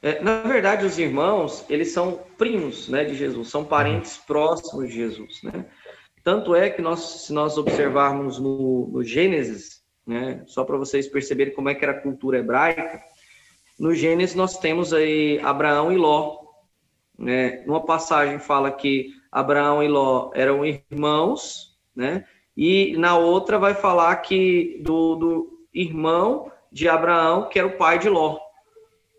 [0.00, 4.22] É, na verdade, os irmãos, eles são primos né, de Jesus, são parentes uhum.
[4.26, 5.42] próximos de Jesus.
[5.42, 5.66] Né?
[6.24, 9.78] Tanto é que nós, se nós observarmos no, no Gênesis,
[10.08, 10.42] né?
[10.46, 13.02] Só para vocês perceberem como é que era a cultura hebraica.
[13.78, 16.38] No Gênesis nós temos aí Abraão e Ló,
[17.18, 17.62] né?
[17.66, 22.24] Numa passagem fala que Abraão e Ló eram irmãos, né?
[22.56, 27.98] E na outra vai falar que do, do irmão de Abraão, que era o pai
[27.98, 28.38] de Ló.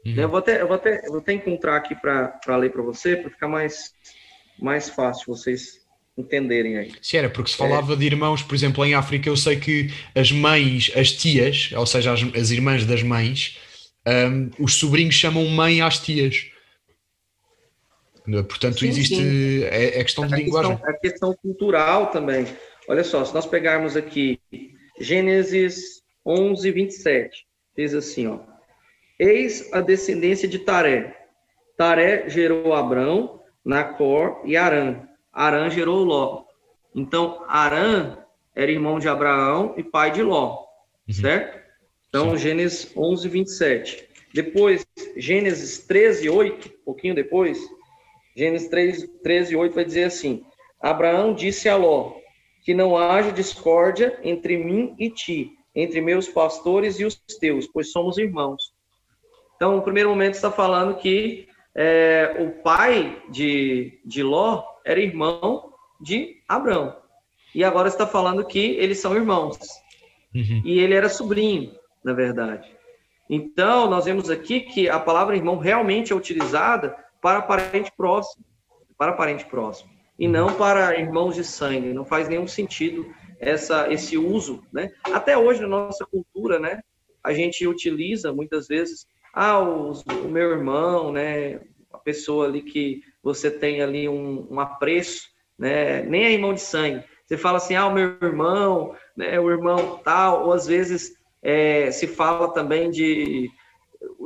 [0.06, 0.15] Uhum.
[0.15, 3.15] Eu, vou até, eu, vou até, eu vou até encontrar aqui para ler para você,
[3.15, 3.94] para ficar mais,
[4.60, 5.80] mais fácil vocês
[6.18, 6.91] entenderem aí.
[7.02, 7.95] Sim, era porque se falava é.
[7.95, 12.11] de irmãos, por exemplo, em África, eu sei que as mães, as tias, ou seja,
[12.11, 13.57] as, as irmãs das mães,
[14.06, 16.48] um, os sobrinhos chamam mãe às tias.
[18.48, 19.64] Portanto, sim, existe sim.
[19.64, 20.72] É, é, questão de a linguagem.
[20.72, 22.46] Questão, a questão cultural também.
[22.88, 24.40] Olha só, se nós pegarmos aqui
[25.00, 27.46] Gênesis 11, 27,
[27.76, 28.40] diz assim, ó.
[29.18, 31.16] Eis a descendência de Taré.
[31.78, 35.08] Taré gerou Abrão, Nacor e Arã.
[35.32, 36.44] Arã gerou Ló.
[36.96, 38.18] Então, Arã
[38.56, 40.66] era irmão de Abraão e pai de Ló,
[41.08, 41.14] uhum.
[41.14, 41.60] certo?
[42.10, 42.38] Então, Sim.
[42.38, 44.10] Gênesis 11, 27.
[44.34, 44.86] Depois,
[45.16, 47.60] Gênesis 13, 8, um pouquinho depois,
[48.36, 50.44] Gênesis 3, 13, 8 vai dizer assim:
[50.82, 52.14] Abraão disse a Ló:
[52.64, 57.92] Que não haja discórdia entre mim e ti, entre meus pastores e os teus, pois
[57.92, 58.74] somos irmãos.
[59.56, 65.74] Então, no primeiro momento, está falando que é, o pai de, de Ló era irmão
[66.00, 66.96] de Abraão.
[67.54, 69.58] E agora está falando que eles são irmãos.
[70.34, 70.62] Uhum.
[70.64, 71.74] E ele era sobrinho,
[72.04, 72.70] na verdade.
[73.30, 78.46] Então, nós vemos aqui que a palavra irmão realmente é utilizada para parente próximo,
[78.98, 81.94] para parente próximo, e não para irmãos de sangue.
[81.94, 83.06] Não faz nenhum sentido
[83.40, 84.91] essa esse uso, né?
[85.06, 86.82] Até hoje na nossa cultura, né,
[87.24, 93.02] a gente utiliza muitas vezes ah, os, o meu irmão, né, a pessoa ali que
[93.24, 96.02] você tem ali um, um apreço, né?
[96.04, 97.04] Nem é irmão de sangue.
[97.26, 99.40] Você fala assim, ah, o meu irmão, né?
[99.40, 103.50] O irmão tal, ou às vezes é, se fala também de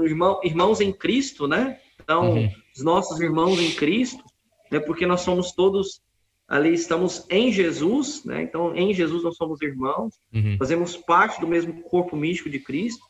[0.02, 1.80] irmão, irmãos em Cristo, né?
[2.02, 2.49] Então, uhum.
[2.76, 4.24] Os nossos irmãos em Cristo,
[4.72, 4.80] né?
[4.80, 6.02] Porque nós somos todos
[6.48, 8.41] ali, estamos em Jesus, né?
[8.41, 10.58] Então, em Jesus nós somos irmãos, uhum.
[10.58, 13.04] fazemos parte do mesmo corpo místico de Cristo.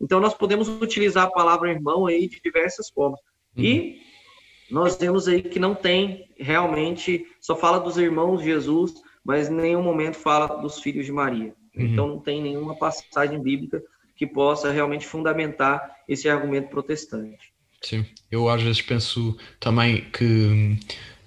[0.00, 3.20] Então, nós podemos utilizar a palavra irmão aí de diversas formas.
[3.56, 3.64] Uhum.
[3.64, 4.00] E
[4.70, 9.54] nós temos aí que não tem realmente, só fala dos irmãos de Jesus, mas em
[9.54, 11.54] nenhum momento fala dos filhos de Maria.
[11.76, 11.86] Uhum.
[11.86, 13.82] Então não tem nenhuma passagem bíblica
[14.16, 17.53] que possa realmente fundamentar esse argumento protestante.
[17.84, 20.78] Sim, eu às vezes penso também que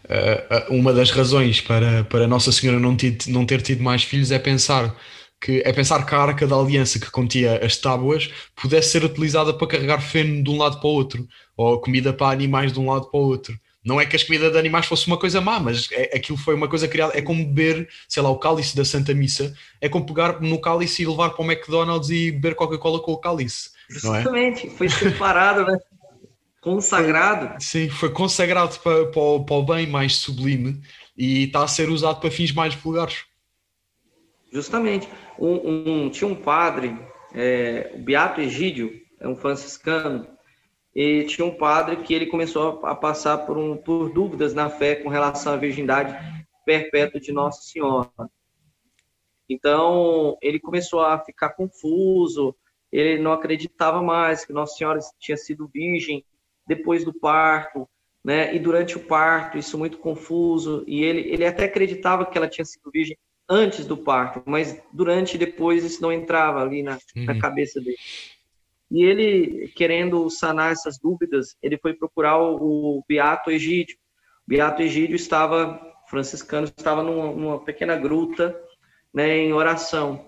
[0.05, 4.31] uh, uma das razões para, para Nossa Senhora não, ter, não ter tido mais filhos
[4.31, 4.95] é pensar
[5.39, 9.53] que é pensar que a arca da aliança que continha as tábuas pudesse ser utilizada
[9.53, 12.89] para carregar feno de um lado para o outro, ou comida para animais de um
[12.89, 13.55] lado para o outro.
[13.85, 16.55] Não é que as comidas de animais fosse uma coisa má, mas é, aquilo foi
[16.55, 17.17] uma coisa criada.
[17.17, 19.53] É como beber, sei lá, o cálice da Santa Missa.
[19.79, 23.17] É como pegar no cálice e levar para o McDonald's e beber Coca-Cola com o
[23.17, 23.69] cálice.
[23.89, 24.69] Exatamente, é?
[24.71, 25.77] foi separado, né?
[26.67, 27.63] Consagrado.
[27.63, 30.81] Sim, foi consagrado para, para, o, para o bem mais sublime
[31.17, 33.25] e está a ser usado para fins mais vulgares.
[34.51, 35.07] Justamente.
[35.39, 36.93] Um, um, tinha um padre,
[37.33, 40.27] é, o Beato Egídio, é um franciscano,
[40.93, 44.69] e tinha um padre que ele começou a, a passar por, um, por dúvidas na
[44.69, 46.13] fé com relação à virgindade
[46.65, 48.09] perpétua de Nossa Senhora.
[49.47, 52.53] Então, ele começou a ficar confuso,
[52.91, 56.25] ele não acreditava mais que Nossa Senhora tinha sido virgem
[56.67, 57.87] depois do parto,
[58.23, 58.53] né?
[58.53, 62.65] E durante o parto, isso muito confuso, e ele, ele até acreditava que ela tinha
[62.65, 63.17] sido virgem
[63.49, 67.25] antes do parto, mas durante e depois isso não entrava ali na, uhum.
[67.25, 67.95] na cabeça dele.
[68.91, 73.97] E ele, querendo sanar essas dúvidas, ele foi procurar o, o Beato Egídio.
[74.45, 75.79] Beato Egídio estava,
[76.09, 78.61] franciscano, estava numa, numa pequena gruta,
[79.13, 80.27] né, em oração.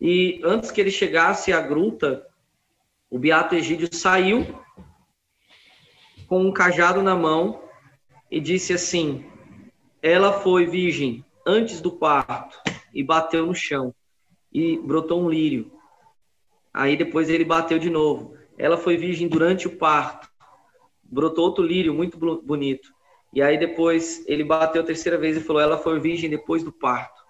[0.00, 2.26] E antes que ele chegasse à gruta,
[3.10, 4.46] o Beato Egídio saiu
[6.26, 7.62] com um cajado na mão
[8.30, 9.24] e disse assim:
[10.02, 12.58] Ela foi virgem antes do parto
[12.92, 13.94] e bateu no chão
[14.52, 15.70] e brotou um lírio.
[16.72, 18.34] Aí depois ele bateu de novo.
[18.58, 20.28] Ela foi virgem durante o parto,
[21.04, 22.94] brotou outro lírio muito bonito.
[23.32, 26.72] E aí depois ele bateu a terceira vez e falou: Ela foi virgem depois do
[26.72, 27.24] parto.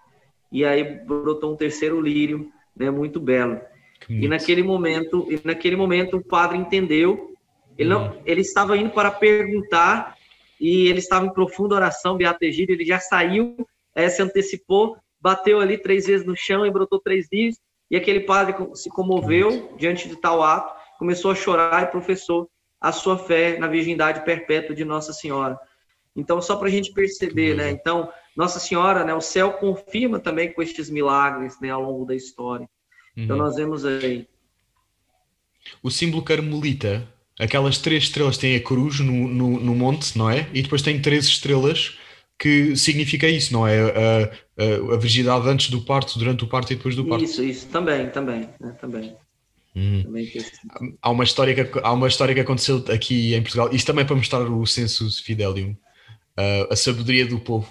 [0.50, 3.60] E aí brotou um terceiro lírio, né, muito belo.
[4.08, 7.35] E naquele momento, e naquele momento o padre entendeu
[7.78, 8.22] ele, não, uhum.
[8.24, 10.16] ele estava indo para perguntar
[10.60, 13.56] e ele estava em profunda oração, Beato Egídio, ele já saiu,
[13.94, 17.56] é, se antecipou, bateu ali três vezes no chão e brotou três dias,
[17.90, 22.50] e aquele padre se comoveu diante de tal ato, começou a chorar e professou
[22.80, 25.58] a sua fé na virgindade perpétua de Nossa Senhora.
[26.14, 27.70] Então, só para a gente perceber, né?
[27.70, 29.14] Então, Nossa Senhora, né?
[29.14, 31.70] O céu confirma também com estes milagres, né?
[31.70, 32.68] Ao longo da história.
[33.16, 33.42] Então, uhum.
[33.42, 34.26] nós vemos aí.
[35.82, 37.06] O símbolo carmelita
[37.38, 40.48] aquelas três estrelas têm a cruz no, no, no, monte, não é?
[40.52, 41.98] E depois tem três estrelas
[42.38, 43.80] que significa isso, não é?
[43.80, 47.24] A, a, a virgindade antes do parto, durante o parto e depois do parto.
[47.24, 48.76] Isso, isso, também, também, né?
[48.80, 49.16] também.
[49.74, 50.02] Hum.
[50.04, 50.32] também
[51.02, 54.16] há, uma história que, há uma história que aconteceu aqui em Portugal, isto também para
[54.16, 55.72] mostrar o sensus fidelium,
[56.38, 57.68] uh, a sabedoria do povo,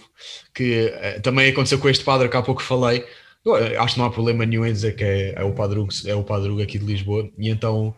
[0.53, 3.03] que uh, também aconteceu com este padre que há pouco falei.
[3.43, 5.91] Eu acho que não há problema nenhum em dizer que é, é o padre Hugo,
[6.05, 7.95] é o padre Hugo aqui de Lisboa, e então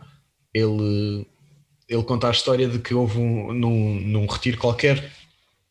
[0.53, 1.25] ele
[1.87, 5.11] ele conta a história de que houve um, num, num retiro qualquer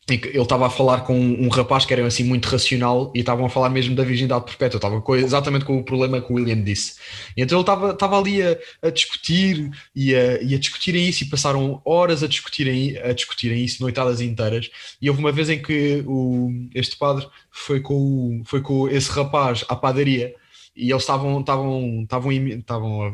[0.09, 3.21] em que ele estava a falar com um, rapaz que era assim muito racional e
[3.21, 6.37] estavam a falar mesmo da virgindade perpétua, estava com, exatamente com o problema que o
[6.37, 6.95] William disse.
[7.37, 11.29] E então ele estava, ali a, a discutir e a, e a, discutirem isso e
[11.29, 14.71] passaram horas a discutirem, a discutirem isso, noitadas inteiras.
[15.03, 19.65] E houve uma vez em que o, este padre foi com, foi com esse rapaz
[19.69, 20.33] à padaria
[20.77, 23.13] e eles estavam, estavam, estavam, estavam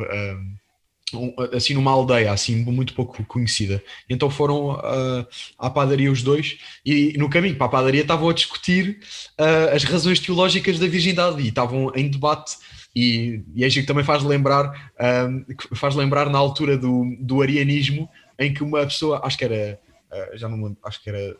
[1.53, 3.83] assim numa aldeia assim muito pouco conhecida.
[4.09, 5.27] Então foram uh,
[5.59, 9.01] à padaria os dois e no caminho para a padaria estavam a discutir
[9.39, 12.57] uh, as razões teológicas da virgindade e estavam em debate
[12.95, 18.09] e, e é que também faz lembrar uh, faz lembrar na altura do, do arianismo
[18.39, 19.81] em que uma pessoa acho que era
[20.35, 21.37] já não lembro, acho que era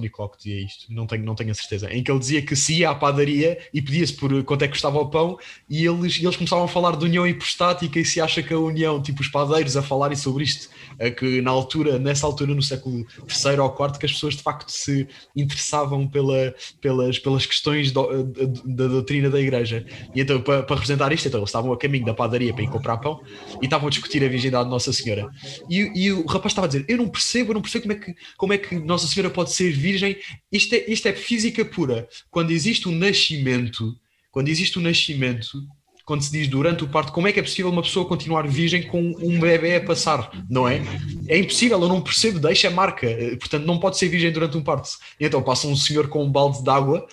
[0.00, 2.56] Nicolau que dizia isto, não tenho, não tenho a certeza, em que ele dizia que
[2.56, 6.20] se ia à padaria e pedia-se por quanto é que custava o pão e eles,
[6.22, 9.28] eles começavam a falar de união hipostática e se acha que a união, tipo os
[9.28, 10.68] padeiros a falarem sobre isto,
[10.98, 14.42] é que na altura, nessa altura, no século III ou IV, que as pessoas de
[14.42, 19.86] facto se interessavam pela, pelas, pelas questões do, da, da, doutrina da igreja.
[20.14, 22.70] E então, para, para representar isto, então, eles estavam a caminho da padaria para ir
[22.70, 23.20] comprar pão
[23.60, 25.28] e estavam a discutir a virgindade de Nossa Senhora.
[25.68, 27.96] E, e o rapaz estava a dizer, eu não percebo, eu não percebo como é
[27.96, 30.16] que, como é que Nossa Senhora pode ser virgem.
[30.50, 32.08] Isto é, isto é física pura.
[32.30, 33.94] Quando existe um nascimento,
[34.32, 35.62] quando existe um nascimento,
[36.06, 38.84] quando se diz durante o parto, como é que é possível uma pessoa continuar virgem
[38.84, 40.80] com um bebê a passar, não é?
[41.28, 43.06] É impossível, eu não percebo, deixa marca,
[43.38, 44.88] portanto não pode ser virgem durante um parto.
[45.20, 47.06] E então passa um senhor com um balde de água,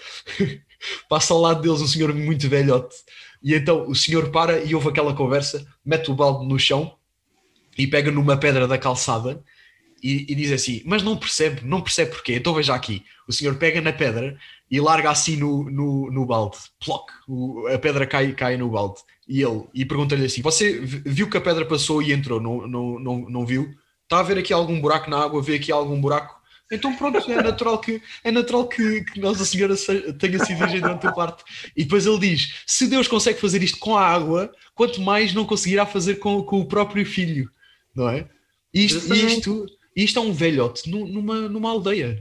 [1.10, 2.96] passa ao lado deles um senhor muito velhote,
[3.44, 6.96] e então o senhor para e ouve aquela conversa, mete o balde no chão
[7.78, 9.44] e pega numa pedra da calçada
[10.04, 12.36] e, e, diz assim, mas não percebe, não percebe porquê.
[12.36, 14.38] Então veja aqui, o senhor pega na pedra
[14.70, 19.00] e larga assim no, no, no balde, ploc, o, a pedra cai, cai no balde.
[19.28, 22.42] E ele e pergunta-lhe assim: Você viu que a pedra passou e entrou?
[22.42, 23.74] Não, não, não, não viu?
[24.04, 25.42] Está a ver aqui algum buraco na água?
[25.42, 26.44] Vê aqui algum buraco?
[26.72, 29.76] Então pronto, é natural que, é natural que, que Nossa Senhora
[30.20, 31.44] tenha sido virgem durante o parto.
[31.76, 35.46] E depois ele diz: se Deus consegue fazer isto com a água, quanto mais não
[35.46, 37.50] conseguirá fazer com, com o próprio filho,
[37.96, 38.28] não é?
[38.74, 42.20] Isto, isto, e isto é um velhote numa, numa aldeia,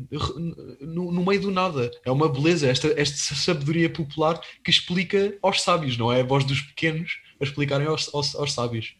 [0.81, 1.91] no, no, meio do nada.
[2.05, 6.45] É uma beleza, esta, esta sabedoria popular que explica aos sábios, não é a voz
[6.45, 8.95] dos pequenos a explicarem aos, aos, aos sábios.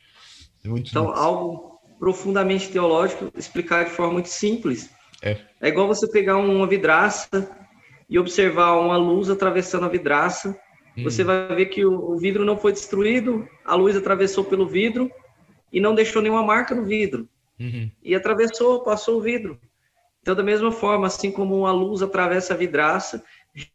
[0.65, 1.19] É então, bonito.
[1.21, 4.91] algo profundamente teológico, explicar de forma muito simples.
[5.23, 5.37] É.
[5.61, 7.29] é igual você pegar uma vidraça
[8.09, 10.59] e observar uma luz atravessando a vidraça.
[10.97, 11.05] Hum.
[11.05, 15.11] Você vai ver que o, o vidro não foi destruído, a luz atravessou pelo vidro
[15.73, 17.29] e não deixou nenhuma marca no vidro.
[17.63, 17.91] Uhum.
[18.03, 19.61] E atravessou, passou o vidro.
[20.21, 23.25] Então, da mesma forma, assim como a luz atravessa a vidraça,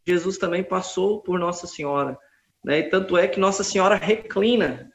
[0.05, 2.17] Jesus também passou por Nossa Senhora.
[2.63, 2.79] Né?
[2.79, 4.91] E tanto é que Nossa Senhora reclina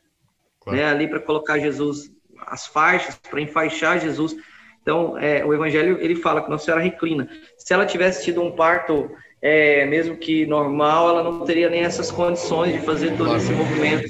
[0.60, 0.78] claro.
[0.78, 2.10] né, ali para colocar Jesus,
[2.46, 4.36] as faixas, para enfaixar Jesus.
[4.80, 7.28] Então, é, o Evangelho ele fala que Nossa Senhora reclina.
[7.56, 9.10] Se ela tivesse tido um parto,
[9.40, 14.08] é, mesmo que normal, ela não teria nem essas condições de fazer todo esse movimento.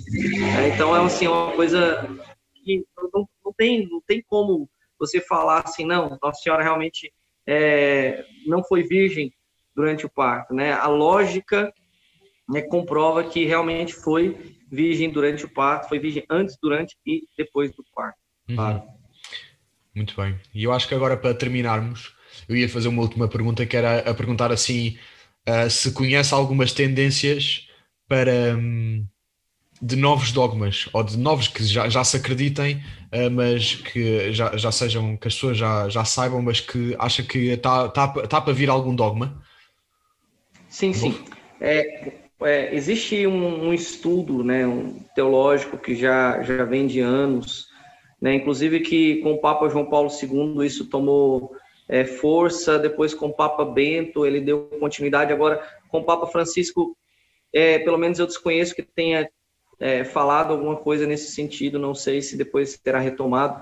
[0.58, 2.08] É, então, é assim, uma coisa
[2.54, 4.68] que não, não, tem, não tem como
[5.02, 7.12] você falar assim, não, Nossa Senhora realmente
[7.46, 9.34] é, não foi virgem
[9.74, 10.72] durante o parto, né?
[10.72, 11.72] A lógica
[12.48, 17.72] né, comprova que realmente foi virgem durante o parto, foi virgem antes, durante e depois
[17.72, 18.18] do parto.
[18.48, 18.88] Uhum.
[19.94, 20.38] Muito bem.
[20.54, 22.14] E eu acho que agora para terminarmos,
[22.48, 24.96] eu ia fazer uma última pergunta que era a perguntar assim
[25.48, 27.68] uh, se conhece algumas tendências
[28.08, 29.06] para um,
[29.82, 32.76] de novos dogmas ou de novos que já, já se acreditem,
[33.12, 37.24] uh, mas que já, já sejam, que as pessoas já, já saibam, mas que acha
[37.24, 39.42] que está tá, tá para vir algum dogma?
[40.68, 41.18] Sim, sim.
[41.60, 47.66] É, é, existe um, um, estudo né, um teológico que já, já vem de anos,
[48.20, 51.56] né, inclusive que com o Papa João Paulo II isso tomou
[51.88, 56.96] é, força, depois com o Papa Bento ele deu continuidade, agora com o Papa Francisco,
[57.52, 59.28] é, pelo menos eu desconheço que tenha
[59.82, 63.60] é, falado alguma coisa nesse sentido, não sei se depois terá retomado,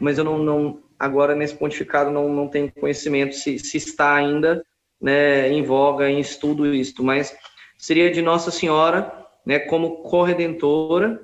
[0.00, 4.66] mas eu não, não agora nesse pontificado não, não tenho conhecimento se, se está ainda
[5.00, 7.36] né, em voga, em estudo isto, mas
[7.78, 11.20] seria de Nossa Senhora, né, como corredentora,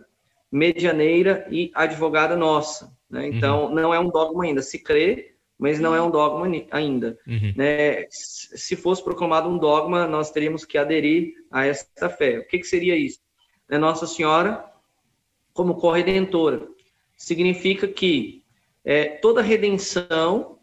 [0.51, 2.93] medianeira e advogada nossa.
[3.11, 3.27] Né?
[3.27, 3.74] Então, uhum.
[3.74, 4.62] não é um dogma ainda.
[4.62, 7.19] Se crê, mas não é um dogma ainda.
[7.27, 7.52] Uhum.
[7.57, 8.07] Né?
[8.11, 12.39] Se fosse proclamado um dogma, nós teríamos que aderir a esta fé.
[12.39, 13.19] O que, que seria isso?
[13.71, 14.65] Né, Nossa Senhora,
[15.53, 16.67] como corredentora,
[17.17, 18.43] significa que
[18.85, 20.59] é, toda redenção,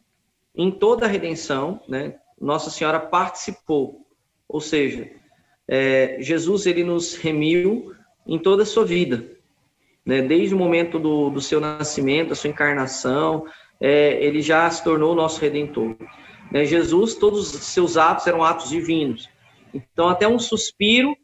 [0.54, 4.06] em toda redenção, né, Nossa Senhora participou.
[4.48, 5.10] Ou seja,
[5.68, 9.26] é, Jesus ele nos remiu em toda a sua vida,
[10.06, 10.22] né?
[10.22, 13.46] desde o momento do, do seu nascimento, a sua encarnação,
[13.80, 15.96] é, ele já se tornou nosso Redentor.
[16.52, 16.66] Né?
[16.66, 19.30] Jesus, todos os seus atos eram atos divinos.
[19.74, 21.16] Então, até um suspiro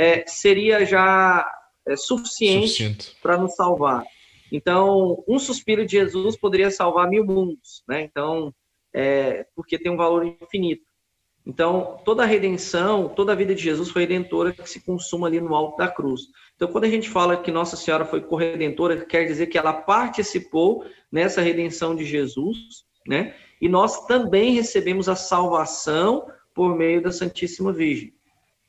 [0.00, 1.46] é, seria já
[1.86, 4.02] é, suficiente para nos salvar.
[4.50, 8.00] Então, um suspiro de Jesus poderia salvar mil mundos, né?
[8.00, 8.52] Então,
[8.94, 10.88] é, porque tem um valor infinito.
[11.46, 15.38] Então, toda a redenção, toda a vida de Jesus foi redentora que se consuma ali
[15.38, 16.22] no alto da cruz.
[16.56, 20.82] Então, quando a gente fala que Nossa Senhora foi corredentora, quer dizer que ela participou
[21.12, 23.34] nessa redenção de Jesus, né?
[23.60, 28.14] E nós também recebemos a salvação por meio da Santíssima Virgem.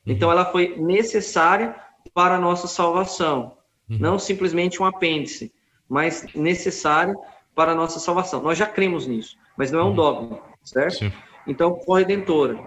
[0.06, 0.34] Então, uhum.
[0.34, 1.74] ela foi necessária
[2.12, 3.56] para a nossa salvação,
[3.88, 3.98] uhum.
[3.98, 5.52] não simplesmente um apêndice,
[5.88, 7.14] mas necessária
[7.54, 8.42] para a nossa salvação.
[8.42, 9.94] Nós já cremos nisso, mas não é um uhum.
[9.94, 10.98] dogma, certo?
[10.98, 11.12] Sim.
[11.46, 12.58] Então, corredentora.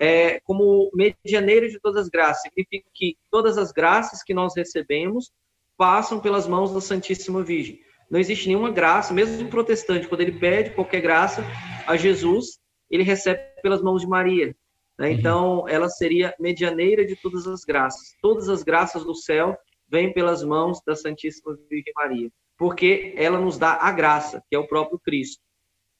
[0.00, 5.32] É, como medianeira de todas as graças, significa que todas as graças que nós recebemos
[5.76, 7.80] passam pelas mãos da Santíssima Virgem.
[8.10, 11.44] Não existe nenhuma graça, mesmo o protestante, quando ele pede qualquer graça
[11.86, 12.58] a Jesus,
[12.90, 14.54] ele recebe pelas mãos de Maria.
[14.98, 15.08] Né?
[15.08, 15.14] Uhum.
[15.14, 18.16] Então, ela seria medianeira de todas as graças.
[18.20, 19.56] Todas as graças do céu
[19.88, 24.58] vêm pelas mãos da Santíssima Virgem Maria, porque ela nos dá a graça, que é
[24.58, 25.42] o próprio Cristo.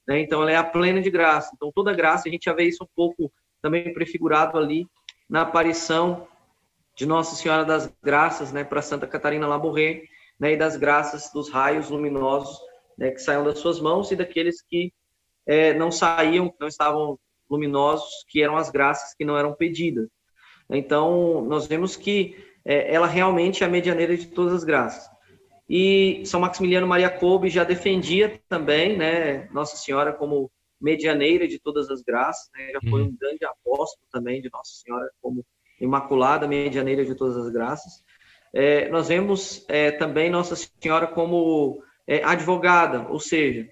[0.07, 0.19] Né?
[0.21, 1.51] Então, ela é a plena de graça.
[1.55, 3.31] Então, toda graça, a gente já vê isso um pouco
[3.61, 4.85] também prefigurado ali
[5.29, 6.27] na aparição
[6.95, 10.03] de Nossa Senhora das Graças, né, para Santa Catarina Labouré,
[10.39, 12.59] né, e das graças dos raios luminosos
[12.97, 14.91] né, que saíam das suas mãos e daqueles que
[15.45, 17.17] é, não saíam, não estavam
[17.49, 20.07] luminosos, que eram as graças que não eram pedidas.
[20.69, 25.09] Então, nós vemos que é, ela realmente é a medianeira de todas as graças.
[25.67, 30.51] E São Maximiliano Maria Kolbe já defendia também, né, Nossa Senhora como
[30.81, 33.07] medianeira de todas as graças, né, já foi uhum.
[33.07, 35.45] um grande apóstolo também de Nossa Senhora como
[35.79, 38.03] imaculada medianeira de todas as graças.
[38.53, 43.67] É, nós vemos é, também Nossa Senhora como é, advogada, ou seja,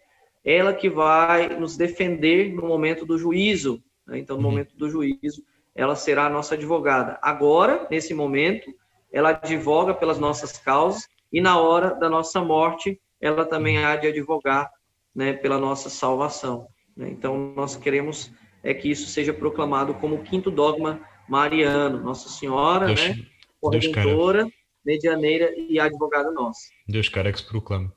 [0.48, 3.84] ela que vai nos defender no momento do juízo.
[4.08, 4.20] Né?
[4.20, 4.52] Então, no uhum.
[4.52, 5.44] momento do juízo,
[5.76, 7.20] ela será a nossa advogada.
[7.22, 8.74] Agora, nesse momento,
[9.12, 14.08] ela advoga pelas nossas causas e na hora da nossa morte, ela também há de
[14.08, 14.72] advogar
[15.14, 16.70] né, pela nossa salvação.
[16.96, 17.10] Né?
[17.10, 18.32] Então, nós queremos
[18.64, 23.26] é que isso seja proclamado como o quinto dogma mariano, Nossa Senhora, Deus, né,
[23.60, 24.48] corredentora,
[24.86, 26.62] medianeira e advogada nossa.
[26.88, 27.92] Deus quer que se proclame.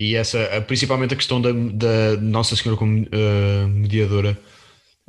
[0.00, 4.36] E essa, principalmente a questão da, da Nossa Senhora como uh, mediadora,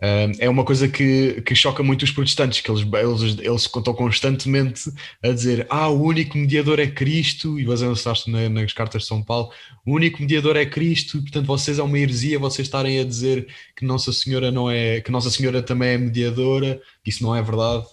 [0.01, 3.93] Uh, é uma coisa que, que choca muito os protestantes, que eles, eles, eles estão
[3.93, 4.91] constantemente
[5.23, 9.22] a dizer ah, o único mediador é Cristo, e baseando-se na, nas cartas de São
[9.22, 9.51] Paulo,
[9.85, 13.47] o único mediador é Cristo, e portanto vocês é uma heresia vocês estarem a dizer
[13.76, 17.85] que Nossa Senhora não é, que Nossa Senhora também é mediadora, isso não é verdade,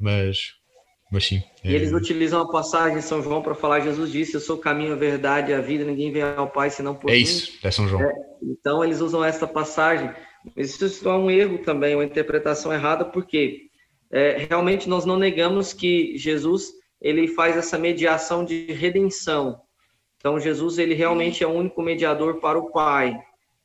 [0.00, 0.55] mas,
[1.16, 1.42] Mas sim.
[1.64, 1.70] É...
[1.70, 4.60] E eles utilizam a passagem de São João para falar: Jesus disse, Eu sou o
[4.60, 7.18] caminho, a verdade e a vida, ninguém vem ao Pai senão por é mim.
[7.18, 8.02] É isso, é São João.
[8.02, 8.12] É,
[8.42, 10.10] então eles usam esta passagem.
[10.54, 13.70] Isso é um erro também, uma interpretação errada, porque
[14.10, 16.70] é, realmente nós não negamos que Jesus
[17.00, 19.58] ele faz essa mediação de redenção.
[20.18, 23.18] Então Jesus ele realmente é o único mediador para o Pai,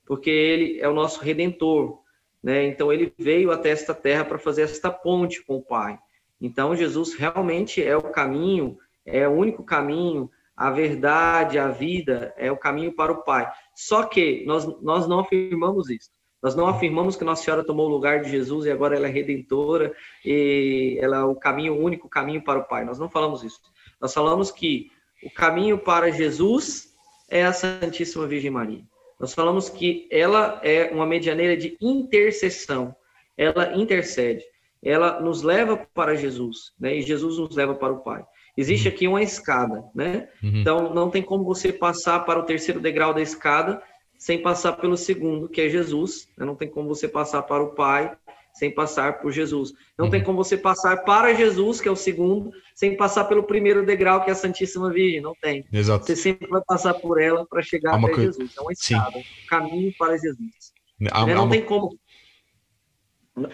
[0.06, 2.00] porque ele é o nosso redentor,
[2.42, 2.66] né?
[2.66, 6.00] Então ele veio até esta terra para fazer esta ponte com o Pai.
[6.42, 12.52] Então Jesus realmente é o caminho, é o único caminho, a verdade, a vida, é
[12.52, 13.50] o caminho para o Pai.
[13.76, 16.10] Só que nós, nós não afirmamos isso.
[16.42, 19.12] Nós não afirmamos que Nossa Senhora tomou o lugar de Jesus e agora ela é
[19.12, 19.96] redentora
[20.26, 22.84] e ela é o caminho, o único caminho para o Pai.
[22.84, 23.60] Nós não falamos isso.
[24.00, 24.90] Nós falamos que
[25.24, 26.96] o caminho para Jesus
[27.30, 28.84] é a Santíssima Virgem Maria.
[29.20, 32.96] Nós falamos que ela é uma medianeira de intercessão.
[33.38, 34.44] Ela intercede.
[34.84, 36.96] Ela nos leva para Jesus, né?
[36.96, 38.24] E Jesus nos leva para o Pai.
[38.58, 38.94] Existe uhum.
[38.94, 40.28] aqui uma escada, né?
[40.44, 40.58] Uhum.
[40.58, 43.82] Então não tem como você passar para o terceiro degrau da escada
[44.18, 46.28] sem passar pelo segundo, que é Jesus.
[46.38, 46.46] Né?
[46.46, 48.16] Não tem como você passar para o Pai
[48.54, 49.74] sem passar por Jesus.
[49.98, 50.12] Não uhum.
[50.12, 54.24] tem como você passar para Jesus, que é o segundo, sem passar pelo primeiro degrau,
[54.24, 55.22] que é a Santíssima Virgem.
[55.22, 55.66] Não tem.
[55.72, 56.06] Exato.
[56.06, 58.34] Você sempre vai passar por ela para chegar até coisa...
[58.34, 58.52] Jesus.
[58.58, 60.74] É uma escada, um caminho para Jesus.
[61.12, 61.34] Há, né?
[61.34, 61.98] Não tem como.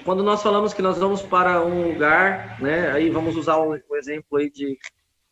[0.04, 2.92] Quando nós falamos que nós vamos para um lugar, né?
[2.92, 4.78] Aí vamos usar o, o exemplo aí de,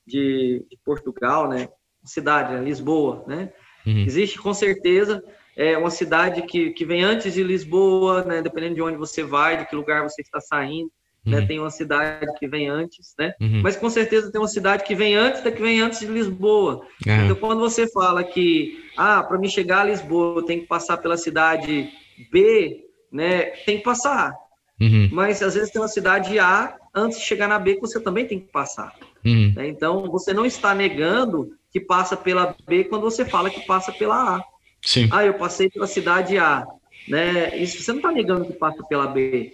[0.05, 1.67] de, de Portugal, né?
[2.03, 2.61] Cidade, né?
[2.61, 3.51] Lisboa, né?
[3.85, 4.05] Uhum.
[4.05, 5.23] Existe com certeza
[5.57, 8.41] é uma cidade que, que vem antes de Lisboa, né?
[8.41, 10.91] Dependendo de onde você vai, de que lugar você está saindo,
[11.25, 11.35] né?
[11.35, 11.41] uhum.
[11.41, 11.47] né?
[11.47, 13.33] Tem uma cidade que vem antes, né?
[13.41, 13.61] Uhum.
[13.63, 16.85] Mas com certeza tem uma cidade que vem antes da que vem antes de Lisboa.
[17.07, 17.23] Uhum.
[17.23, 20.97] Então, quando você fala que, ah, para me chegar a Lisboa, eu tenho que passar
[20.97, 21.89] pela cidade
[22.31, 23.43] B, né?
[23.65, 24.33] Tem que passar.
[24.79, 25.09] Uhum.
[25.11, 28.25] Mas às vezes tem uma cidade A antes de chegar na B que você também
[28.25, 28.95] tem que passar.
[29.23, 29.53] Uhum.
[29.55, 29.67] Né?
[29.67, 34.37] Então, você não está negando que passa pela B quando você fala que passa pela
[34.37, 34.43] A.
[34.81, 35.09] Sim.
[35.11, 36.65] Ah, eu passei pela cidade A.
[37.07, 37.57] Né?
[37.57, 39.51] Isso você não está negando que passa pela B.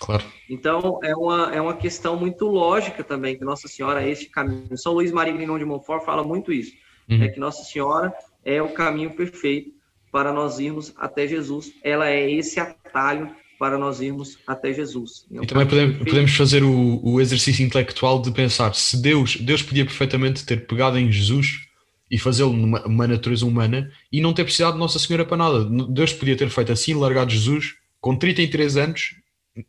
[0.00, 0.24] Claro.
[0.48, 4.76] Então, é uma, é uma questão muito lógica também, que Nossa Senhora é este caminho.
[4.76, 6.72] São Luís Maria Grignon de Montfort fala muito isso,
[7.10, 7.22] uhum.
[7.22, 8.12] é que Nossa Senhora
[8.44, 9.77] é o caminho perfeito
[10.10, 11.72] para nós irmos até Jesus.
[11.82, 15.26] Ela é esse atalho para nós irmos até Jesus.
[15.30, 19.84] E também podemos, podemos fazer o, o, exercício intelectual de pensar se Deus, Deus podia
[19.84, 21.66] perfeitamente ter pegado em Jesus
[22.10, 25.64] e fazê-lo numa uma natureza humana e não ter precisado de Nossa Senhora para nada.
[25.88, 29.14] Deus podia ter feito assim, largado Jesus com 33 anos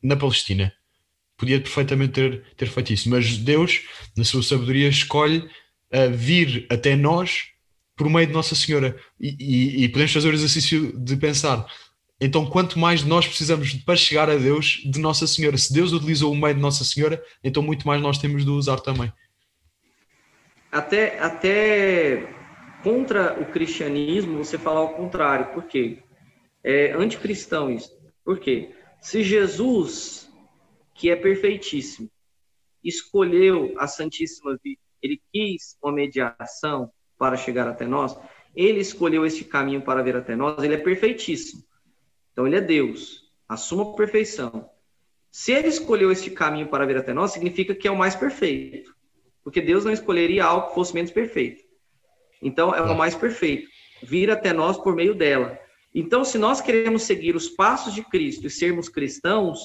[0.04, 0.72] na Palestina.
[1.36, 3.82] Podia perfeitamente ter, ter feito isso, mas Deus,
[4.16, 7.49] na sua sabedoria, escolhe uh, vir até nós
[8.00, 8.98] por meio de Nossa Senhora.
[9.20, 11.68] E, e, e podemos fazer o exercício de pensar
[12.22, 16.34] então, quanto mais nós precisamos para chegar a Deus de Nossa Senhora, se Deus utilizou
[16.34, 19.12] o meio de Nossa Senhora, então muito mais nós temos de usar também.
[20.70, 22.28] Até, até
[22.84, 25.54] contra o cristianismo, você falar o contrário.
[25.54, 26.04] Por quê?
[26.62, 27.98] É anticristão isso.
[28.26, 28.76] Por quê?
[29.00, 30.30] Se Jesus,
[30.94, 32.12] que é perfeitíssimo,
[32.84, 38.18] escolheu a Santíssima Virgem, ele quis uma mediação para chegar até nós,
[38.56, 41.62] ele escolheu esse caminho para vir até nós, ele é perfeitíssimo.
[42.32, 43.56] Então ele é Deus, a
[43.96, 44.70] perfeição.
[45.30, 48.96] Se ele escolheu este caminho para vir até nós, significa que é o mais perfeito.
[49.44, 51.64] Porque Deus não escolheria algo que fosse menos perfeito.
[52.42, 53.68] Então é o mais perfeito,
[54.02, 55.60] vir até nós por meio dela.
[55.94, 59.60] Então, se nós queremos seguir os passos de Cristo e sermos cristãos,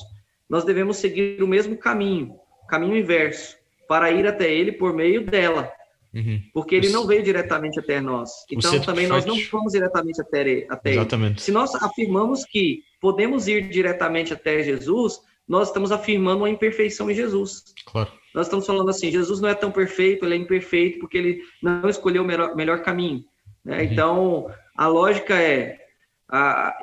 [0.48, 3.56] nós devemos seguir o mesmo caminho, caminho inverso,
[3.86, 5.70] para ir até Ele por meio dela.
[6.14, 6.40] Uhum.
[6.52, 8.30] Porque ele não veio diretamente até nós.
[8.50, 11.32] Então, também nós não vamos diretamente até, até Exatamente.
[11.32, 11.40] ele.
[11.40, 17.14] Se nós afirmamos que podemos ir diretamente até Jesus, nós estamos afirmando uma imperfeição em
[17.14, 17.64] Jesus.
[17.86, 18.10] Claro.
[18.32, 21.88] Nós estamos falando assim, Jesus não é tão perfeito, ele é imperfeito porque ele não
[21.88, 23.24] escolheu o melhor, melhor caminho.
[23.64, 23.78] Né?
[23.78, 23.84] Uhum.
[23.84, 25.78] Então, a lógica é,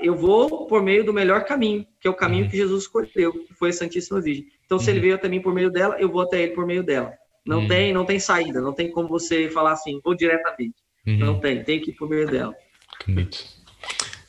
[0.01, 2.49] eu vou por meio do melhor caminho, que é o caminho uhum.
[2.49, 4.47] que Jesus escolheu, que foi a Santíssima Virgem.
[4.65, 5.03] Então, se ele uhum.
[5.03, 7.13] veio até mim por meio dela, eu vou até ele por meio dela.
[7.45, 7.67] Não uhum.
[7.67, 10.75] tem, não tem saída, não tem como você falar assim, ou diretamente.
[11.05, 11.17] Uhum.
[11.17, 12.53] Não tem, tem que ir por meio dela.
[12.99, 13.43] Que bonito.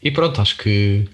[0.02, 1.08] E pronto, acho que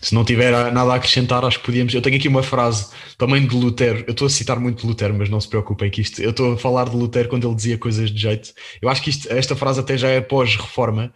[0.00, 1.92] se não tiver nada a acrescentar, acho que podíamos.
[1.92, 4.04] Eu tenho aqui uma frase também de Lutero.
[4.06, 6.22] Eu estou a citar muito Lutero, mas não se preocupem que isto.
[6.22, 8.52] Eu estou a falar de Lutero quando ele dizia coisas de jeito.
[8.80, 11.12] Eu acho que isto, esta frase até já é pós-reforma.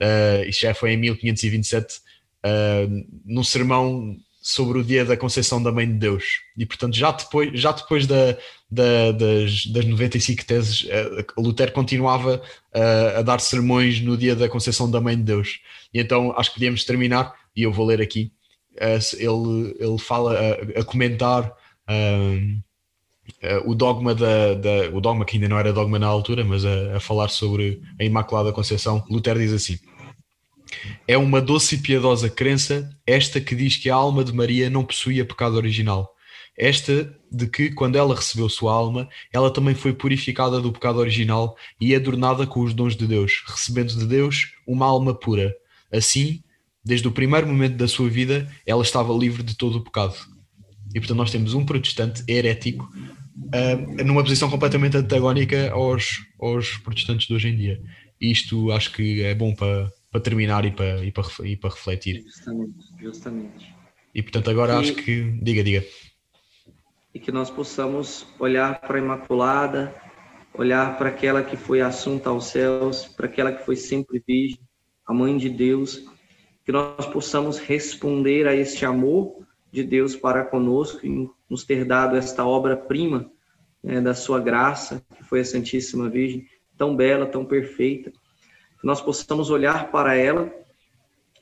[0.00, 2.00] Uh, isto já foi em 1527, uh,
[2.44, 2.88] eh,
[3.24, 6.40] num sermão sobre o dia da Conceição da Mãe de Deus.
[6.58, 8.36] E portanto, já depois, já depois da,
[8.68, 12.42] da, das, das 95 teses, eh, Lutero continuava
[12.74, 15.60] uh, a dar sermões no dia da Conceição da Mãe de Deus.
[15.94, 18.32] E então acho que podíamos terminar, e eu vou ler aqui.
[18.74, 21.52] Uh, ele, ele fala a, a comentar.
[21.88, 22.60] Uh,
[23.64, 26.96] o dogma da, da, o dogma que ainda não era dogma na altura, mas a,
[26.96, 29.78] a falar sobre a Imaculada Conceição, Lutero diz assim:
[31.06, 34.84] é uma doce e piedosa crença esta que diz que a alma de Maria não
[34.84, 36.10] possuía pecado original.
[36.56, 41.56] Esta de que, quando ela recebeu sua alma, ela também foi purificada do pecado original
[41.80, 45.54] e adornada com os dons de Deus, recebendo de Deus uma alma pura.
[45.90, 46.42] Assim,
[46.84, 50.14] desde o primeiro momento da sua vida, ela estava livre de todo o pecado.
[50.94, 57.26] E portanto, nós temos um protestante herético uh, numa posição completamente antagónica aos, aos protestantes
[57.26, 57.80] de hoje em dia.
[58.20, 62.22] Isto acho que é bom para, para terminar e para, e para, e para refletir.
[62.22, 63.74] Justamente, justamente.
[64.14, 65.22] E portanto, agora e, acho que.
[65.42, 65.84] Diga, diga.
[67.14, 69.94] E que nós possamos olhar para a Imaculada,
[70.54, 74.60] olhar para aquela que foi assunta aos céus, para aquela que foi sempre virgem,
[75.06, 76.04] a Mãe de Deus,
[76.64, 82.16] que nós possamos responder a este amor de Deus para conosco e nos ter dado
[82.16, 83.30] esta obra-prima
[83.82, 88.12] né, da sua graça, que foi a Santíssima Virgem, tão bela, tão perfeita,
[88.82, 90.52] que nós possamos olhar para ela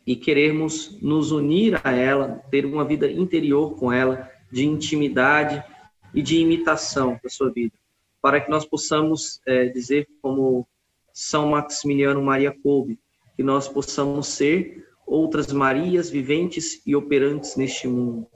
[0.06, 5.64] e querermos nos unir a ela, ter uma vida interior com ela, de intimidade
[6.12, 7.72] e de imitação da sua vida,
[8.20, 10.68] para que nós possamos é, dizer, como
[11.14, 12.98] São Maximiliano Maria Kolbe,
[13.34, 18.26] que nós possamos ser outras Marias viventes e operantes neste mundo.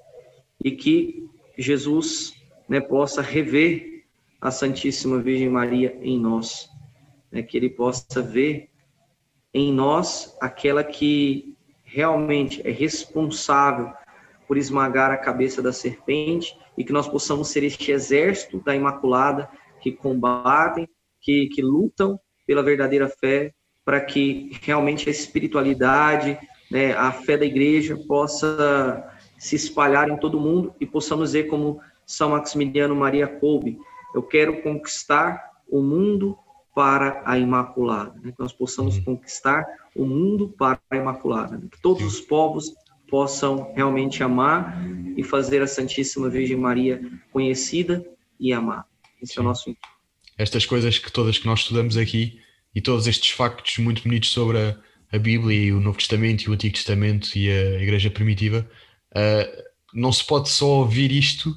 [0.65, 1.29] E que
[1.59, 2.33] Jesus
[2.67, 4.07] né, possa rever
[4.41, 6.71] a Santíssima Virgem Maria em nós.
[7.31, 8.71] Né, que Ele possa ver
[9.55, 13.93] em nós aquela que realmente é responsável
[14.49, 19.49] por esmagar a cabeça da serpente e que nós possamos ser este exército da Imaculada
[19.81, 20.89] que combatem,
[21.21, 23.55] que, que lutam pela verdadeira fé,
[23.85, 26.39] para que realmente a espiritualidade,
[26.71, 29.09] né, a fé da igreja possa
[29.39, 33.79] se espalhar em todo mundo e possamos dizer como São Maximiliano Maria Kolbe,
[34.15, 36.39] eu quero conquistar o mundo
[36.75, 38.33] para a Imaculada, né?
[38.33, 39.65] que nós possamos conquistar
[39.95, 41.69] o mundo para a Imaculada, né?
[41.71, 42.73] que todos os povos
[43.09, 44.83] possam realmente amar
[45.17, 47.01] e fazer a Santíssima Virgem Maria
[47.33, 48.05] conhecida
[48.41, 48.87] e amada.
[49.23, 49.41] Esse Sim.
[49.41, 49.89] é o nosso intuito.
[50.37, 52.41] Estas coisas que todas que nós estudamos aqui
[52.75, 54.77] e todos estes factos muito bonitos sobre a
[55.15, 58.69] a Bíblia e o Novo Testamento e o Antigo Testamento e a Igreja Primitiva,
[59.13, 61.55] uh, não se pode só ouvir isto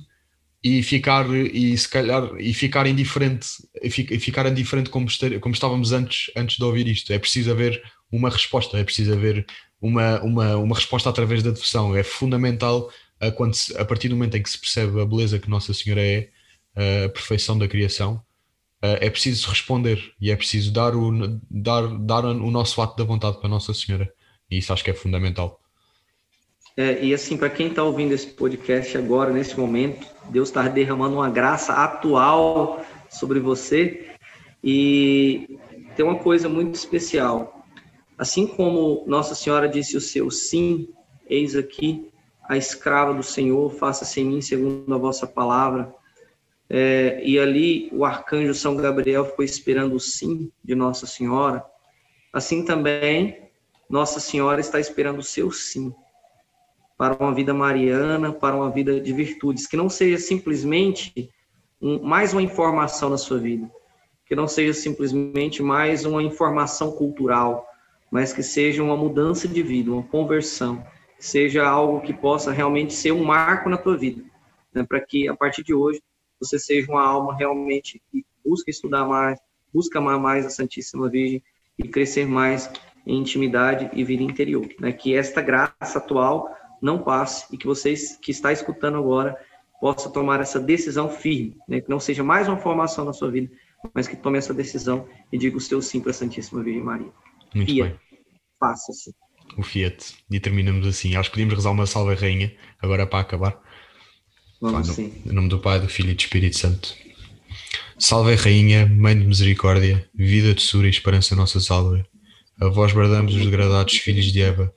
[0.63, 3.47] e ficar e se calhar e ficar indiferente
[3.81, 5.07] e ficar indiferente como,
[5.39, 7.81] como estávamos antes antes de ouvir isto é preciso haver
[8.11, 9.45] uma resposta é preciso haver
[9.79, 14.15] uma uma, uma resposta através da devoção é fundamental a, quando se, a partir do
[14.15, 16.29] momento em que se percebe a beleza que Nossa Senhora é
[17.05, 18.23] a perfeição da criação
[18.83, 23.03] uh, é preciso responder e é preciso dar o, dar, dar o nosso ato da
[23.03, 24.11] vontade para Nossa Senhora.
[24.49, 25.59] E isso acho que é fundamental.
[26.79, 31.15] É, e assim, para quem está ouvindo esse podcast agora, nesse momento, Deus está derramando
[31.15, 34.11] uma graça atual sobre você.
[34.63, 35.57] E
[35.95, 37.65] tem uma coisa muito especial.
[38.15, 40.89] Assim como Nossa Senhora disse o seu sim,
[41.27, 42.11] eis aqui
[42.47, 45.91] a escrava do Senhor, faça-se em mim segundo a vossa palavra.
[46.69, 51.65] É, e ali o arcanjo São Gabriel ficou esperando o sim de Nossa Senhora.
[52.31, 53.49] Assim também,
[53.89, 55.91] Nossa Senhora está esperando o seu sim
[56.97, 61.29] para uma vida mariana, para uma vida de virtudes, que não seja simplesmente
[61.81, 63.69] um, mais uma informação na sua vida,
[64.25, 67.67] que não seja simplesmente mais uma informação cultural,
[68.11, 70.83] mas que seja uma mudança de vida, uma conversão,
[71.17, 74.23] que seja algo que possa realmente ser um marco na tua vida,
[74.73, 76.01] né, para que a partir de hoje
[76.39, 79.39] você seja uma alma realmente que busca estudar mais,
[79.73, 81.43] busca amar mais a Santíssima Virgem
[81.77, 82.71] e crescer mais
[83.05, 84.67] em intimidade e vida interior.
[84.79, 84.91] Né?
[84.91, 86.49] Que esta graça atual
[86.81, 89.37] não passe e que vocês que está escutando agora
[89.79, 91.81] possa tomar essa decisão firme, né?
[91.81, 93.51] que não seja mais uma formação na sua vida,
[93.93, 97.11] mas que tome essa decisão e diga o seu sim para a Santíssima Virgem Maria.
[97.53, 97.99] Muito Fiat, bem.
[98.59, 99.15] Faça-se.
[99.57, 100.15] O Fiat.
[100.29, 101.15] E terminamos assim.
[101.15, 103.61] Acho que podíamos rezar uma salva rainha, agora para acabar.
[104.59, 105.13] Vamos sim.
[105.25, 106.95] Em nome do Pai, do Filho e do Espírito Santo.
[107.99, 112.05] Salve Rainha, Mãe de Misericórdia, vida, tesoura e esperança nossa salve.
[112.59, 114.73] A vós bradamos os degradados filhos de Eva,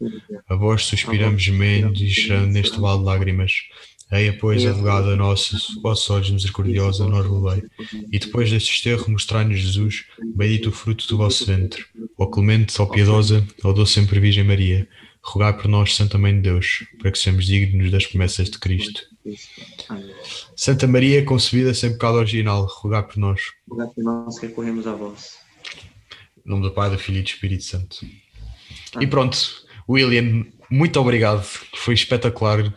[0.49, 3.53] a vós suspiramos gemendo e chorando neste vale de lágrimas.
[4.13, 7.63] Eia, pois, advogada nossa, vossos olhos misericordiosa, nós roubei.
[8.11, 10.05] E depois deste esterro, mostrai-nos Jesus,
[10.35, 11.85] bendito o fruto do vosso ventre.
[12.19, 14.89] Ó clemente, ó piedosa, ó doce sempre Virgem Maria,
[15.23, 19.01] rogai por nós, Santa Mãe de Deus, para que sejamos dignos das promessas de Cristo.
[20.57, 23.41] Santa Maria, concebida sem pecado original, rogai por nós.
[23.71, 25.40] Rogai por nós, recorremos a vós.
[26.51, 27.99] Em nome do Pai, do Filho e do Espírito Santo.
[28.93, 29.07] Amém.
[29.07, 29.39] E pronto,
[29.89, 31.45] William, muito obrigado,
[31.77, 32.75] foi espetacular.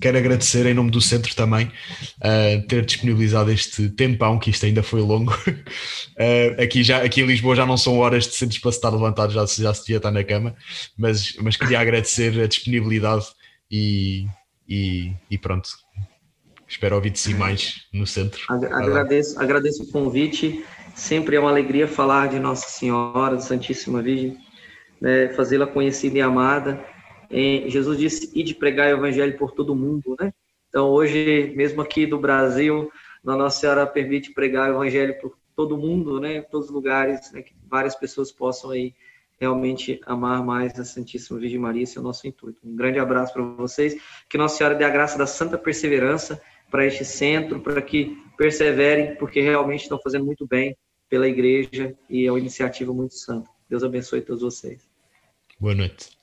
[0.00, 4.82] Quero agradecer em nome do centro também uh, ter disponibilizado este tempão, que isto ainda
[4.82, 5.32] foi longo.
[5.46, 8.90] Uh, aqui, já, aqui em Lisboa já não são horas de centros para se estar
[8.90, 10.56] levantado, já, já se devia estar na cama,
[10.96, 13.24] mas, mas queria agradecer a disponibilidade
[13.70, 14.26] e,
[14.68, 15.68] e, e pronto.
[16.66, 18.42] Espero ouvir de si mais no centro.
[18.48, 20.64] Agradeço, agradeço o convite.
[20.98, 24.36] Sempre é uma alegria falar de Nossa Senhora, de Santíssima Virgem
[25.00, 26.84] né, fazê-la conhecida e amada.
[27.30, 30.34] E Jesus disse, e de pregar o evangelho por todo mundo, né?
[30.68, 32.90] Então, hoje, mesmo aqui do Brasil,
[33.22, 36.38] Nossa Senhora permite pregar o evangelho por todo mundo, né?
[36.38, 37.42] Em todos os lugares, né?
[37.42, 38.92] que várias pessoas possam aí
[39.40, 42.60] realmente amar mais a Santíssima Virgem Maria, esse é o nosso intuito.
[42.64, 43.96] Um grande abraço para vocês,
[44.28, 49.14] que Nossa Senhora dê a graça da santa perseverança para este centro, para que perseverem,
[49.14, 50.76] porque realmente estão fazendo muito bem
[51.08, 53.50] pela igreja e é uma iniciativa muito santa.
[53.68, 54.88] Deus abençoe todos vocês.
[55.58, 56.17] Boa noite.